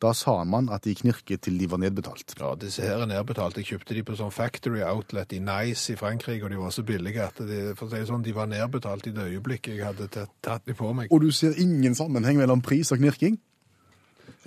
Da 0.00 0.14
sa 0.16 0.38
man 0.48 0.70
at 0.72 0.86
de 0.88 0.94
knirket 0.96 1.42
til 1.44 1.58
de 1.60 1.68
var 1.68 1.80
nedbetalt. 1.82 2.32
Ja, 2.40 2.54
disse 2.56 2.84
her 2.84 3.02
er 3.04 3.10
nedbetalt. 3.10 3.58
Jeg 3.60 3.68
kjøpte 3.68 3.96
de 3.96 4.04
på 4.08 4.16
sånn 4.16 4.32
factory 4.32 4.80
outlet 4.88 5.36
i 5.36 5.42
Nice 5.44 5.92
i 5.92 5.98
Frankrike, 6.00 6.46
og 6.48 6.54
de 6.54 6.60
var 6.62 6.72
så 6.72 6.84
billige 6.88 7.26
at 7.28 7.42
de, 7.44 7.60
for 7.76 7.88
å 7.88 7.92
si 7.92 8.08
sånn, 8.08 8.24
de 8.24 8.34
var 8.36 8.48
nedbetalt 8.48 9.10
i 9.10 9.12
det 9.16 9.28
øyeblikket 9.28 9.76
jeg 9.76 9.84
hadde 9.84 10.08
tatt, 10.16 10.32
tatt 10.44 10.64
de 10.68 10.76
på 10.76 10.94
meg. 10.96 11.12
Og 11.12 11.20
du 11.26 11.28
ser 11.28 11.60
ingen 11.60 11.96
sammenheng 11.98 12.40
mellom 12.40 12.64
pris 12.64 12.92
og 12.92 13.04
knirking? 13.04 13.36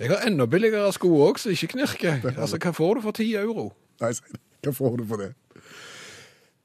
Jeg 0.00 0.10
har 0.10 0.26
enda 0.26 0.48
billigere 0.50 0.90
sko 0.96 1.12
òg, 1.28 1.38
som 1.38 1.54
ikke 1.54 1.76
knirker. 1.76 2.26
Altså, 2.32 2.58
hva 2.58 2.74
får 2.74 2.98
du 2.98 3.06
for 3.06 3.22
ti 3.22 3.30
euro? 3.38 3.70
Nei. 4.02 4.14
Hva 4.64 4.72
får 4.74 4.98
du 4.98 5.06
for 5.08 5.22
det? 5.22 5.34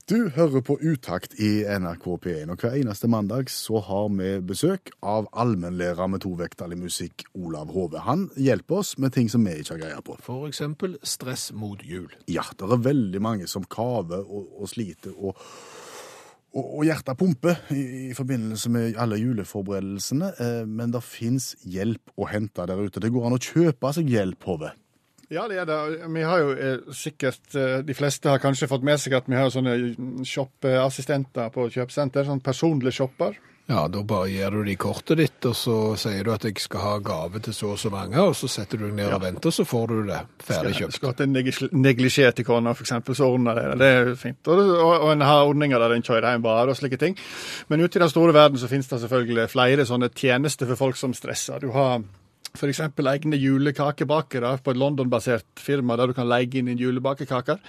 Du 0.06 0.28
hører 0.30 0.62
på 0.62 0.76
Utakt 0.86 1.32
i 1.42 1.64
NRK 1.66 2.04
P1, 2.22 2.52
og 2.54 2.62
hver 2.62 2.76
eneste 2.78 3.08
mandag 3.10 3.48
så 3.50 3.80
har 3.88 4.12
vi 4.14 4.36
besøk 4.46 4.92
av 5.02 5.26
allmennlærer 5.34 6.12
med 6.14 6.22
tovektig 6.22 6.78
musikk, 6.78 7.24
Olav 7.34 7.72
Hove. 7.74 8.04
Han 8.06 8.28
hjelper 8.38 8.84
oss 8.84 8.92
med 9.02 9.16
ting 9.16 9.32
som 9.34 9.42
vi 9.50 9.56
ikke 9.64 9.74
har 9.74 9.82
greie 9.82 10.04
på. 10.06 10.20
For 10.22 10.46
eksempel 10.46 11.00
stress 11.02 11.48
mot 11.58 11.82
jul. 11.82 12.14
Ja, 12.30 12.46
det 12.54 12.70
er 12.70 12.86
veldig 12.86 13.24
mange 13.26 13.50
som 13.50 13.66
kaver 13.66 14.22
og, 14.22 14.46
og 14.62 14.70
sliter 14.70 15.18
og, 15.18 15.42
og, 16.54 16.64
og 16.64 16.86
hjertet 16.86 17.18
pumper 17.18 17.66
i, 17.74 18.12
i 18.12 18.14
forbindelse 18.14 18.76
med 18.78 19.02
alle 19.02 19.18
juleforberedelsene, 19.24 20.34
eh, 20.38 20.64
men 20.70 20.94
det 20.94 21.02
fins 21.02 21.56
hjelp 21.66 22.14
å 22.14 22.30
hente 22.30 22.70
der 22.70 22.86
ute. 22.86 23.02
Det 23.02 23.10
går 23.10 23.26
an 23.26 23.42
å 23.42 23.46
kjøpe 23.50 23.98
seg 23.98 24.14
hjelp, 24.14 24.52
Hove. 24.54 24.76
Ja, 25.34 25.48
det 25.50 25.58
er 25.58 25.66
det. 25.66 25.78
Vi 26.14 26.22
har 26.22 26.38
jo 26.44 26.52
eh, 26.54 26.92
sikkert 26.94 27.56
eh, 27.58 27.80
De 27.88 27.96
fleste 27.98 28.30
har 28.30 28.38
kanskje 28.44 28.68
fått 28.70 28.84
med 28.86 29.00
seg 29.02 29.16
at 29.18 29.26
vi 29.32 29.36
har 29.40 29.50
sånne 29.50 29.74
shoppeassistenter 30.28 31.50
på 31.54 31.66
kjøpesenter. 31.74 32.28
Sånn 32.28 32.44
personlige 32.46 32.94
shopper. 33.00 33.36
Ja, 33.66 33.88
da 33.90 34.04
bare 34.06 34.28
gir 34.30 34.54
du 34.54 34.60
de 34.68 34.76
kortet 34.78 35.18
ditt, 35.18 35.46
og 35.50 35.56
så 35.58 35.76
sier 35.98 36.22
du 36.28 36.30
at 36.36 36.44
jeg 36.46 36.60
skal 36.62 36.84
ha 36.84 36.92
gave 37.02 37.40
til 37.42 37.56
så 37.58 37.72
og 37.74 37.80
så 37.82 37.90
mange, 37.90 38.20
og 38.22 38.36
så 38.38 38.46
setter 38.46 38.78
du 38.78 38.84
deg 38.86 38.94
ned 39.00 39.16
og 39.16 39.24
venter, 39.24 39.50
så 39.56 39.66
får 39.66 39.88
du 39.90 39.96
det 40.12 40.20
ferdig 40.46 40.76
kjøpt. 40.78 40.94
Skulle 41.00 41.14
hatt 41.16 41.24
en 41.26 41.34
neglisj- 41.34 41.72
neglisjé 41.74 42.28
til 42.38 42.46
kona, 42.46 42.76
f.eks., 42.78 42.94
så 43.18 43.26
ordner 43.32 43.58
det. 43.58 43.64
Det 43.82 43.90
er 44.04 44.12
fint. 44.22 44.52
Og, 44.54 44.62
og 45.00 45.08
en 45.16 45.26
har 45.26 45.50
ordninger 45.50 45.82
der 45.82 45.96
en 45.98 46.06
kjører 46.06 46.36
hjem 46.36 46.46
varer 46.46 46.76
og 46.76 46.78
slike 46.78 47.00
ting. 47.02 47.18
Men 47.74 47.82
ute 47.82 47.98
i 47.98 48.04
den 48.06 48.14
store 48.14 48.38
verden 48.38 48.62
så 48.62 48.70
finnes 48.70 48.92
det 48.94 49.02
selvfølgelig 49.02 49.48
flere 49.56 49.90
sånne 49.90 50.12
tjenester 50.14 50.70
for 50.70 50.84
folk 50.86 51.02
som 51.02 51.18
stresser. 51.18 51.66
Du 51.66 51.74
har 51.74 52.06
f.eks. 52.56 52.82
egne 52.82 53.40
julekakebakere 53.40 54.58
på 54.64 54.74
et 54.74 54.80
London-basert 54.80 55.62
firma 55.62 55.98
der 56.00 56.12
du 56.12 56.18
kan 56.18 56.30
leie 56.30 56.50
inn 56.60 56.72
julebakekaker. 56.80 57.62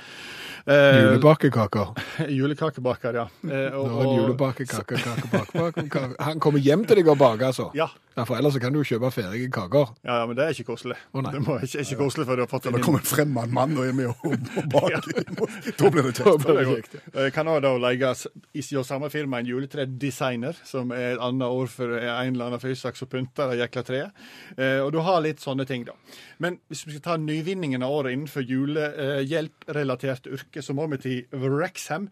Eh, 0.67 0.97
Julebakekaker. 1.03 1.87
Julekakebaker, 2.39 3.15
ja. 3.15 3.29
Eh, 3.47 3.75
og- 3.79 3.87
Nå 3.87 4.01
er 4.01 4.07
en 4.09 4.17
julebakekaker, 4.19 4.97
kakebakekaker. 4.99 6.17
Han 6.27 6.41
kommer 6.43 6.59
hjem 6.59 6.83
til 6.87 6.97
deg 6.97 7.09
og 7.13 7.19
baker, 7.21 7.47
altså? 7.53 7.71
Ja. 7.75 7.87
For 8.25 8.33
ellers 8.39 8.57
kan 8.57 8.73
du 8.73 8.79
jo 8.81 8.87
kjøpe 8.97 9.11
ferdige 9.13 9.51
kaker. 9.53 9.91
Ja, 10.03 10.15
ja, 10.23 10.27
men 10.27 10.39
det 10.39 10.45
er 10.47 10.55
ikke 10.57 10.71
koselig. 10.73 10.97
Å, 11.13 11.21
nei. 11.21 11.33
det 11.35 11.41
må 11.45 11.59
ikke, 11.61 11.83
ikke 11.85 11.99
koselig 12.01 12.25
før 12.27 12.39
du 12.41 12.43
har 12.47 12.49
fått 12.49 12.65
Det 12.65 12.73
den 12.73 12.83
kommer 12.87 13.03
en 13.03 13.09
fremmed 13.11 13.53
mann 13.53 13.75
og 13.77 13.85
er 13.85 13.93
med 13.93 14.07
og, 14.09 14.17
og 14.63 14.69
baker. 14.73 15.03
Da 15.77 15.91
blir 15.93 16.09
det 16.09 16.15
kjekt. 16.17 16.97
Er. 17.13 17.27
Jeg 17.29 17.35
kan 17.37 17.51
også 17.53 17.63
da 17.67 17.73
leie 17.85 18.13
i 18.57 18.63
samme 18.65 19.11
firma 19.13 19.39
en 19.43 19.51
juletredesigner, 19.51 20.57
som 20.65 20.91
er 20.97 21.13
et 21.13 21.21
annet 21.23 21.47
ord 21.47 21.69
for 21.69 21.93
en 21.99 22.33
eller 22.33 22.49
annen 22.49 22.63
fysak 22.63 22.97
som 22.97 23.11
pynter 23.13 23.53
det 23.53 23.61
jækla 23.61 23.85
treet. 23.85 24.25
Eh, 24.57 24.81
og 24.81 24.91
du 24.97 25.03
har 25.05 25.21
litt 25.21 25.45
sånne 25.45 25.67
ting, 25.69 25.85
da. 25.85 25.93
Men 26.41 26.57
hvis 26.73 26.87
vi 26.89 26.97
skal 26.97 27.05
ta 27.11 27.17
nyvinningen 27.21 27.85
av 27.85 27.93
året 28.01 28.17
innenfor 28.17 28.43
julehjelprelaterte 28.49 30.33
yrker, 30.33 30.56
så 30.65 30.77
må 30.77 30.89
vi 30.93 31.01
til 31.03 31.41
Wrexham. 31.47 32.11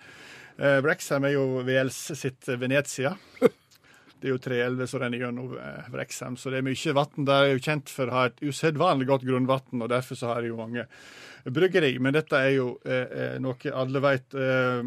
Eh, 0.59 0.81
Wrexham 0.85 1.27
er 1.29 1.37
jo 1.37 1.63
VLs 1.67 2.01
sitt 2.19 2.49
Venezia. 2.61 3.15
Det 4.25 4.31
er 4.31 4.39
jo 4.39 4.41
tre 4.41 4.59
elver 4.65 4.89
som 4.89 5.03
renner 5.03 5.21
gjennom 5.21 5.51
eh, 5.61 5.89
Wrexham, 5.93 6.39
så 6.41 6.49
det 6.49 6.63
er 6.63 6.65
mye 6.65 6.93
vann. 6.97 7.27
De 7.29 7.35
er 7.35 7.51
jo 7.51 7.65
kjent 7.67 7.91
for 7.93 8.09
å 8.09 8.15
ha 8.17 8.23
et 8.31 8.39
usedvanlig 8.41 9.09
godt 9.11 9.27
grunnvann, 9.29 9.83
og 9.85 9.91
derfor 9.93 10.17
så 10.17 10.31
har 10.31 10.41
de 10.41 10.49
jo 10.49 10.57
mange 10.57 10.87
bryggeri. 11.45 11.91
Men 12.01 12.17
dette 12.17 12.41
er 12.41 12.55
jo 12.55 12.71
eh, 12.89 13.05
eh, 13.05 13.35
noe 13.45 13.75
alle 13.83 14.01
veit. 14.01 14.33
Eh, 14.33 14.81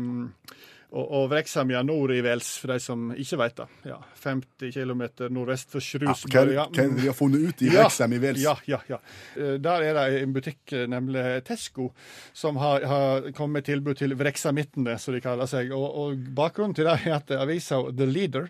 og, 0.87 1.03
og 1.03 1.25
Wrexham 1.31 1.71
nord 1.85 2.13
i 2.15 2.21
Vels, 2.23 2.53
for 2.61 2.71
de 2.71 2.79
som 2.79 3.09
ikke 3.11 3.39
vet 3.41 3.57
det. 3.59 3.65
Ja, 3.89 3.97
50 4.23 4.71
km 4.71 5.03
nordvest 5.35 5.73
for 5.73 5.83
Ja, 5.83 6.13
hva, 6.15 6.43
har 6.45 6.69
hva 6.71 7.07
har 7.09 7.17
funnet 7.17 7.43
ut 7.49 7.63
i 7.65 7.71
Vreksam 7.73 8.15
i 8.15 8.21
Vels? 8.23 8.39
Ja, 8.39 8.55
ja, 8.69 8.79
ja. 8.87 8.99
Eh, 9.35 9.57
Der 9.59 9.83
er 9.83 9.99
det 9.99 10.21
en 10.21 10.33
butikk, 10.33 10.61
eh, 10.71 10.87
nemlig 10.87 11.43
Tesco, 11.43 11.91
som 12.33 12.55
har, 12.63 12.85
har 12.87 13.31
kommet 13.33 13.59
med 13.59 13.65
tilbud 13.67 13.99
til 13.99 14.15
vreksamittene, 14.15 14.97
som 14.99 15.13
de 15.13 15.21
kaller 15.21 15.49
seg. 15.49 15.73
Og, 15.75 15.87
og 15.91 16.27
bakgrunnen 16.37 16.75
til 16.77 16.87
det 16.87 16.99
er 17.03 17.17
at 17.19 17.35
avisa 17.35 17.81
The 17.91 18.07
Leader 18.07 18.47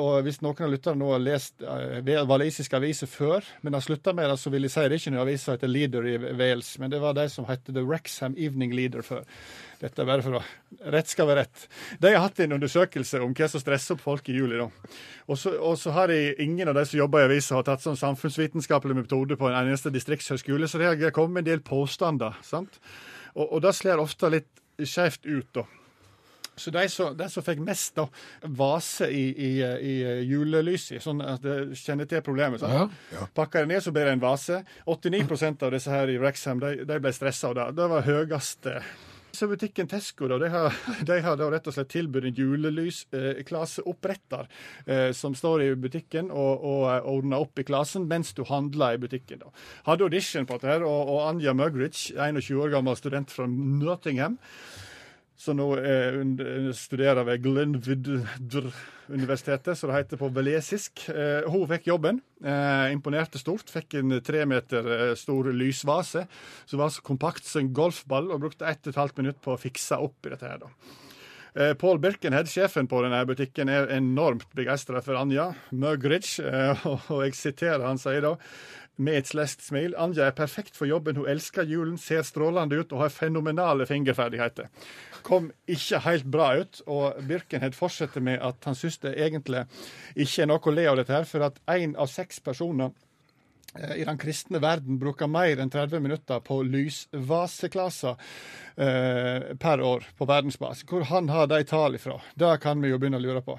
og 0.00 0.22
hvis 0.24 0.38
noen 0.40 0.62
av 0.64 0.70
lytterne 0.72 0.96
nå 1.02 1.10
har 1.12 1.20
lest 1.20 1.60
eh, 1.60 2.22
walisiske 2.24 2.76
aviser 2.78 3.10
før, 3.10 3.44
men 3.60 3.76
har 3.76 3.84
slutta 3.84 4.14
med 4.16 4.30
det, 4.30 4.38
så 4.40 4.52
vil 4.52 4.64
jeg 4.64 4.72
si 4.72 4.84
det 4.84 4.96
er 4.96 5.02
ikke 5.02 5.12
noen 5.12 5.24
aviser 5.26 5.58
heter 5.58 5.68
Leader 5.68 6.08
i 6.08 6.14
Wales, 6.38 6.70
men 6.80 6.92
det 6.94 7.02
var 7.02 7.16
de 7.18 7.26
som 7.28 7.44
het 7.50 7.68
The 7.68 7.84
Wrexham 7.84 8.36
Evening 8.40 8.72
Leader 8.72 9.04
før. 9.04 9.26
Dette 9.82 10.02
er 10.02 10.08
bare 10.08 10.24
for 10.24 10.40
å 10.40 10.42
Rett 10.92 11.08
skal 11.08 11.28
være 11.28 11.42
rett. 11.44 11.62
De 12.00 12.10
har 12.12 12.20
hatt 12.22 12.40
en 12.44 12.52
undersøkelse 12.56 13.20
om 13.24 13.32
hva 13.36 13.46
som 13.48 13.60
stresser 13.62 13.96
opp 13.96 14.02
folk 14.04 14.26
i 14.28 14.34
juli. 14.36 14.58
da. 14.60 14.66
Og 15.28 15.38
så, 15.40 15.54
og 15.56 15.78
så 15.80 15.94
har 15.96 16.12
de 16.12 16.34
ingen 16.44 16.68
av 16.68 16.76
de 16.76 16.84
som 16.88 16.98
jobber 16.98 17.24
i 17.24 17.28
avisa, 17.28 17.56
har 17.56 17.64
tatt 17.66 17.84
sånn 17.84 17.96
samfunnsvitenskapelig 17.98 18.96
metode 18.98 19.38
på 19.40 19.48
en 19.48 19.56
eneste 19.62 19.92
distriktshøyskole, 19.94 20.68
så 20.68 20.80
det 20.80 20.92
har 20.92 21.16
kommet 21.16 21.42
en 21.42 21.50
del 21.50 21.64
påstander. 21.64 22.36
sant? 22.44 22.80
Og, 23.34 23.46
og 23.46 23.64
det 23.64 23.74
slår 23.76 24.02
ofte 24.02 24.32
litt 24.32 24.52
skjevt 24.78 25.24
ut, 25.28 25.48
da. 25.56 25.64
Så 26.58 26.72
de 26.74 26.84
som, 26.92 27.16
de 27.16 27.28
som 27.32 27.46
fikk 27.46 27.62
mest 27.64 27.96
da, 27.98 28.08
vase 28.58 29.08
i, 29.10 29.26
i, 29.32 29.50
i 29.62 29.96
julelyset, 30.28 31.02
sånn 31.04 31.22
at 31.24 31.44
de 31.44 31.78
kjenner 31.78 32.08
til 32.10 32.24
problemet. 32.26 32.62
sant? 32.62 32.96
Pakker 33.36 33.64
det 33.64 33.74
ned, 33.74 33.84
så 33.84 33.94
blir 33.94 34.08
det 34.08 34.16
en 34.18 34.24
vase. 34.24 34.62
89% 34.86 35.66
av 35.66 35.76
disse 35.76 35.92
her 35.92 36.10
i 36.12 36.18
Wrexham 36.20 36.62
de, 36.62 36.80
de 36.88 37.02
ble 37.02 37.14
stressa 37.14 37.52
av 37.52 37.58
det. 37.58 37.70
Det 37.78 37.92
var 37.94 38.08
høyeste. 38.08 38.80
Så 39.38 39.46
butikken 39.46 39.86
Tesco 39.88 40.28
da, 40.30 40.38
de 40.40 40.48
har, 40.50 40.74
de 41.08 41.20
har 41.22 41.36
rett 41.52 41.66
og 41.68 41.74
slett 41.76 41.90
tilbudt 41.92 42.24
en 42.26 42.34
julelysklaseoppretter 42.34 44.48
eh, 44.86 45.12
som 45.16 45.34
står 45.36 45.62
i 45.62 45.74
butikken 45.78 46.30
og, 46.32 46.64
og 46.64 47.08
ordner 47.12 47.38
opp 47.44 47.58
i 47.60 47.64
klasen 47.68 48.08
mens 48.10 48.34
du 48.34 48.42
handler 48.48 48.94
i 48.96 49.02
butikken. 49.04 49.38
da. 49.44 49.48
Hadde 49.86 50.04
audition 50.08 50.46
på 50.48 50.54
dette, 50.58 50.82
og, 50.82 51.08
og 51.14 51.20
Anja 51.28 51.52
Mugridge, 51.56 52.02
21 52.16 52.62
år 52.64 52.70
gammel 52.78 52.96
student 52.98 53.28
fra 53.34 53.44
Nottingham, 53.48 54.38
som 55.38 55.54
nå 55.58 55.66
eh, 55.78 56.16
studerer 56.74 57.24
ved 57.28 57.42
Glenwood-universitetet, 57.44 59.78
som 59.78 59.90
det 59.90 59.96
heter 60.00 60.16
på 60.18 60.28
velesisk. 60.34 60.92
Eh, 61.14 61.42
hun 61.46 61.68
fikk 61.70 61.86
jobben. 61.92 62.16
Eh, 62.42 62.92
imponerte 62.92 63.38
stort. 63.38 63.70
Fikk 63.70 63.94
en 64.00 64.20
tre 64.24 64.46
meter 64.50 64.82
eh, 64.96 65.14
stor 65.18 65.52
lysvase 65.54 66.26
som 66.66 66.78
var 66.82 66.90
så 66.90 67.00
kompakt 67.06 67.44
som 67.46 67.60
en 67.62 67.74
golfball, 67.74 68.30
og 68.34 68.42
brukte 68.48 68.66
ett 68.66 68.86
og 68.86 68.90
et 68.92 69.02
halvt 69.04 69.16
minutt 69.22 69.40
på 69.44 69.50
å 69.54 69.62
fikse 69.62 69.94
opp 70.02 70.18
i 70.26 70.30
dette 70.34 70.48
her. 70.50 70.58
da. 70.66 70.70
Eh, 71.54 71.74
Paul 71.74 71.98
Birkenhead, 72.02 72.50
sjefen 72.50 72.88
på 72.90 73.02
denne 73.02 73.22
butikken, 73.26 73.68
er 73.70 73.88
enormt 73.94 74.50
begeistra 74.58 75.02
for 75.02 75.14
Anja 75.18 75.54
Mugridge, 75.70 76.42
eh, 76.42 76.86
og 77.14 77.24
jeg 77.24 77.34
siterer 77.38 77.86
han 77.86 77.98
sier 77.98 78.22
da 78.26 78.36
med 78.98 79.20
et 79.20 79.30
slest 79.30 79.62
smil. 79.66 79.94
Anja 79.98 80.26
er 80.26 80.36
perfekt 80.36 80.76
for 80.76 80.90
jobben, 80.90 81.18
hun 81.18 81.30
elsker 81.30 81.66
julen, 81.66 81.98
ser 81.98 82.24
strålende 82.26 82.80
ut 82.80 82.92
og 82.92 83.04
har 83.04 83.14
fenomenale 83.14 83.86
fingerferdigheter. 83.86 84.68
Kom 85.26 85.50
ikke 85.68 86.00
helt 86.04 86.28
bra 86.30 86.48
ut, 86.60 86.80
og 86.86 87.18
Birkenhead 87.28 87.76
fortsetter 87.76 88.24
med 88.24 88.42
at 88.44 88.64
han 88.68 88.78
syns 88.78 89.00
det 89.02 89.16
egentlig 89.18 89.64
ikke 90.14 90.44
er 90.44 90.50
noe 90.50 90.62
å 90.62 90.74
le 90.74 90.86
av 90.90 90.98
dette 91.00 91.14
her, 91.14 91.28
for 91.28 91.46
at 91.48 91.60
én 91.74 91.96
av 91.98 92.10
seks 92.12 92.40
personer 92.44 92.94
i 93.96 94.04
den 94.04 94.18
kristne 94.18 94.60
verden 94.62 94.98
bruker 95.00 95.30
mer 95.30 95.60
enn 95.60 95.70
30 95.72 96.02
minutter 96.04 96.40
på 96.44 96.60
lysvaseklasser 96.66 98.16
eh, 98.76 99.54
per 99.60 99.84
år 99.84 100.08
på 100.18 100.28
verdensbasis. 100.28 100.86
Hvor 100.88 101.06
han 101.12 101.30
har 101.32 101.48
de 101.50 101.62
tallene 101.68 102.02
fra, 102.02 102.18
det 102.38 102.56
kan 102.64 102.82
vi 102.82 102.92
jo 102.92 102.98
begynne 102.98 103.20
å 103.20 103.26
lure 103.26 103.44
på. 103.46 103.58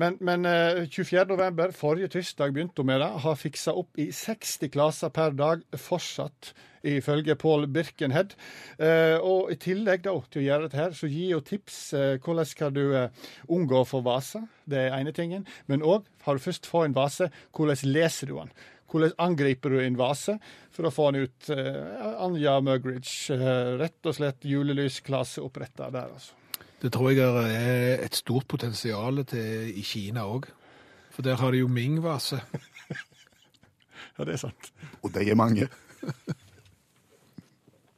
Men, 0.00 0.18
men 0.24 0.46
eh, 0.50 0.84
24. 0.88 1.26
november, 1.32 1.74
forrige 1.76 2.12
tirsdag, 2.16 2.54
begynte 2.54 2.84
hun 2.84 2.92
med 2.92 3.02
det. 3.04 3.10
Har 3.24 3.40
fiksa 3.40 3.74
opp 3.78 3.98
i 4.00 4.10
60 4.12 4.72
klasser 4.74 5.14
per 5.14 5.36
dag, 5.38 5.64
fortsatt 5.78 6.54
ifølge 6.84 7.36
Paul 7.40 7.66
Birkenhead. 7.66 8.34
Eh, 8.78 9.16
og 9.18 9.52
i 9.52 9.58
tillegg 9.60 10.04
da, 10.04 10.14
til 10.30 10.42
å 10.42 10.46
gjøre 10.48 10.66
dette 10.66 10.80
her, 10.80 10.96
så 10.96 11.10
gir 11.10 11.38
hun 11.38 11.46
tips 11.46 11.78
eh, 11.96 12.10
hvordan 12.22 12.48
skal 12.48 12.74
du 12.74 12.84
eh, 12.92 13.24
unngå 13.48 13.80
å 13.80 13.88
få 13.88 14.02
vase. 14.04 14.44
Det 14.68 14.86
er 14.86 14.98
ene 14.98 15.14
tingen. 15.16 15.46
Men 15.70 15.84
òg, 15.84 16.08
har 16.26 16.36
du 16.36 16.44
først 16.44 16.68
fått 16.68 16.90
en 16.90 16.96
vase, 16.96 17.30
hvordan 17.56 17.94
leser 17.94 18.30
du 18.30 18.36
den? 18.38 18.54
Hvordan 18.94 19.16
angriper 19.18 19.72
du 19.74 19.80
en 19.82 19.96
vase 19.98 20.36
for 20.70 20.86
å 20.86 20.92
få 20.94 21.08
den 21.10 21.26
ut? 21.26 21.48
Eh, 21.50 22.02
Anja 22.22 22.60
Mugridge, 22.62 23.34
eh, 23.34 23.72
rett 23.80 24.06
og 24.06 24.14
slett 24.14 24.46
julelysklasse 24.46 25.42
oppretta 25.42 25.88
der, 25.90 26.12
altså. 26.14 26.38
Det 26.78 26.92
tror 26.94 27.10
jeg 27.10 27.18
er 27.24 28.04
et 28.04 28.14
stort 28.14 28.46
potensial 28.46 29.18
til 29.26 29.72
i 29.74 29.82
Kina 29.82 30.28
òg. 30.30 30.46
For 31.10 31.26
der 31.26 31.40
har 31.40 31.50
de 31.50 31.64
jo 31.64 31.68
Ming-vase. 31.68 32.38
Ja, 34.14 34.22
det 34.28 34.36
er 34.36 34.38
sant. 34.44 34.68
Og 35.02 35.10
de 35.10 35.24
er 35.26 35.34
mange. 35.34 35.66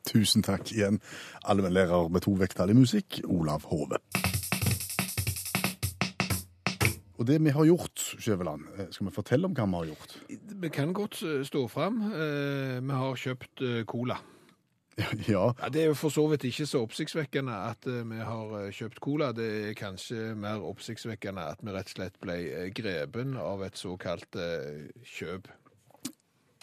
Tusen 0.08 0.40
takk 0.46 0.70
igjen, 0.72 0.96
allmennlærer 1.44 2.08
med 2.08 2.24
to 2.24 2.32
vekttall 2.40 2.72
i 2.72 2.78
musikk, 2.78 3.20
Olav 3.28 3.66
Hove. 3.68 4.00
Og 7.16 7.26
det 7.26 7.38
vi 7.40 7.50
har 7.54 7.64
gjort, 7.64 8.02
Skjæveland, 8.20 8.66
eh, 8.78 8.88
skal 8.92 9.06
vi 9.08 9.12
fortelle 9.14 9.48
om 9.48 9.54
hva 9.56 9.64
vi 9.66 9.76
har 9.80 9.90
gjort? 9.92 10.16
Vi 10.60 10.68
kan 10.72 10.92
godt 10.92 11.22
eh, 11.24 11.42
stå 11.48 11.66
fram. 11.72 12.02
Eh, 12.12 12.80
Vi 12.84 12.92
har 13.02 13.16
kjøpt 13.16 13.62
cola. 13.88 14.18
Ja, 15.28 15.52
Ja, 15.60 15.68
det 15.68 15.82
er 15.82 15.90
jo 15.90 15.94
for 15.94 16.08
så 16.08 16.22
vidt 16.30 16.44
ikke 16.48 16.64
så 16.66 16.80
oppsiktsvekkende 16.86 17.52
at 17.68 17.84
vi 17.84 18.16
har 18.24 18.70
kjøpt 18.72 19.00
cola. 19.04 19.28
Det 19.36 19.48
er 19.68 19.74
kanskje 19.76 20.30
mer 20.36 20.62
oppsiktsvekkende 20.64 21.42
at 21.52 21.60
vi 21.60 21.74
rett 21.74 21.90
og 21.90 21.96
slett 21.98 22.16
ble 22.22 22.36
grepen 22.72 23.36
av 23.36 23.60
et 23.66 23.76
såkalt 23.76 24.36
eh, 24.40 24.88
kjøp. 25.04 25.48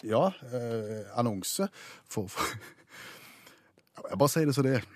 ja 0.04 0.26
eh, 0.52 1.06
annonse 1.16 1.68
for, 2.10 2.26
for 2.26 2.42
Jeg 4.10 4.18
bare 4.18 4.28
sier 4.28 4.46
det 4.50 4.54
som 4.56 4.66
det 4.66 4.74
er. 4.80 4.88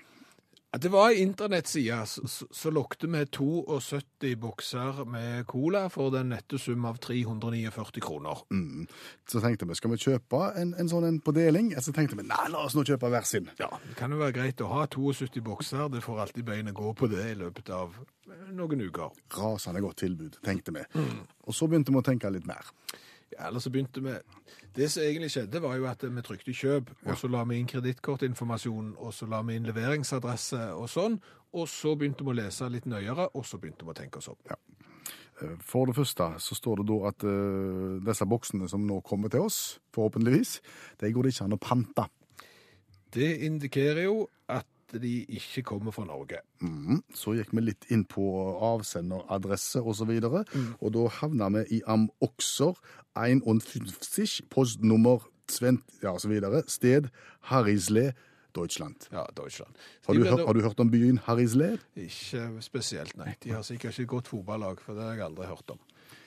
Det 0.77 0.91
var 0.93 1.09
ei 1.09 1.23
internettside 1.25 1.97
som 2.07 2.75
lokte 2.77 3.09
med 3.09 3.31
72 3.33 4.35
bokser 4.37 4.99
med 5.09 5.47
cola 5.49 5.87
for 5.89 6.13
den 6.13 6.29
nette 6.29 6.59
sum 6.61 6.85
av 6.85 6.99
349 7.01 8.03
kroner. 8.05 8.43
Mm. 8.53 8.85
Så 9.33 9.41
tenkte 9.41 9.65
vi, 9.65 9.79
skal 9.79 9.95
vi 9.95 10.01
kjøpe 10.03 10.43
en, 10.61 10.75
en 10.77 10.91
sånn 10.93 11.07
en 11.09 11.21
på 11.25 11.33
deling? 11.33 11.71
Så 11.81 11.95
tenkte 11.97 12.19
vi, 12.21 12.27
nei, 12.29 12.51
la 12.53 12.67
oss 12.67 12.77
nå 12.77 12.85
kjøpe 12.85 13.09
hver 13.09 13.25
sin. 13.25 13.49
Ja, 13.57 13.71
Det 13.89 13.97
kan 13.97 14.13
jo 14.13 14.21
være 14.21 14.37
greit 14.43 14.61
å 14.61 14.69
ha 14.75 14.85
72 14.85 15.41
bokser. 15.47 15.89
Det 15.89 16.05
får 16.05 16.21
alltid 16.27 16.45
beinet 16.45 16.77
gå 16.77 16.93
på 16.93 17.09
det 17.09 17.31
i 17.31 17.39
løpet 17.41 17.73
av 17.73 17.97
noen 18.53 18.85
uker. 18.85 19.17
Rasende 19.41 19.81
godt 19.81 20.03
tilbud, 20.05 20.37
tenkte 20.45 20.77
vi. 20.77 20.85
Og 21.49 21.57
så 21.57 21.65
begynte 21.65 21.97
vi 21.97 22.03
å 22.03 22.05
tenke 22.05 22.29
litt 22.35 22.49
mer. 22.49 22.69
Eller 23.37 23.61
så 23.61 23.71
begynte 23.71 24.01
vi 24.05 24.15
Det 24.77 24.91
som 24.91 25.03
egentlig 25.03 25.31
skjedde, 25.35 25.63
var 25.63 25.77
jo 25.77 25.87
at 25.91 26.05
vi 26.05 26.23
trykte 26.23 26.55
kjøp, 26.55 26.91
og 27.05 27.19
så 27.19 27.29
la 27.29 27.43
vi 27.45 27.59
inn 27.59 27.67
kredittkortinformasjon, 27.67 28.95
og 28.99 29.15
så 29.15 29.27
la 29.27 29.43
vi 29.43 29.57
inn 29.59 29.67
leveringsadresse 29.67 30.61
og 30.79 30.87
sånn, 30.93 31.19
og 31.53 31.69
så 31.69 31.97
begynte 31.99 32.25
vi 32.25 32.31
å 32.31 32.39
lese 32.39 32.69
litt 32.71 32.87
nøyere, 32.87 33.31
og 33.35 33.47
så 33.47 33.59
begynte 33.59 33.85
vi 33.85 33.95
å 33.95 33.99
tenke 33.99 34.23
oss 34.23 34.31
om. 34.31 34.39
Ja. 34.49 34.59
For 35.63 35.87
det 35.87 35.95
første 35.95 36.33
så 36.43 36.57
står 36.59 36.81
det 36.81 36.89
da 36.91 36.99
at 37.11 37.27
uh, 37.27 37.99
disse 38.07 38.27
boksene 38.27 38.69
som 38.71 38.87
nå 38.87 39.01
kommer 39.07 39.31
til 39.33 39.47
oss, 39.47 39.79
forhåpentligvis, 39.95 40.59
de 41.01 41.13
går 41.15 41.27
det 41.27 41.35
ikke 41.35 41.47
an 41.47 41.59
å 41.59 41.63
pante. 41.63 42.07
Det 43.15 43.31
indikerer 43.47 44.05
jo 44.09 44.27
at 44.51 44.67
de 44.93 45.25
ikke 45.29 45.63
kommer 45.63 45.93
fra 45.93 46.05
Norge. 46.09 46.41
Mhm. 46.61 47.03
Så 47.15 47.35
gikk 47.37 47.53
vi 47.53 47.65
litt 47.67 47.89
inn 47.93 48.05
på 48.09 48.25
avsenderadresse 48.73 49.83
og 49.83 49.97
så 49.97 50.09
videre, 50.09 50.45
og 50.81 50.93
da 50.95 51.09
havna 51.21 51.51
vi 51.59 51.65
i 51.79 51.83
Am 51.87 52.09
okser 52.25 52.79
51, 53.19 54.43
postnummer 54.51 55.27
20, 55.49 55.83
ja, 56.03 56.13
osv., 56.13 56.41
sted 56.69 57.09
Harisle, 57.51 58.13
Deutschland. 58.55 59.09
Ja, 59.13 59.25
Deutschland. 59.37 59.75
Har 60.07 60.15
du, 60.15 60.25
hørt, 60.25 60.47
har 60.47 60.53
du 60.53 60.61
hørt 60.61 60.81
om 60.81 60.91
byen 60.91 61.19
Harisle? 61.19 61.79
Ikke 61.97 62.49
spesielt, 62.61 63.17
nei. 63.17 63.35
De 63.45 63.51
har 63.51 63.63
sikkert 63.63 63.93
ikke 63.93 64.03
et 64.03 64.09
godt 64.09 64.29
fotballag, 64.29 64.81
for 64.81 64.95
det 64.95 65.03
har 65.03 65.13
jeg 65.13 65.25
aldri 65.29 65.47
hørt 65.47 65.71
om. 65.71 65.79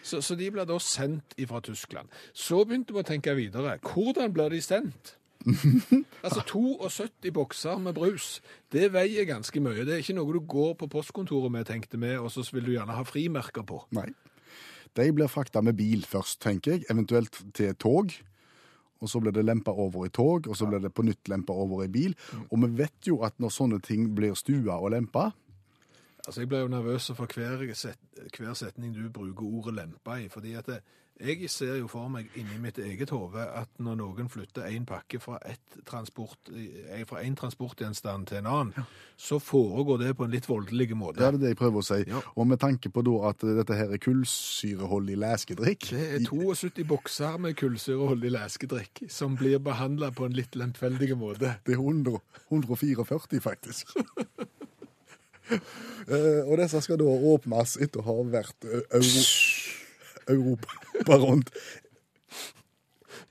Så, 0.04 0.22
så 0.22 0.36
de 0.36 0.50
ble 0.52 0.66
da 0.66 0.78
sendt 0.82 1.36
fra 1.48 1.62
Tyskland. 1.66 2.10
Så 2.34 2.64
begynte 2.66 2.94
vi 2.94 3.02
å 3.02 3.06
tenke 3.06 3.36
videre. 3.38 3.78
Hvordan 3.86 4.34
blir 4.34 4.54
de 4.54 4.62
sendt? 4.62 5.18
altså 6.26 6.44
72 6.46 7.32
bokser 7.34 7.80
med 7.82 7.96
brus, 7.98 8.42
det 8.74 8.92
veier 8.94 9.28
ganske 9.30 9.64
mye. 9.64 9.86
Det 9.88 9.96
er 9.96 10.04
ikke 10.04 10.18
noe 10.18 10.36
du 10.36 10.42
går 10.46 10.76
på 10.80 10.90
postkontoret 10.92 11.54
med, 11.54 11.66
tenkte 11.70 12.00
vi, 12.02 12.14
og 12.18 12.32
så 12.34 12.46
vil 12.54 12.68
du 12.68 12.74
gjerne 12.76 12.98
ha 12.98 13.06
frimerker 13.08 13.66
på. 13.68 13.82
Nei. 13.98 14.10
De 14.98 15.08
blir 15.16 15.32
frakta 15.32 15.62
med 15.64 15.78
bil 15.80 16.04
først, 16.04 16.42
tenker 16.44 16.76
jeg, 16.76 16.86
eventuelt 16.92 17.38
til 17.56 17.76
tog. 17.80 18.12
Og 19.02 19.10
så 19.10 19.22
blir 19.24 19.34
det 19.34 19.46
lempa 19.48 19.74
over 19.74 20.06
i 20.06 20.12
tog, 20.14 20.46
og 20.52 20.58
så 20.58 20.68
blir 20.70 20.82
det 20.84 20.92
på 20.94 21.06
nytt 21.08 21.32
lempa 21.32 21.56
over 21.58 21.86
i 21.86 21.90
bil. 21.90 22.14
Og 22.52 22.60
vi 22.66 22.70
vet 22.84 23.08
jo 23.08 23.22
at 23.26 23.40
når 23.42 23.54
sånne 23.56 23.80
ting 23.82 24.12
blir 24.16 24.36
stua 24.38 24.78
og 24.78 24.92
lempa, 24.94 25.32
Altså, 26.28 26.42
Jeg 26.42 26.50
ble 26.50 26.60
jo 26.62 26.68
nervøs 26.68 27.12
for 27.18 27.26
hver, 27.34 27.74
set, 27.74 27.98
hver 28.38 28.54
setning 28.54 28.94
du 28.94 29.10
bruker 29.10 29.42
ordet 29.42 29.74
lempa 29.74 30.20
i. 30.22 30.28
fordi 30.30 30.54
at 30.54 30.66
det, 30.66 30.82
jeg 31.22 31.50
ser 31.50 31.76
jo 31.80 31.88
for 31.92 32.10
meg 32.12 32.32
inni 32.40 32.58
mitt 32.62 32.80
eget 32.82 33.12
hode 33.14 33.44
at 33.44 33.70
når 33.84 33.98
noen 34.00 34.30
flytter 34.32 34.66
en 34.72 34.86
pakke 34.90 35.20
fra 35.22 35.38
transport, 35.88 36.50
eh, 36.50 37.04
fra 37.08 37.22
en 37.22 37.36
transportgjenstand 37.38 38.28
til 38.28 38.42
en 38.42 38.50
annen, 38.50 38.88
så 39.18 39.40
foregår 39.40 40.02
det 40.02 40.16
på 40.18 40.26
en 40.26 40.34
litt 40.34 40.50
voldelig 40.50 40.98
måte. 40.98 41.22
Ja, 41.22 41.32
det 41.32 41.42
er 41.42 41.44
det 41.44 41.54
jeg 41.54 41.60
prøver 41.62 41.84
å 41.84 41.86
si. 41.86 42.00
Ja. 42.10 42.22
Og 42.36 42.48
med 42.50 42.62
tanke 42.64 42.90
på 42.90 43.04
at 43.28 43.46
dette 43.46 43.78
her 43.78 43.94
er 43.94 44.02
kullsyreholdig 44.02 45.18
leskedrikk 45.22 45.90
Det 45.92 46.08
er 46.18 46.26
72 46.26 46.86
bokser 46.90 47.38
med 47.42 47.56
kullsyreholdig 47.60 48.34
leskedrikk 48.38 49.06
som 49.12 49.38
blir 49.40 49.62
behandla 49.64 50.12
på 50.16 50.26
en 50.26 50.38
litt 50.38 50.58
lemfeldig 50.58 51.18
måte. 51.18 51.58
Det 51.66 51.78
er 51.78 51.82
100, 51.82 52.18
144, 52.50 53.06
faktisk. 53.42 53.94
uh, 55.52 56.42
og 56.48 56.58
disse 56.62 56.82
skal 56.86 57.00
da 57.02 57.08
åpnes 57.34 57.78
etter 57.82 58.02
å 58.02 58.08
ha 58.10 58.20
vært 58.40 58.70
uh, 58.70 58.82
Euro 58.98 59.26
Europa 60.30 61.18
rundt. 61.24 61.54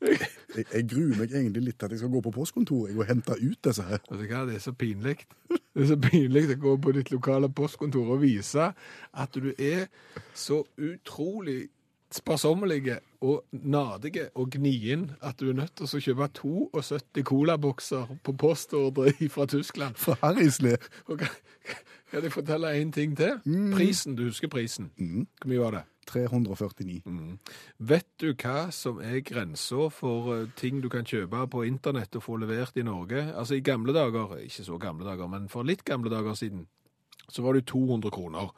Jeg, 0.01 0.64
jeg 0.72 0.86
gruer 0.88 1.18
meg 1.18 1.34
egentlig 1.34 1.62
litt 1.64 1.78
til 1.80 1.88
at 1.88 1.95
jeg 1.95 2.03
skal 2.03 2.12
gå 2.14 2.22
på 2.24 2.32
postkontoret 2.34 2.97
og 2.97 3.09
hente 3.09 3.36
ut 3.36 3.59
disse 3.66 3.84
her. 3.86 4.01
Hva, 4.09 4.45
det 4.49 4.57
er 4.57 4.64
så 4.64 4.72
pinlig. 4.72 5.18
Det 5.51 5.84
er 5.84 5.91
så 5.93 5.99
pinlig 6.01 6.47
å 6.55 6.61
gå 6.64 6.76
på 6.82 6.95
ditt 6.97 7.12
lokale 7.14 7.51
postkontor 7.53 8.16
og 8.16 8.24
vise 8.24 8.70
at 8.72 9.36
du 9.36 9.53
er 9.57 9.86
så 10.34 10.62
utrolig 10.78 11.68
sparsommelige 12.11 12.99
og 13.20 13.45
nadige 13.53 14.28
og 14.34 14.51
gnien 14.51 15.11
at 15.22 15.41
du 15.41 15.51
er 15.51 15.59
nødt 15.61 15.76
til 15.78 15.86
å 15.86 16.01
kjøpe 16.03 16.28
72 16.41 17.22
colabokser 17.26 18.11
på 18.24 18.34
postordre 18.34 19.12
fra 19.34 19.47
Tyskland. 19.47 19.95
Fra 20.01 20.16
Harrisle. 20.22 20.76
Og 21.07 21.22
kan, 22.11 22.23
jeg 22.23 22.33
fortelle 22.33 22.75
en 22.81 22.93
ting 22.93 23.17
til? 23.17 23.39
Prisen, 23.75 24.17
du 24.19 24.27
husker 24.29 24.49
prisen. 24.49 24.91
Hvor 24.97 25.51
mye 25.51 25.63
var 25.63 25.77
det? 25.79 25.85
349. 26.11 27.03
Vet 27.79 28.09
du 28.21 28.33
hva 28.35 28.71
som 28.75 28.99
er 29.05 29.21
grensa 29.27 29.87
for 29.95 30.33
eh, 30.35 30.49
ting 30.59 30.81
du 30.83 30.89
kan 30.91 31.07
kjøpe 31.07 31.45
på 31.53 31.65
internett 31.69 32.17
og 32.19 32.25
få 32.25 32.39
levert 32.43 32.77
i 32.81 32.87
Norge? 32.87 33.29
Altså 33.31 33.59
i 33.59 33.65
gamle 33.65 33.95
dager, 33.95 34.37
ikke 34.43 34.67
så 34.67 34.79
gamle 34.81 35.07
dager, 35.07 35.31
men 35.31 35.49
for 35.53 35.67
litt 35.67 35.85
gamle 35.87 36.11
dager 36.11 36.35
siden, 36.35 36.67
så 37.31 37.45
var 37.47 37.55
det 37.55 37.69
200 37.71 38.11
kroner. 38.11 38.51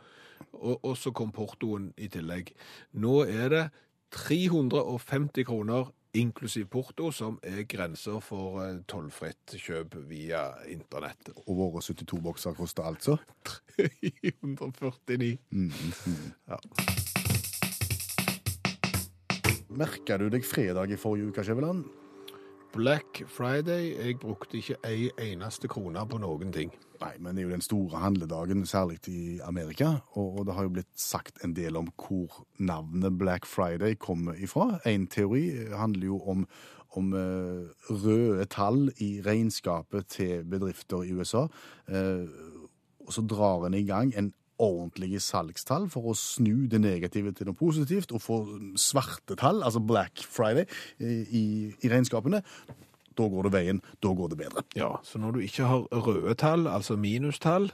Og, 0.52 0.78
og 0.84 0.96
så 0.96 1.12
kom 1.14 1.32
portoen 1.32 1.90
i 1.96 2.08
tillegg. 2.12 2.52
Nå 3.00 3.22
er 3.28 3.52
det 3.52 3.64
350 4.12 5.44
kroner 5.48 5.92
inklusiv 6.14 6.66
porto, 6.72 7.10
som 7.12 7.38
er 7.42 7.64
grenser 7.68 8.20
for 8.24 8.60
eh, 8.64 8.80
tollfritt 8.88 9.54
kjøp 9.56 9.96
via 10.08 10.50
internett. 10.70 11.32
Og 11.46 11.56
våre 11.56 11.82
72 11.84 12.20
bokser 12.24 12.56
koster 12.58 12.86
altså 12.88 13.16
349. 13.78 15.38
Ja. 16.48 16.60
Merka 19.72 20.18
du 20.20 20.28
deg 20.28 20.44
fredag 20.44 20.92
i 20.92 21.00
forrige 21.00 21.32
uke, 21.32 21.44
Skjæveland? 21.46 22.01
Black 22.72 23.22
Friday. 23.28 24.06
Jeg 24.06 24.18
brukte 24.20 24.56
ikke 24.56 24.76
ei 24.88 25.10
eneste 25.20 25.68
krone 25.68 26.02
på 26.08 26.18
noen 26.22 26.52
ting. 26.52 26.72
Nei, 27.02 27.12
men 27.18 27.36
det 27.36 27.42
er 27.42 27.48
jo 27.48 27.54
den 27.56 27.64
store 27.64 28.00
handledagen, 28.00 28.66
særlig 28.66 28.98
i 29.10 29.40
Amerika. 29.44 29.96
Og, 30.12 30.46
det 30.46 30.54
har 30.54 30.68
jo 30.68 30.74
blitt 30.78 30.92
sagt 30.96 31.42
en 31.44 31.54
del 31.56 31.76
om 31.76 31.90
hvor 31.96 32.44
navnet 32.58 33.18
Black 33.18 33.46
Friday 33.46 33.94
kommer 33.94 34.38
ifra. 34.38 34.78
En 34.86 35.06
teori 35.06 35.44
handler 35.76 36.06
jo 36.06 36.20
om, 36.30 36.46
om 36.96 37.12
eh, 37.12 37.68
røde 37.90 38.46
tall 38.50 38.92
i 38.98 39.20
regnskapet 39.26 40.06
til 40.06 40.44
bedrifter 40.44 41.02
i 41.02 41.12
USA. 41.12 41.46
Eh, 41.88 42.28
og 43.02 43.12
så 43.12 43.26
drar 43.26 43.66
en 43.66 43.74
i 43.74 43.84
gang 43.86 44.14
en 44.16 44.32
ordentlige 44.62 45.20
salgstall 45.22 45.88
for 45.92 46.12
å 46.12 46.16
snu 46.18 46.68
det 46.70 46.80
negative 46.82 47.34
til 47.36 47.50
noe 47.50 47.58
positivt, 47.58 48.14
og 48.14 48.22
få 48.22 48.38
svarte 48.80 49.36
tall, 49.40 49.62
altså 49.66 49.82
Black 49.82 50.24
Friday, 50.24 50.66
i, 51.02 51.72
i 51.82 51.90
regnskapene. 51.92 52.42
Da 53.18 53.28
går 53.28 53.48
det 53.48 53.52
veien, 53.52 53.82
da 54.00 54.14
går 54.16 54.32
det 54.32 54.40
bedre. 54.40 54.64
Ja, 54.78 54.94
Så 55.04 55.20
når 55.20 55.36
du 55.36 55.44
ikke 55.44 55.68
har 55.68 55.84
røde 56.06 56.34
tall, 56.40 56.66
altså 56.70 56.96
minustall, 56.96 57.70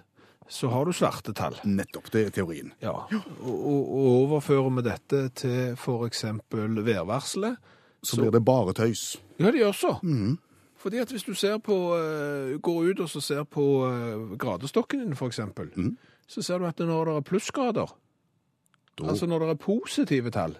så 0.48 0.70
har 0.72 0.88
du 0.88 0.92
svarte 0.96 1.34
tall. 1.36 1.58
Nettopp, 1.68 2.10
det 2.12 2.26
er 2.26 2.34
teorien. 2.34 2.72
Ja, 2.82 2.94
og, 3.40 3.52
og, 3.52 4.10
overfører 4.24 4.70
vi 4.78 4.84
dette 4.88 5.22
til 5.36 5.76
f.eks. 5.76 6.24
værvarselet 6.50 7.56
Så 8.02 8.20
blir 8.22 8.32
det 8.32 8.44
bare 8.44 8.72
tøys. 8.72 9.18
Ja, 9.38 9.52
det 9.52 9.60
gjør 9.60 9.76
så. 9.76 9.94
Fordi 10.78 11.00
at 11.02 11.10
hvis 11.10 11.26
du 11.26 11.34
ser 11.34 11.58
på, 11.58 11.76
eh, 11.98 12.56
går 12.62 12.90
ut 12.90 13.00
og 13.00 13.08
så 13.10 13.20
ser 13.20 13.44
på 13.44 13.64
eh, 13.90 14.38
gradestokken 14.38 15.00
din, 15.00 15.16
for 15.16 15.26
eksempel, 15.26 15.70
så 16.28 16.42
ser 16.44 16.60
du 16.60 16.66
at 16.68 16.78
når 16.78 17.08
det 17.08 17.14
er 17.16 17.26
plussgrader, 17.26 17.94
altså 19.00 19.26
når 19.26 19.44
det 19.46 19.48
er 19.54 19.60
positive 19.62 20.30
tall, 20.34 20.56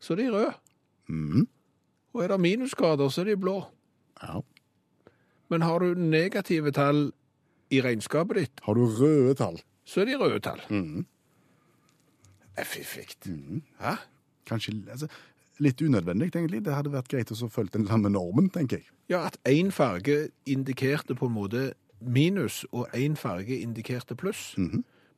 så 0.00 0.16
er 0.16 0.20
de 0.22 0.30
røde. 0.34 1.46
Og 2.16 2.24
er 2.24 2.32
det 2.32 2.40
minusgrader, 2.40 3.08
så 3.12 3.22
er 3.22 3.30
de 3.30 3.36
blå. 3.36 3.60
Ja. 4.22 4.40
Men 5.48 5.62
har 5.62 5.78
du 5.78 5.94
negative 5.94 6.72
tall 6.74 7.12
i 7.70 7.80
regnskapet 7.82 8.36
ditt, 8.36 8.60
Har 8.62 8.74
du 8.74 8.86
røde 8.86 9.34
tall? 9.34 9.60
så 9.86 10.00
er 10.02 10.04
de 10.04 10.16
røde 10.18 10.40
tall. 10.40 10.60
Mm. 10.70 11.06
er 12.56 12.64
Mm. 13.26 13.62
Hæ? 13.80 13.94
Kanskje 14.46 14.84
altså, 14.90 15.08
litt 15.58 15.82
unødvendig, 15.82 16.34
egentlig. 16.34 16.64
Det 16.64 16.74
hadde 16.74 16.92
vært 16.92 17.08
greit 17.08 17.30
å 17.30 17.48
følge 17.48 17.78
den 17.78 17.86
samme 17.86 18.10
normen, 18.10 18.50
tenker 18.50 18.76
jeg. 18.76 18.86
Ja, 19.08 19.26
at 19.26 19.36
én 19.44 19.70
farge 19.70 20.30
indikerte 20.46 21.14
på 21.14 21.26
en 21.26 21.32
måte 21.34 21.72
minus, 22.00 22.64
og 22.72 22.88
én 22.94 23.16
farge 23.16 23.60
indikerte 23.60 24.16
pluss. 24.16 24.54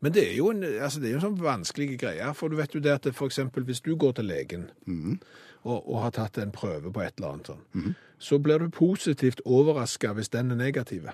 Men 0.00 0.14
det 0.14 0.24
er 0.28 0.36
jo 0.36 0.50
en, 0.52 0.62
altså 0.62 1.00
det 1.00 1.08
er 1.08 1.16
jo 1.16 1.18
en 1.18 1.26
sånn 1.26 1.40
vanskelig 1.42 1.98
greie, 1.98 2.26
for 2.38 2.50
du 2.50 2.58
vet 2.58 2.74
jo 2.74 2.82
det 2.82 2.92
at 2.94 3.08
for 3.16 3.26
eksempel 3.26 3.66
hvis 3.66 3.82
du 3.82 3.96
går 3.98 4.18
til 4.18 4.28
legen 4.30 4.68
og, 5.64 5.78
og 5.80 5.96
har 6.04 6.14
tatt 6.14 6.38
en 6.38 6.54
prøve 6.54 6.92
på 6.94 7.02
et 7.02 7.18
eller 7.18 7.34
annet 7.34 7.50
sånn, 7.50 7.96
så 8.22 8.38
blir 8.42 8.62
du 8.62 8.70
positivt 8.74 9.42
overraska 9.44 10.12
hvis 10.14 10.30
den 10.34 10.54
er 10.54 10.60
negativ. 10.60 11.10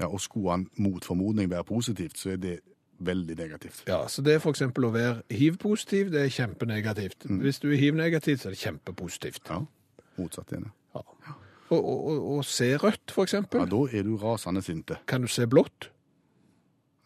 Ja, 0.00 0.08
og 0.08 0.20
skulle 0.24 0.56
han 0.56 0.66
mot 0.82 1.04
formodning 1.06 1.50
være 1.50 1.64
positivt, 1.68 2.18
så 2.18 2.34
er 2.34 2.42
det 2.42 2.56
veldig 2.98 3.36
negativt. 3.38 3.84
Ja, 3.86 4.08
så 4.08 4.22
det 4.22 4.34
er 4.34 4.48
eksempel 4.50 4.88
å 4.88 4.92
være 4.94 5.22
hiv-positiv, 5.30 6.10
det 6.14 6.26
er 6.26 6.34
kjempenegativt. 6.34 7.26
Hvis 7.42 7.62
du 7.62 7.70
er 7.70 7.78
hiv-negativ, 7.78 8.38
så 8.42 8.50
er 8.50 8.56
det 8.56 8.62
kjempepositivt. 8.62 9.42
Ja, 9.50 9.62
motsatt 10.18 10.52
igjen. 10.54 10.70
ja. 10.94 11.38
Og, 11.72 11.86
og, 11.88 12.36
og, 12.36 12.44
se 12.44 12.74
rødt, 12.76 13.14
eksempel. 13.22 13.62
Ja, 13.62 13.66
da 13.70 13.80
er 13.96 14.04
du 14.04 14.16
rasende 14.20 14.60
sinte. 14.62 14.98
Kan 15.08 15.24
du 15.24 15.30
se 15.32 15.46
blått? 15.48 15.88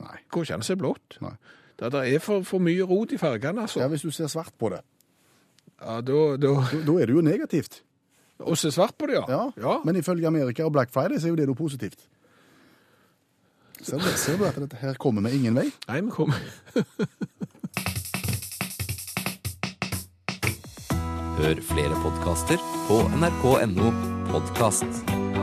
Nei. 0.05 0.19
Går 0.33 0.47
ikke 0.47 0.59
an 0.59 0.65
å 0.65 0.69
se 0.69 0.77
blått. 0.79 1.17
Nei. 1.25 1.35
Det, 1.77 1.91
det 1.93 2.03
er 2.15 2.21
for, 2.25 2.45
for 2.49 2.59
mye 2.65 2.85
rot 2.89 3.13
i 3.13 3.19
fargene, 3.21 3.65
altså. 3.67 3.81
Ja, 3.83 3.89
hvis 3.93 4.05
du 4.05 4.11
ser 4.15 4.29
svart 4.33 4.55
på 4.59 4.71
det, 4.73 4.83
Ja, 5.77 6.01
da, 6.01 6.21
da... 6.41 6.53
da, 6.63 6.81
da 6.89 6.93
er 7.01 7.07
det 7.11 7.17
jo 7.17 7.23
negativt. 7.25 7.83
Å 8.41 8.55
se 8.57 8.71
svart 8.73 8.97
på 9.01 9.09
det, 9.09 9.17
ja. 9.17 9.43
Ja, 9.57 9.79
men 9.85 9.97
ifølge 9.97 10.29
Amerika 10.29 10.65
og 10.67 10.73
Black 10.77 10.93
Friday 10.93 11.21
så 11.21 11.27
er 11.29 11.33
jo 11.35 11.41
det 11.41 11.47
noe 11.49 11.57
positivt. 11.57 12.01
Ser 13.81 14.01
du, 14.01 14.09
ser 14.17 14.37
du 14.41 14.45
at 14.49 14.57
dette 14.61 14.77
her 14.81 14.97
kommer 15.01 15.23
vi 15.29 15.37
ingen 15.37 15.55
vei? 15.57 15.69
Nei, 15.89 16.01
vi 16.01 16.11
kommer 16.11 16.41
Hør 21.37 21.61
flere 21.69 21.97
podkaster 22.01 22.57
på 22.89 23.03
nrk.no 23.21 23.93
podkast. 24.33 25.36